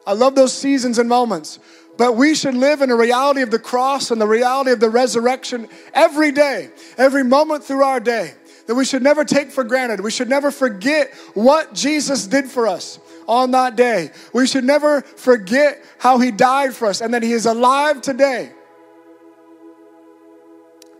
I 0.06 0.12
love 0.14 0.34
those 0.34 0.52
seasons 0.56 0.98
and 0.98 1.08
moments. 1.08 1.58
But 1.98 2.16
we 2.16 2.34
should 2.34 2.54
live 2.54 2.80
in 2.80 2.90
a 2.90 2.96
reality 2.96 3.42
of 3.42 3.50
the 3.50 3.58
cross 3.58 4.10
and 4.10 4.20
the 4.20 4.26
reality 4.26 4.70
of 4.70 4.80
the 4.80 4.90
resurrection 4.90 5.68
every 5.92 6.32
day, 6.32 6.70
every 6.96 7.22
moment 7.22 7.64
through 7.64 7.84
our 7.84 8.00
day. 8.00 8.34
That 8.66 8.76
we 8.76 8.84
should 8.84 9.02
never 9.02 9.24
take 9.24 9.50
for 9.50 9.64
granted. 9.64 10.00
We 10.00 10.10
should 10.10 10.28
never 10.28 10.50
forget 10.50 11.12
what 11.34 11.74
Jesus 11.74 12.26
did 12.26 12.50
for 12.50 12.66
us 12.66 12.98
on 13.26 13.50
that 13.50 13.76
day. 13.76 14.10
We 14.32 14.46
should 14.46 14.64
never 14.64 15.02
forget 15.02 15.84
how 15.98 16.18
he 16.18 16.30
died 16.30 16.74
for 16.74 16.88
us 16.88 17.00
and 17.00 17.12
that 17.14 17.22
he 17.22 17.32
is 17.32 17.46
alive 17.46 18.00
today. 18.00 18.52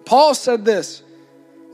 Paul 0.05 0.35
said 0.35 0.65
this 0.65 1.03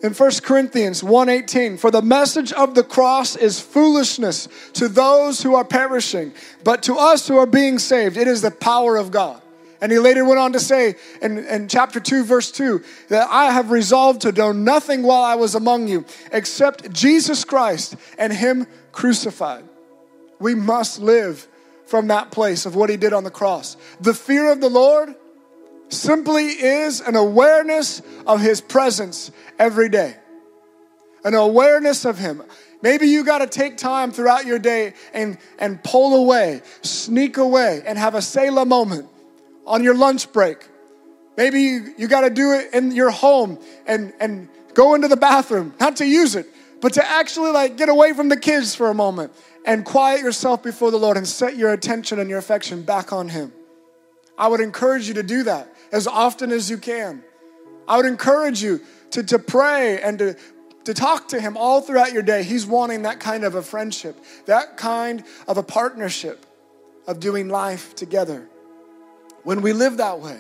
in 0.03 0.15
1 0.15 0.31
Corinthians 0.43 1.03
1:18 1.03 1.79
for 1.79 1.91
the 1.91 2.03
message 2.03 2.53
of 2.53 2.75
the 2.75 2.85
cross 2.85 3.37
is 3.37 3.61
foolishness 3.61 4.49
to 4.75 4.89
those 4.89 5.43
who 5.43 5.55
are 5.55 5.65
perishing 5.65 6.33
but 6.65 6.83
to 6.85 6.97
us 6.97 7.27
who 7.29 7.37
are 7.37 7.47
being 7.47 7.79
saved 7.79 8.17
it 8.17 8.29
is 8.29 8.43
the 8.43 8.51
power 8.51 8.97
of 8.97 9.11
God. 9.11 9.43
And 9.81 9.93
he 9.93 9.99
later 9.99 10.25
went 10.25 10.41
on 10.41 10.53
to 10.55 10.61
say 10.61 10.97
in, 11.23 11.39
in 11.39 11.69
chapter 11.69 12.01
2 12.01 12.25
verse 12.25 12.51
2 12.51 12.83
that 13.09 13.29
I 13.31 13.51
have 13.53 13.71
resolved 13.71 14.23
to 14.23 14.33
do 14.33 14.53
nothing 14.53 15.03
while 15.03 15.23
I 15.23 15.37
was 15.37 15.55
among 15.55 15.89
you 15.89 16.05
except 16.33 16.93
Jesus 16.93 17.45
Christ 17.45 17.97
and 18.19 18.33
him 18.33 18.67
crucified. 18.93 19.65
We 20.41 20.55
must 20.55 21.01
live 21.01 21.47
from 21.87 22.09
that 22.09 22.31
place 22.31 22.67
of 22.67 22.77
what 22.77 22.91
he 22.91 22.97
did 22.97 23.13
on 23.13 23.25
the 23.25 23.31
cross. 23.31 23.77
The 24.01 24.15
fear 24.15 24.53
of 24.53 24.61
the 24.61 24.69
Lord 24.69 25.15
simply 25.89 26.47
is 26.47 27.01
an 27.01 27.17
awareness 27.17 28.03
of 28.27 28.41
His 28.41 28.61
presence 28.61 29.31
every 29.59 29.89
day, 29.89 30.17
an 31.25 31.35
awareness 31.35 32.05
of 32.05 32.19
Him. 32.19 32.43
Maybe 32.83 33.07
you 33.07 33.25
got 33.25 33.39
to 33.39 33.47
take 33.47 33.77
time 33.77 34.13
throughout 34.13 34.47
your 34.47 34.59
day 34.59 34.95
and, 35.13 35.39
and 35.59 35.83
pull 35.83 36.15
away, 36.15 36.63
sneak 36.83 37.37
away, 37.37 37.83
and 37.85 37.99
have 37.99 38.15
a 38.15 38.23
Selah 38.23 38.67
moment 38.67 39.09
on 39.67 39.83
your 39.83 39.95
lunch 39.95 40.33
break. 40.33 40.59
Maybe 41.37 41.63
you, 41.63 41.95
you 41.97 42.09
got 42.09 42.23
to 42.23 42.31
do 42.31 42.53
it 42.53 42.73
in 42.75 42.93
your 42.93 43.11
home 43.11 43.59
and, 43.87 44.13
and 44.21 44.49
go 44.75 44.95
into 44.95 45.09
the 45.09 45.17
bathroom, 45.17 45.75
not 45.81 45.97
to 45.97 46.07
use 46.07 46.35
it, 46.35 46.47
but 46.81 46.95
to 46.95 47.09
actually 47.09 47.51
like 47.51 47.77
get 47.77 47.89
away 47.89 48.13
from 48.13 48.29
the 48.29 48.37
kids 48.37 48.75
for 48.75 48.91
a 48.91 48.95
moment 48.95 49.33
and 49.65 49.85
quiet 49.85 50.21
yourself 50.21 50.63
before 50.63 50.91
the 50.91 50.97
Lord 50.97 51.17
and 51.17 51.27
set 51.27 51.57
your 51.57 51.73
attention 51.73 52.19
and 52.19 52.31
your 52.31 52.39
affection 52.39 52.83
back 52.83 53.13
on 53.13 53.29
Him. 53.29 53.53
I 54.37 54.47
would 54.47 54.61
encourage 54.61 55.09
you 55.09 55.15
to 55.15 55.23
do 55.23 55.43
that 55.45 55.73
as 55.93 56.07
often 56.07 56.53
as 56.53 56.71
you 56.71 56.79
can. 56.79 57.23
I 57.87 57.97
would 57.97 58.07
encourage 58.07 58.63
you 58.63 58.81
to, 59.13 59.23
to 59.25 59.39
pray 59.39 60.01
and 60.01 60.19
to, 60.19 60.37
to 60.85 60.95
talk 60.95 61.29
to 61.29 61.41
Him 61.41 61.57
all 61.57 61.81
throughout 61.81 62.13
your 62.13 62.23
day. 62.23 62.43
He's 62.43 62.67
wanting 62.67 63.03
that 63.03 63.21
kind 63.21 63.45
of 63.45 63.55
a 63.55 63.63
friendship, 63.63 64.17
that 64.47 64.77
kind 64.77 65.25
of 65.47 65.59
a 65.59 65.63
partnership 65.63 66.45
of 67.07 67.21
doing 67.21 67.49
life 67.49 67.95
together. 67.95 68.47
When 69.43 69.63
we 69.63 69.73
live 69.73 69.97
that 69.97 70.21
way, 70.21 70.39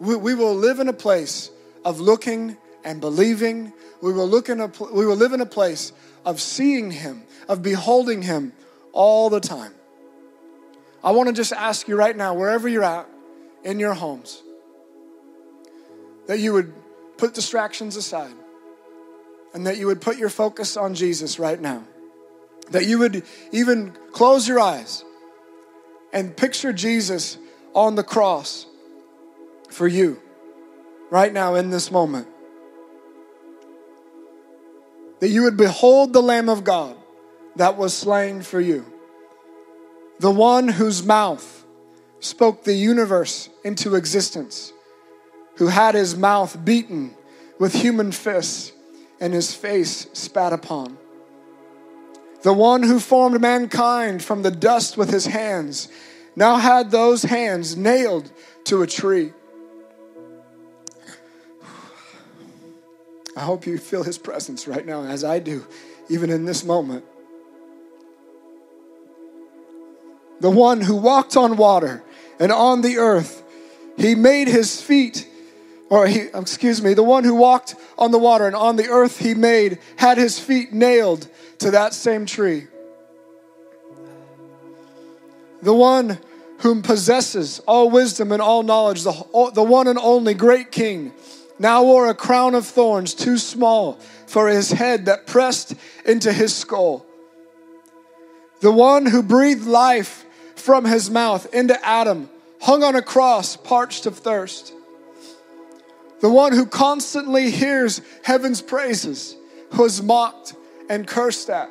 we, 0.00 0.16
we 0.16 0.34
will 0.34 0.54
live 0.54 0.80
in 0.80 0.88
a 0.88 0.92
place 0.92 1.50
of 1.84 2.00
looking 2.00 2.56
and 2.84 3.00
believing. 3.00 3.72
We 4.02 4.12
will, 4.12 4.28
look 4.28 4.50
in 4.50 4.60
a, 4.60 4.70
we 4.92 5.06
will 5.06 5.16
live 5.16 5.32
in 5.32 5.40
a 5.40 5.46
place 5.46 5.92
of 6.26 6.40
seeing 6.40 6.90
Him, 6.90 7.22
of 7.48 7.62
beholding 7.62 8.20
Him 8.20 8.52
all 8.92 9.30
the 9.30 9.40
time. 9.40 9.72
I 11.02 11.12
want 11.12 11.28
to 11.28 11.32
just 11.32 11.52
ask 11.52 11.88
you 11.88 11.96
right 11.96 12.16
now, 12.16 12.34
wherever 12.34 12.68
you're 12.68 12.84
at, 12.84 13.08
in 13.66 13.80
your 13.80 13.94
homes. 13.94 14.42
That 16.28 16.38
you 16.38 16.54
would 16.54 16.72
put 17.18 17.34
distractions 17.34 17.96
aside 17.96 18.34
and 19.52 19.66
that 19.66 19.76
you 19.76 19.86
would 19.86 20.00
put 20.00 20.16
your 20.16 20.30
focus 20.30 20.76
on 20.76 20.94
Jesus 20.94 21.38
right 21.38 21.60
now. 21.60 21.82
That 22.70 22.86
you 22.86 22.98
would 23.00 23.24
even 23.52 23.92
close 24.12 24.46
your 24.46 24.60
eyes 24.60 25.04
and 26.12 26.36
picture 26.36 26.72
Jesus 26.72 27.38
on 27.74 27.96
the 27.96 28.02
cross 28.02 28.66
for 29.68 29.88
you 29.88 30.20
right 31.10 31.32
now 31.32 31.56
in 31.56 31.70
this 31.70 31.90
moment. 31.90 32.28
That 35.20 35.28
you 35.28 35.42
would 35.42 35.56
behold 35.56 36.12
the 36.12 36.22
Lamb 36.22 36.48
of 36.48 36.62
God 36.62 36.96
that 37.56 37.76
was 37.76 37.94
slain 37.94 38.42
for 38.42 38.60
you, 38.60 38.84
the 40.20 40.30
one 40.30 40.68
whose 40.68 41.04
mouth 41.04 41.65
spoke 42.20 42.64
the 42.64 42.74
universe 42.74 43.48
into 43.64 43.94
existence, 43.94 44.72
who 45.56 45.68
had 45.68 45.94
his 45.94 46.16
mouth 46.16 46.64
beaten 46.64 47.14
with 47.58 47.74
human 47.74 48.12
fists 48.12 48.72
and 49.20 49.32
his 49.32 49.54
face 49.54 50.06
spat 50.12 50.52
upon. 50.52 50.98
The 52.42 52.52
one 52.52 52.82
who 52.82 53.00
formed 53.00 53.40
mankind 53.40 54.22
from 54.22 54.42
the 54.42 54.50
dust 54.50 54.96
with 54.96 55.10
his 55.10 55.26
hands 55.26 55.88
now 56.36 56.56
had 56.56 56.90
those 56.90 57.22
hands 57.22 57.76
nailed 57.76 58.30
to 58.64 58.82
a 58.82 58.86
tree. 58.86 59.32
I 63.36 63.40
hope 63.40 63.66
you 63.66 63.78
feel 63.78 64.02
his 64.02 64.18
presence 64.18 64.66
right 64.68 64.84
now, 64.84 65.04
as 65.04 65.24
I 65.24 65.38
do, 65.40 65.66
even 66.08 66.30
in 66.30 66.44
this 66.44 66.64
moment. 66.64 67.04
The 70.40 70.50
one 70.50 70.80
who 70.80 70.96
walked 70.96 71.36
on 71.36 71.56
water 71.56 72.02
and 72.38 72.52
on 72.52 72.82
the 72.82 72.98
earth. 72.98 73.42
He 73.96 74.14
made 74.14 74.48
his 74.48 74.80
feet, 74.80 75.26
or 75.88 76.06
he, 76.06 76.28
excuse 76.34 76.82
me, 76.82 76.92
the 76.94 77.02
one 77.02 77.24
who 77.24 77.34
walked 77.34 77.74
on 77.96 78.10
the 78.10 78.18
water 78.18 78.46
and 78.46 78.54
on 78.54 78.76
the 78.76 78.88
earth 78.88 79.18
he 79.18 79.34
made, 79.34 79.78
had 79.96 80.18
his 80.18 80.38
feet 80.38 80.72
nailed 80.72 81.26
to 81.58 81.70
that 81.70 81.94
same 81.94 82.26
tree. 82.26 82.66
The 85.62 85.74
one 85.74 86.18
whom 86.58 86.82
possesses 86.82 87.60
all 87.66 87.90
wisdom 87.90 88.32
and 88.32 88.42
all 88.42 88.62
knowledge, 88.62 89.02
the, 89.02 89.50
the 89.54 89.62
one 89.62 89.88
and 89.88 89.98
only 89.98 90.34
great 90.34 90.70
King, 90.70 91.12
now 91.58 91.82
wore 91.82 92.08
a 92.08 92.14
crown 92.14 92.54
of 92.54 92.66
thorns 92.66 93.14
too 93.14 93.38
small 93.38 93.94
for 94.26 94.48
his 94.48 94.72
head 94.72 95.06
that 95.06 95.26
pressed 95.26 95.74
into 96.04 96.32
his 96.32 96.54
skull. 96.54 97.06
The 98.60 98.72
one 98.72 99.06
who 99.06 99.22
breathed 99.22 99.66
life 99.66 100.25
from 100.66 100.84
his 100.84 101.08
mouth 101.08 101.46
into 101.54 101.78
Adam, 101.86 102.28
hung 102.60 102.82
on 102.82 102.96
a 102.96 103.00
cross, 103.00 103.56
parched 103.56 104.04
of 104.04 104.18
thirst. 104.18 104.72
The 106.20 106.28
one 106.28 106.52
who 106.52 106.66
constantly 106.66 107.52
hears 107.52 108.00
heaven's 108.24 108.62
praises 108.62 109.36
was 109.78 110.02
mocked 110.02 110.56
and 110.90 111.06
cursed 111.06 111.50
at. 111.50 111.70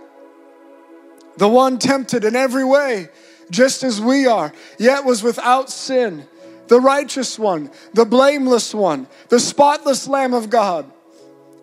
The 1.35 1.49
one 1.49 1.77
tempted 1.77 2.23
in 2.23 2.37
every 2.37 2.63
way, 2.63 3.09
just 3.51 3.83
as 3.83 3.99
we 3.99 4.27
are, 4.27 4.53
yet 4.79 5.03
was 5.03 5.21
without 5.21 5.69
sin. 5.69 6.25
The 6.67 6.79
righteous 6.79 7.37
one, 7.37 7.71
the 7.93 8.05
blameless 8.05 8.73
one, 8.73 9.07
the 9.27 9.41
spotless 9.41 10.07
Lamb 10.07 10.33
of 10.33 10.49
God, 10.49 10.89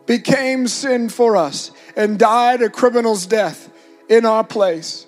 became 0.05 0.68
sin 0.68 1.09
for 1.09 1.39
us 1.39 1.70
and 1.97 2.18
died 2.18 2.61
a 2.61 2.68
criminal's 2.68 3.24
death 3.24 3.72
in 4.11 4.26
our 4.26 4.45
place. 4.45 5.07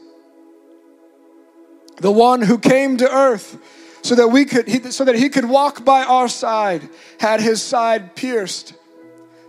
The 1.97 2.11
one 2.11 2.43
who 2.43 2.59
came 2.59 2.97
to 2.99 3.11
earth 3.11 3.59
so 4.03 4.15
that 4.15 4.29
we 4.29 4.45
could 4.45 4.69
he, 4.69 4.91
so 4.91 5.05
that 5.05 5.15
he 5.15 5.29
could 5.29 5.47
walk 5.47 5.85
by 5.85 6.03
our 6.03 6.29
side 6.29 6.89
had 7.19 7.41
his 7.41 7.63
side 7.63 8.15
pierced 8.15 8.75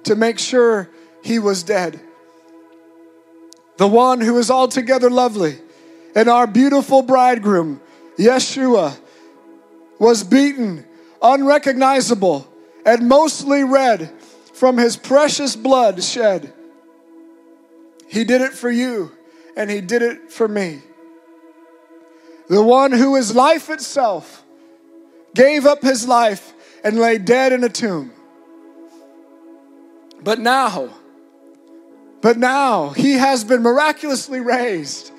to 0.04 0.16
make 0.16 0.40
sure 0.40 0.90
he 1.24 1.40
was 1.40 1.64
dead. 1.64 2.00
The 3.78 3.88
one 3.88 4.22
who 4.22 4.38
is 4.38 4.50
altogether 4.50 5.10
lovely 5.10 5.60
and 6.16 6.30
our 6.30 6.48
beautiful 6.48 7.02
bridegroom 7.02 7.82
yeshua 8.18 8.98
was 10.00 10.24
beaten 10.24 10.86
unrecognizable 11.22 12.48
and 12.86 13.10
mostly 13.10 13.64
red 13.64 14.10
from 14.54 14.78
his 14.78 14.96
precious 14.96 15.56
blood 15.56 16.02
shed. 16.02 16.54
He 18.08 18.24
did 18.24 18.42
it 18.42 18.54
for 18.54 18.72
you 18.72 19.12
and 19.58 19.70
he 19.70 19.82
did 19.82 20.02
it 20.02 20.32
for 20.32 20.48
me 20.48 20.82
the 22.48 22.64
one 22.64 22.92
who 22.92 23.16
is 23.16 23.36
life 23.36 23.70
itself 23.70 24.44
gave 25.34 25.66
up 25.66 25.82
his 25.82 26.08
life 26.08 26.54
and 26.84 27.00
lay 27.00 27.18
dead 27.18 27.52
in 27.52 27.64
a 27.64 27.70
tomb. 27.70 28.12
But 30.24 30.40
now, 30.40 30.90
but 32.22 32.38
now 32.38 32.90
he 32.90 33.14
has 33.14 33.44
been 33.44 33.62
miraculously 33.62 34.40
raised. 34.40 35.12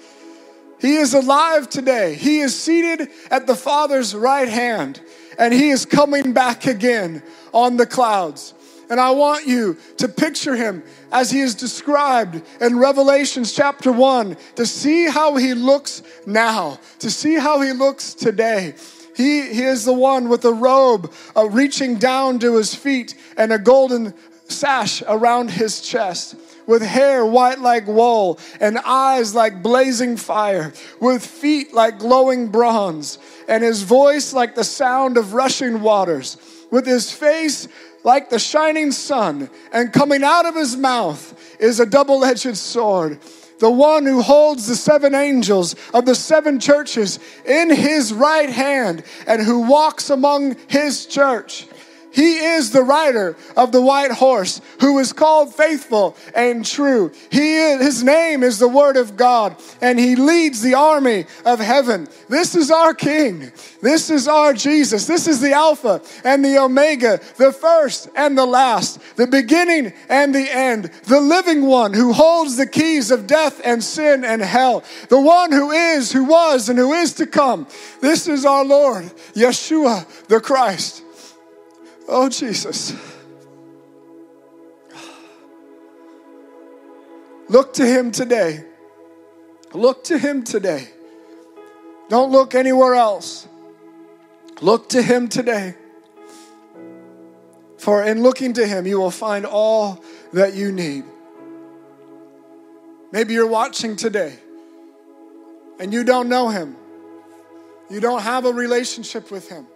He 0.80 0.96
is 0.96 1.14
alive 1.14 1.68
today. 1.68 2.14
He 2.14 2.40
is 2.40 2.58
seated 2.58 3.08
at 3.30 3.46
the 3.46 3.54
Father's 3.54 4.14
right 4.14 4.48
hand, 4.48 5.00
and 5.38 5.52
he 5.54 5.70
is 5.70 5.86
coming 5.86 6.32
back 6.32 6.66
again 6.66 7.22
on 7.52 7.76
the 7.76 7.86
clouds. 7.86 8.54
And 8.88 9.00
I 9.00 9.10
want 9.10 9.46
you 9.46 9.76
to 9.98 10.08
picture 10.08 10.54
him 10.54 10.82
as 11.10 11.30
he 11.30 11.40
is 11.40 11.54
described 11.54 12.42
in 12.60 12.78
Revelations 12.78 13.52
chapter 13.52 13.90
1 13.90 14.36
to 14.56 14.66
see 14.66 15.06
how 15.06 15.36
he 15.36 15.54
looks 15.54 16.02
now, 16.24 16.78
to 17.00 17.10
see 17.10 17.34
how 17.34 17.60
he 17.60 17.72
looks 17.72 18.14
today. 18.14 18.74
He, 19.16 19.52
he 19.52 19.62
is 19.62 19.84
the 19.84 19.92
one 19.92 20.28
with 20.28 20.44
a 20.44 20.52
robe 20.52 21.12
uh, 21.34 21.48
reaching 21.48 21.96
down 21.96 22.38
to 22.40 22.56
his 22.56 22.74
feet 22.74 23.14
and 23.36 23.52
a 23.52 23.58
golden 23.58 24.14
sash 24.48 25.02
around 25.08 25.50
his 25.50 25.80
chest 25.80 26.36
with 26.66 26.82
hair 26.82 27.24
white 27.24 27.60
like 27.60 27.86
wool 27.86 28.38
and 28.60 28.78
eyes 28.84 29.34
like 29.34 29.62
blazing 29.62 30.16
fire, 30.16 30.72
with 31.00 31.24
feet 31.24 31.72
like 31.72 31.98
glowing 31.98 32.48
bronze, 32.48 33.18
and 33.48 33.62
his 33.62 33.82
voice 33.82 34.32
like 34.32 34.54
the 34.54 34.64
sound 34.64 35.16
of 35.16 35.32
rushing 35.32 35.80
waters, 35.80 36.36
with 36.70 36.86
his 36.86 37.12
face 37.12 37.68
like 38.06 38.30
the 38.30 38.38
shining 38.38 38.92
sun, 38.92 39.50
and 39.72 39.92
coming 39.92 40.22
out 40.22 40.46
of 40.46 40.54
his 40.54 40.76
mouth 40.76 41.34
is 41.58 41.80
a 41.80 41.84
double 41.84 42.24
edged 42.24 42.56
sword. 42.56 43.18
The 43.58 43.70
one 43.70 44.06
who 44.06 44.22
holds 44.22 44.68
the 44.68 44.76
seven 44.76 45.12
angels 45.12 45.74
of 45.92 46.06
the 46.06 46.14
seven 46.14 46.60
churches 46.60 47.18
in 47.44 47.74
his 47.74 48.14
right 48.14 48.48
hand 48.48 49.02
and 49.26 49.42
who 49.42 49.62
walks 49.62 50.08
among 50.08 50.54
his 50.68 51.06
church. 51.06 51.66
He 52.16 52.38
is 52.38 52.70
the 52.70 52.82
rider 52.82 53.36
of 53.58 53.72
the 53.72 53.82
white 53.82 54.10
horse 54.10 54.62
who 54.80 54.98
is 55.00 55.12
called 55.12 55.54
faithful 55.54 56.16
and 56.34 56.64
true. 56.64 57.12
He 57.30 57.56
is, 57.56 57.82
his 57.82 58.02
name 58.02 58.42
is 58.42 58.58
the 58.58 58.68
word 58.68 58.96
of 58.96 59.18
God 59.18 59.54
and 59.82 59.98
he 59.98 60.16
leads 60.16 60.62
the 60.62 60.72
army 60.72 61.26
of 61.44 61.60
heaven. 61.60 62.08
This 62.30 62.54
is 62.54 62.70
our 62.70 62.94
king. 62.94 63.52
This 63.82 64.08
is 64.08 64.26
our 64.28 64.54
Jesus. 64.54 65.06
This 65.06 65.28
is 65.28 65.42
the 65.42 65.52
Alpha 65.52 66.00
and 66.24 66.42
the 66.42 66.56
Omega, 66.56 67.20
the 67.36 67.52
first 67.52 68.08
and 68.16 68.36
the 68.36 68.46
last, 68.46 68.98
the 69.16 69.26
beginning 69.26 69.92
and 70.08 70.34
the 70.34 70.50
end, 70.50 70.86
the 71.04 71.20
living 71.20 71.66
one 71.66 71.92
who 71.92 72.14
holds 72.14 72.56
the 72.56 72.66
keys 72.66 73.10
of 73.10 73.26
death 73.26 73.60
and 73.62 73.84
sin 73.84 74.24
and 74.24 74.40
hell, 74.40 74.82
the 75.10 75.20
one 75.20 75.52
who 75.52 75.70
is, 75.70 76.12
who 76.12 76.24
was, 76.24 76.70
and 76.70 76.78
who 76.78 76.94
is 76.94 77.12
to 77.14 77.26
come. 77.26 77.66
This 78.00 78.26
is 78.26 78.46
our 78.46 78.64
Lord, 78.64 79.04
Yeshua 79.34 80.06
the 80.28 80.40
Christ. 80.40 81.02
Oh, 82.08 82.28
Jesus. 82.28 82.94
Look 87.48 87.74
to 87.74 87.86
Him 87.86 88.10
today. 88.10 88.64
Look 89.72 90.04
to 90.04 90.18
Him 90.18 90.44
today. 90.44 90.88
Don't 92.08 92.30
look 92.30 92.54
anywhere 92.54 92.94
else. 92.94 93.48
Look 94.60 94.88
to 94.90 95.02
Him 95.02 95.28
today. 95.28 95.74
For 97.78 98.02
in 98.02 98.22
looking 98.22 98.52
to 98.54 98.66
Him, 98.66 98.86
you 98.86 98.98
will 98.98 99.10
find 99.10 99.44
all 99.44 100.02
that 100.32 100.54
you 100.54 100.72
need. 100.72 101.04
Maybe 103.12 103.34
you're 103.34 103.46
watching 103.46 103.96
today 103.96 104.38
and 105.78 105.92
you 105.92 106.04
don't 106.04 106.28
know 106.28 106.48
Him, 106.48 106.76
you 107.90 108.00
don't 108.00 108.22
have 108.22 108.44
a 108.44 108.52
relationship 108.52 109.30
with 109.30 109.48
Him. 109.48 109.66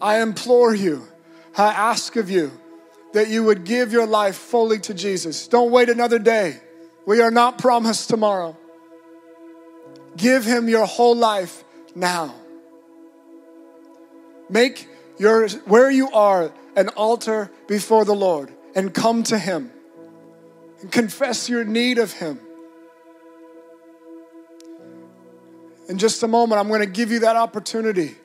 I 0.00 0.20
implore 0.20 0.74
you, 0.74 1.06
I 1.56 1.68
ask 1.68 2.16
of 2.16 2.30
you 2.30 2.52
that 3.12 3.28
you 3.28 3.44
would 3.44 3.64
give 3.64 3.92
your 3.92 4.06
life 4.06 4.36
fully 4.36 4.78
to 4.80 4.94
Jesus. 4.94 5.48
Don't 5.48 5.70
wait 5.70 5.88
another 5.88 6.18
day. 6.18 6.60
We 7.06 7.20
are 7.20 7.30
not 7.30 7.58
promised 7.58 8.10
tomorrow. 8.10 8.56
Give 10.16 10.44
him 10.44 10.68
your 10.68 10.86
whole 10.86 11.16
life 11.16 11.64
now. 11.94 12.34
Make 14.50 14.88
your 15.18 15.48
where 15.66 15.90
you 15.90 16.10
are 16.12 16.52
an 16.76 16.88
altar 16.90 17.50
before 17.66 18.04
the 18.04 18.14
Lord 18.14 18.52
and 18.74 18.92
come 18.92 19.22
to 19.24 19.38
him 19.38 19.72
and 20.80 20.92
confess 20.92 21.48
your 21.48 21.64
need 21.64 21.98
of 21.98 22.12
him. 22.12 22.38
In 25.88 25.98
just 25.98 26.22
a 26.22 26.28
moment, 26.28 26.60
I'm 26.60 26.68
going 26.68 26.80
to 26.80 26.86
give 26.86 27.10
you 27.10 27.20
that 27.20 27.36
opportunity 27.36 28.16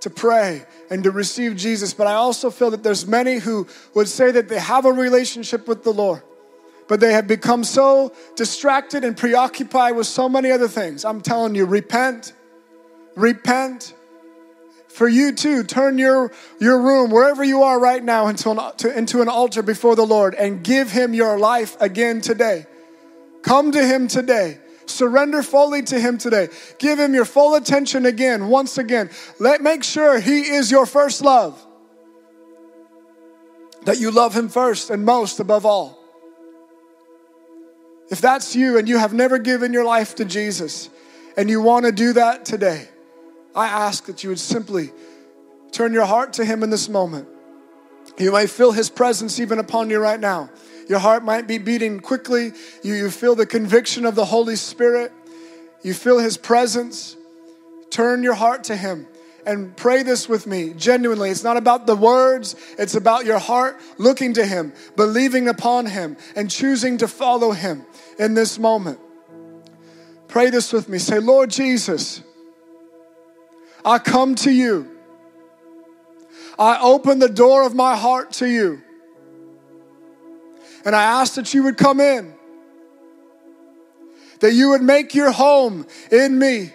to 0.00 0.10
pray 0.10 0.64
and 0.90 1.04
to 1.04 1.10
receive 1.10 1.56
Jesus. 1.56 1.94
But 1.94 2.06
I 2.06 2.14
also 2.14 2.50
feel 2.50 2.70
that 2.70 2.82
there's 2.82 3.06
many 3.06 3.38
who 3.38 3.66
would 3.94 4.08
say 4.08 4.30
that 4.30 4.48
they 4.48 4.58
have 4.58 4.84
a 4.84 4.92
relationship 4.92 5.66
with 5.68 5.84
the 5.84 5.92
Lord, 5.92 6.22
but 6.88 7.00
they 7.00 7.12
have 7.12 7.26
become 7.26 7.64
so 7.64 8.12
distracted 8.34 9.04
and 9.04 9.16
preoccupied 9.16 9.96
with 9.96 10.06
so 10.06 10.28
many 10.28 10.50
other 10.50 10.68
things. 10.68 11.04
I'm 11.04 11.20
telling 11.20 11.54
you, 11.54 11.66
repent, 11.66 12.32
repent. 13.14 13.94
For 14.88 15.06
you 15.06 15.32
too, 15.32 15.62
turn 15.62 15.98
your, 15.98 16.32
your 16.58 16.80
room, 16.80 17.10
wherever 17.10 17.44
you 17.44 17.64
are 17.64 17.78
right 17.78 18.02
now, 18.02 18.28
into 18.28 18.50
an, 18.50 18.76
to, 18.78 18.96
into 18.96 19.20
an 19.20 19.28
altar 19.28 19.60
before 19.62 19.94
the 19.94 20.06
Lord 20.06 20.34
and 20.34 20.64
give 20.64 20.90
Him 20.90 21.12
your 21.12 21.38
life 21.38 21.76
again 21.80 22.22
today. 22.22 22.64
Come 23.42 23.72
to 23.72 23.86
Him 23.86 24.08
today 24.08 24.58
Surrender 24.86 25.42
fully 25.42 25.82
to 25.82 26.00
Him 26.00 26.18
today. 26.18 26.48
Give 26.78 26.98
Him 26.98 27.14
your 27.14 27.24
full 27.24 27.54
attention 27.54 28.06
again, 28.06 28.48
once 28.48 28.78
again. 28.78 29.10
Let 29.38 29.60
make 29.60 29.84
sure 29.84 30.18
He 30.18 30.40
is 30.40 30.70
your 30.70 30.86
first 30.86 31.22
love. 31.22 31.64
That 33.84 33.98
you 33.98 34.10
love 34.10 34.36
Him 34.36 34.48
first 34.48 34.90
and 34.90 35.04
most 35.04 35.40
above 35.40 35.66
all. 35.66 35.98
If 38.08 38.20
that's 38.20 38.54
you 38.54 38.78
and 38.78 38.88
you 38.88 38.98
have 38.98 39.12
never 39.12 39.38
given 39.38 39.72
your 39.72 39.84
life 39.84 40.14
to 40.16 40.24
Jesus 40.24 40.90
and 41.36 41.50
you 41.50 41.60
want 41.60 41.86
to 41.86 41.92
do 41.92 42.12
that 42.12 42.44
today, 42.44 42.88
I 43.54 43.66
ask 43.66 44.06
that 44.06 44.22
you 44.22 44.30
would 44.30 44.38
simply 44.38 44.92
turn 45.72 45.92
your 45.92 46.04
heart 46.04 46.34
to 46.34 46.44
Him 46.44 46.62
in 46.62 46.70
this 46.70 46.88
moment. 46.88 47.28
You 48.18 48.32
may 48.32 48.46
feel 48.46 48.72
His 48.72 48.88
presence 48.88 49.40
even 49.40 49.58
upon 49.58 49.90
you 49.90 49.98
right 49.98 50.20
now. 50.20 50.50
Your 50.88 50.98
heart 50.98 51.24
might 51.24 51.46
be 51.46 51.58
beating 51.58 52.00
quickly. 52.00 52.52
You, 52.82 52.94
you 52.94 53.10
feel 53.10 53.34
the 53.34 53.46
conviction 53.46 54.06
of 54.06 54.14
the 54.14 54.24
Holy 54.24 54.56
Spirit. 54.56 55.12
You 55.82 55.94
feel 55.94 56.18
His 56.18 56.36
presence. 56.36 57.16
Turn 57.90 58.22
your 58.22 58.34
heart 58.34 58.64
to 58.64 58.76
Him 58.76 59.06
and 59.46 59.76
pray 59.76 60.02
this 60.02 60.28
with 60.28 60.46
me 60.46 60.74
genuinely. 60.74 61.30
It's 61.30 61.44
not 61.44 61.56
about 61.56 61.86
the 61.86 61.96
words, 61.96 62.56
it's 62.78 62.96
about 62.96 63.24
your 63.24 63.38
heart 63.38 63.80
looking 63.96 64.34
to 64.34 64.44
Him, 64.44 64.72
believing 64.96 65.48
upon 65.48 65.86
Him, 65.86 66.16
and 66.34 66.50
choosing 66.50 66.98
to 66.98 67.08
follow 67.08 67.52
Him 67.52 67.86
in 68.18 68.34
this 68.34 68.58
moment. 68.58 68.98
Pray 70.28 70.50
this 70.50 70.72
with 70.72 70.88
me. 70.88 70.98
Say, 70.98 71.20
Lord 71.20 71.50
Jesus, 71.50 72.22
I 73.84 73.98
come 73.98 74.34
to 74.36 74.50
you. 74.50 74.90
I 76.58 76.80
open 76.80 77.20
the 77.20 77.28
door 77.28 77.64
of 77.64 77.74
my 77.74 77.96
heart 77.96 78.32
to 78.32 78.46
you. 78.46 78.82
And 80.86 80.94
I 80.94 81.02
ask 81.02 81.34
that 81.34 81.52
you 81.52 81.64
would 81.64 81.76
come 81.76 81.98
in, 81.98 82.32
that 84.38 84.52
you 84.52 84.68
would 84.68 84.82
make 84.82 85.16
your 85.16 85.32
home 85.32 85.84
in 86.12 86.38
me. 86.38 86.70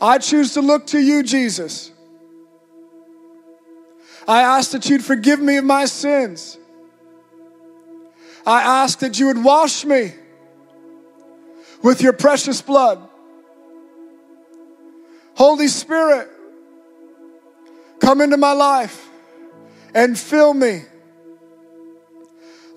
I 0.00 0.16
choose 0.16 0.54
to 0.54 0.62
look 0.62 0.86
to 0.88 0.98
you, 0.98 1.22
Jesus. 1.22 1.92
I 4.26 4.40
ask 4.40 4.70
that 4.70 4.88
you'd 4.88 5.04
forgive 5.04 5.38
me 5.38 5.58
of 5.58 5.64
my 5.66 5.84
sins. 5.84 6.56
I 8.46 8.62
ask 8.62 9.00
that 9.00 9.20
you 9.20 9.26
would 9.26 9.44
wash 9.44 9.84
me 9.84 10.14
with 11.82 12.00
your 12.00 12.14
precious 12.14 12.62
blood. 12.62 13.06
Holy 15.34 15.68
Spirit, 15.68 16.26
come 18.00 18.22
into 18.22 18.38
my 18.38 18.52
life 18.52 19.10
and 19.94 20.18
fill 20.18 20.54
me. 20.54 20.84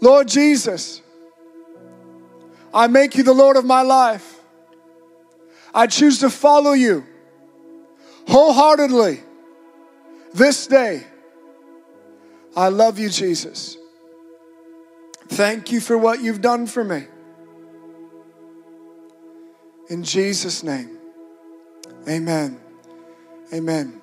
Lord 0.03 0.27
Jesus, 0.27 1.01
I 2.73 2.87
make 2.87 3.15
you 3.15 3.23
the 3.23 3.33
Lord 3.33 3.55
of 3.55 3.63
my 3.63 3.83
life. 3.83 4.41
I 5.73 5.87
choose 5.87 6.19
to 6.19 6.29
follow 6.29 6.73
you 6.73 7.05
wholeheartedly 8.27 9.23
this 10.33 10.67
day. 10.67 11.05
I 12.53 12.67
love 12.67 12.99
you, 12.99 13.07
Jesus. 13.07 13.77
Thank 15.29 15.71
you 15.71 15.79
for 15.79 15.97
what 15.97 16.21
you've 16.21 16.41
done 16.41 16.67
for 16.67 16.83
me. 16.83 17.05
In 19.89 20.03
Jesus' 20.03 20.63
name, 20.63 20.97
amen. 22.09 22.59
Amen. 23.53 24.01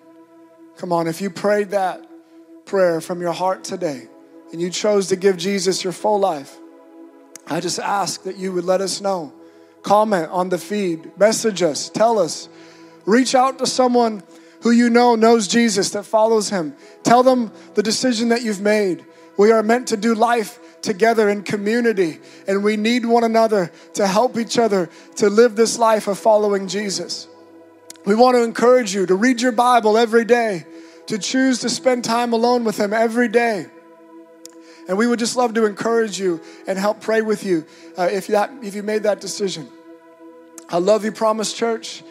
Come 0.79 0.93
on, 0.93 1.09
if 1.09 1.21
you 1.21 1.29
prayed 1.29 1.71
that 1.71 2.07
prayer 2.65 3.03
from 3.03 3.21
your 3.21 3.33
heart 3.33 3.65
today 3.65 4.09
and 4.53 4.61
you 4.61 4.71
chose 4.71 5.09
to 5.09 5.17
give 5.17 5.37
Jesus 5.37 5.85
your 5.85 5.93
full 5.93 6.19
life, 6.19 6.57
I 7.47 7.61
just 7.61 7.79
ask 7.79 8.23
that 8.25 8.37
you 8.37 8.53
would 8.53 8.65
let 8.65 8.81
us 8.81 9.01
know. 9.01 9.33
Comment 9.83 10.29
on 10.31 10.49
the 10.51 10.59
feed, 10.59 11.11
message 11.19 11.63
us, 11.63 11.89
tell 11.89 12.19
us. 12.19 12.49
Reach 13.07 13.35
out 13.35 13.59
to 13.59 13.67
someone 13.67 14.23
who 14.63 14.71
you 14.71 14.91
know 14.91 15.15
knows 15.15 15.49
Jesus, 15.49 15.91
that 15.91 16.05
follows 16.05 16.51
him. 16.51 16.75
Tell 17.03 17.23
them 17.23 17.51
the 17.75 17.83
decision 17.83 18.29
that 18.29 18.43
you've 18.43 18.61
made. 18.61 19.05
We 19.39 19.53
are 19.53 19.63
meant 19.63 19.89
to 19.89 19.97
do 19.97 20.15
life 20.15 20.59
together 20.83 21.29
in 21.29 21.43
community, 21.43 22.21
and 22.47 22.63
we 22.63 22.77
need 22.77 23.07
one 23.07 23.25
another 23.25 23.73
to 23.95 24.07
help 24.07 24.37
each 24.37 24.59
other 24.59 24.91
to 25.17 25.31
live 25.31 25.57
this 25.57 25.79
life 25.79 26.09
of 26.09 26.19
following 26.19 26.69
Jesus. 26.69 27.27
We 28.05 28.15
want 28.15 28.37
to 28.37 28.43
encourage 28.43 28.95
you 28.95 29.07
to 29.07 29.15
read 29.15 29.41
your 29.41 29.53
Bible 29.53 29.97
every 29.97 30.25
day, 30.25 30.67
to 31.07 31.19
choose 31.19 31.61
to 31.61 31.69
spend 31.69 32.05
time 32.05 32.33
alone 32.33 32.65
with 32.65 32.79
Him 32.79 32.93
every 32.93 33.29
day. 33.29 33.67
And 34.91 34.99
we 34.99 35.07
would 35.07 35.21
just 35.21 35.37
love 35.37 35.55
to 35.55 35.67
encourage 35.67 36.19
you 36.19 36.41
and 36.67 36.77
help 36.77 37.01
pray 37.01 37.23
with 37.23 37.45
you 37.45 37.65
uh, 37.97 38.09
if, 38.11 38.27
that, 38.27 38.51
if 38.61 38.75
you 38.75 38.83
made 38.83 39.05
that 39.05 39.21
decision. 39.21 39.69
I 40.69 40.79
love 40.79 41.05
you, 41.05 41.13
Promise 41.13 41.53
Church. 41.53 42.03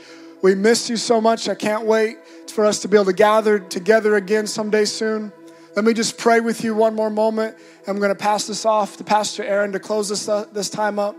We 0.42 0.56
miss 0.56 0.90
you 0.90 0.96
so 0.96 1.20
much. 1.20 1.50
I 1.50 1.56
can't 1.56 1.86
wait 1.86 2.20
for 2.50 2.64
us 2.64 2.80
to 2.80 2.88
be 2.88 2.96
able 2.96 3.08
to 3.08 3.14
gather 3.14 3.60
together 3.60 4.16
again 4.16 4.48
someday 4.48 4.86
soon. 4.86 5.34
Let 5.76 5.84
me 5.84 5.94
just 5.94 6.18
pray 6.18 6.40
with 6.40 6.64
you 6.64 6.74
one 6.74 6.96
more 6.96 7.10
moment. 7.10 7.58
I'm 7.86 7.98
going 7.98 8.12
to 8.12 8.16
pass 8.16 8.48
this 8.48 8.66
off 8.66 8.96
to 8.96 9.04
Pastor 9.04 9.44
Aaron 9.44 9.74
to 9.74 9.80
close 9.82 10.08
this, 10.08 10.30
uh, 10.30 10.46
this 10.54 10.70
time 10.70 11.00
up. 11.00 11.18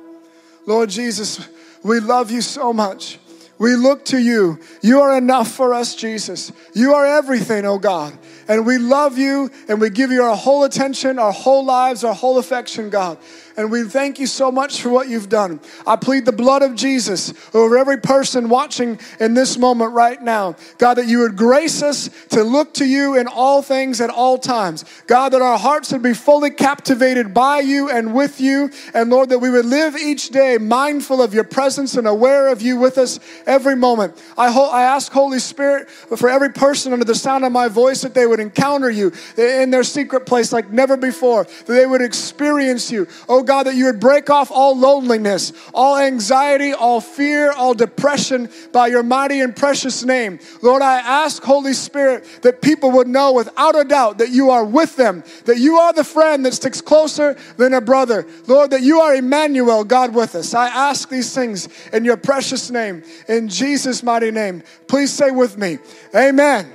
Lord 0.64 0.88
Jesus, 0.88 1.46
we 1.82 2.00
love 2.00 2.30
you 2.30 2.40
so 2.40 2.72
much. 2.72 3.18
We 3.60 3.76
look 3.76 4.06
to 4.06 4.18
you. 4.18 4.58
You 4.80 5.02
are 5.02 5.18
enough 5.18 5.52
for 5.52 5.74
us, 5.74 5.94
Jesus. 5.94 6.50
You 6.72 6.94
are 6.94 7.04
everything, 7.04 7.66
oh 7.66 7.78
God. 7.78 8.16
And 8.48 8.64
we 8.64 8.78
love 8.78 9.18
you 9.18 9.50
and 9.68 9.78
we 9.78 9.90
give 9.90 10.10
you 10.10 10.22
our 10.22 10.34
whole 10.34 10.64
attention, 10.64 11.18
our 11.18 11.30
whole 11.30 11.62
lives, 11.62 12.02
our 12.02 12.14
whole 12.14 12.38
affection, 12.38 12.88
God. 12.88 13.18
And 13.60 13.70
we 13.70 13.84
thank 13.84 14.18
you 14.18 14.26
so 14.26 14.50
much 14.50 14.80
for 14.80 14.88
what 14.88 15.10
you've 15.10 15.28
done. 15.28 15.60
I 15.86 15.96
plead 15.96 16.24
the 16.24 16.32
blood 16.32 16.62
of 16.62 16.74
Jesus 16.74 17.34
over 17.52 17.76
every 17.76 17.98
person 17.98 18.48
watching 18.48 18.98
in 19.20 19.34
this 19.34 19.58
moment 19.58 19.92
right 19.92 20.20
now. 20.22 20.56
God, 20.78 20.94
that 20.94 21.06
you 21.06 21.18
would 21.18 21.36
grace 21.36 21.82
us 21.82 22.08
to 22.30 22.42
look 22.42 22.72
to 22.74 22.86
you 22.86 23.18
in 23.18 23.26
all 23.26 23.60
things 23.60 24.00
at 24.00 24.08
all 24.08 24.38
times. 24.38 24.86
God, 25.06 25.34
that 25.34 25.42
our 25.42 25.58
hearts 25.58 25.92
would 25.92 26.02
be 26.02 26.14
fully 26.14 26.48
captivated 26.48 27.34
by 27.34 27.60
you 27.60 27.90
and 27.90 28.14
with 28.14 28.40
you. 28.40 28.70
And 28.94 29.10
Lord, 29.10 29.28
that 29.28 29.40
we 29.40 29.50
would 29.50 29.66
live 29.66 29.94
each 29.94 30.30
day 30.30 30.56
mindful 30.56 31.20
of 31.20 31.34
your 31.34 31.44
presence 31.44 31.98
and 31.98 32.06
aware 32.06 32.48
of 32.48 32.62
you 32.62 32.78
with 32.78 32.96
us 32.96 33.20
every 33.44 33.76
moment. 33.76 34.18
I, 34.38 34.50
ho- 34.50 34.70
I 34.70 34.84
ask, 34.84 35.12
Holy 35.12 35.38
Spirit, 35.38 35.90
for 35.90 36.30
every 36.30 36.50
person 36.50 36.94
under 36.94 37.04
the 37.04 37.14
sound 37.14 37.44
of 37.44 37.52
my 37.52 37.68
voice, 37.68 38.00
that 38.00 38.14
they 38.14 38.26
would 38.26 38.40
encounter 38.40 38.88
you 38.88 39.12
in 39.36 39.68
their 39.68 39.84
secret 39.84 40.24
place 40.24 40.50
like 40.50 40.70
never 40.70 40.96
before, 40.96 41.44
that 41.44 41.66
they 41.74 41.84
would 41.84 42.00
experience 42.00 42.90
you. 42.90 43.06
Oh 43.28 43.42
God, 43.50 43.66
that 43.66 43.74
you 43.74 43.86
would 43.86 43.98
break 43.98 44.30
off 44.30 44.52
all 44.52 44.78
loneliness, 44.78 45.52
all 45.74 45.96
anxiety, 45.96 46.72
all 46.72 47.00
fear, 47.00 47.50
all 47.50 47.74
depression 47.74 48.48
by 48.72 48.86
your 48.86 49.02
mighty 49.02 49.40
and 49.40 49.56
precious 49.56 50.04
name. 50.04 50.38
Lord, 50.62 50.82
I 50.82 51.00
ask, 51.00 51.42
Holy 51.42 51.72
Spirit, 51.72 52.24
that 52.42 52.62
people 52.62 52.92
would 52.92 53.08
know 53.08 53.32
without 53.32 53.76
a 53.76 53.82
doubt 53.82 54.18
that 54.18 54.30
you 54.30 54.50
are 54.50 54.64
with 54.64 54.94
them, 54.94 55.24
that 55.46 55.58
you 55.58 55.78
are 55.78 55.92
the 55.92 56.04
friend 56.04 56.46
that 56.46 56.54
sticks 56.54 56.80
closer 56.80 57.36
than 57.56 57.74
a 57.74 57.80
brother. 57.80 58.24
Lord, 58.46 58.70
that 58.70 58.82
you 58.82 59.00
are 59.00 59.16
Emmanuel, 59.16 59.82
God 59.82 60.14
with 60.14 60.36
us. 60.36 60.54
I 60.54 60.68
ask 60.68 61.08
these 61.08 61.34
things 61.34 61.68
in 61.92 62.04
your 62.04 62.18
precious 62.18 62.70
name, 62.70 63.02
in 63.26 63.48
Jesus' 63.48 64.04
mighty 64.04 64.30
name. 64.30 64.62
Please 64.86 65.12
say 65.12 65.32
with 65.32 65.58
me, 65.58 65.78
Amen. 66.14 66.72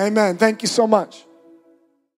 Amen. 0.00 0.36
Thank 0.36 0.62
you 0.62 0.68
so 0.68 0.84
much. 0.88 1.27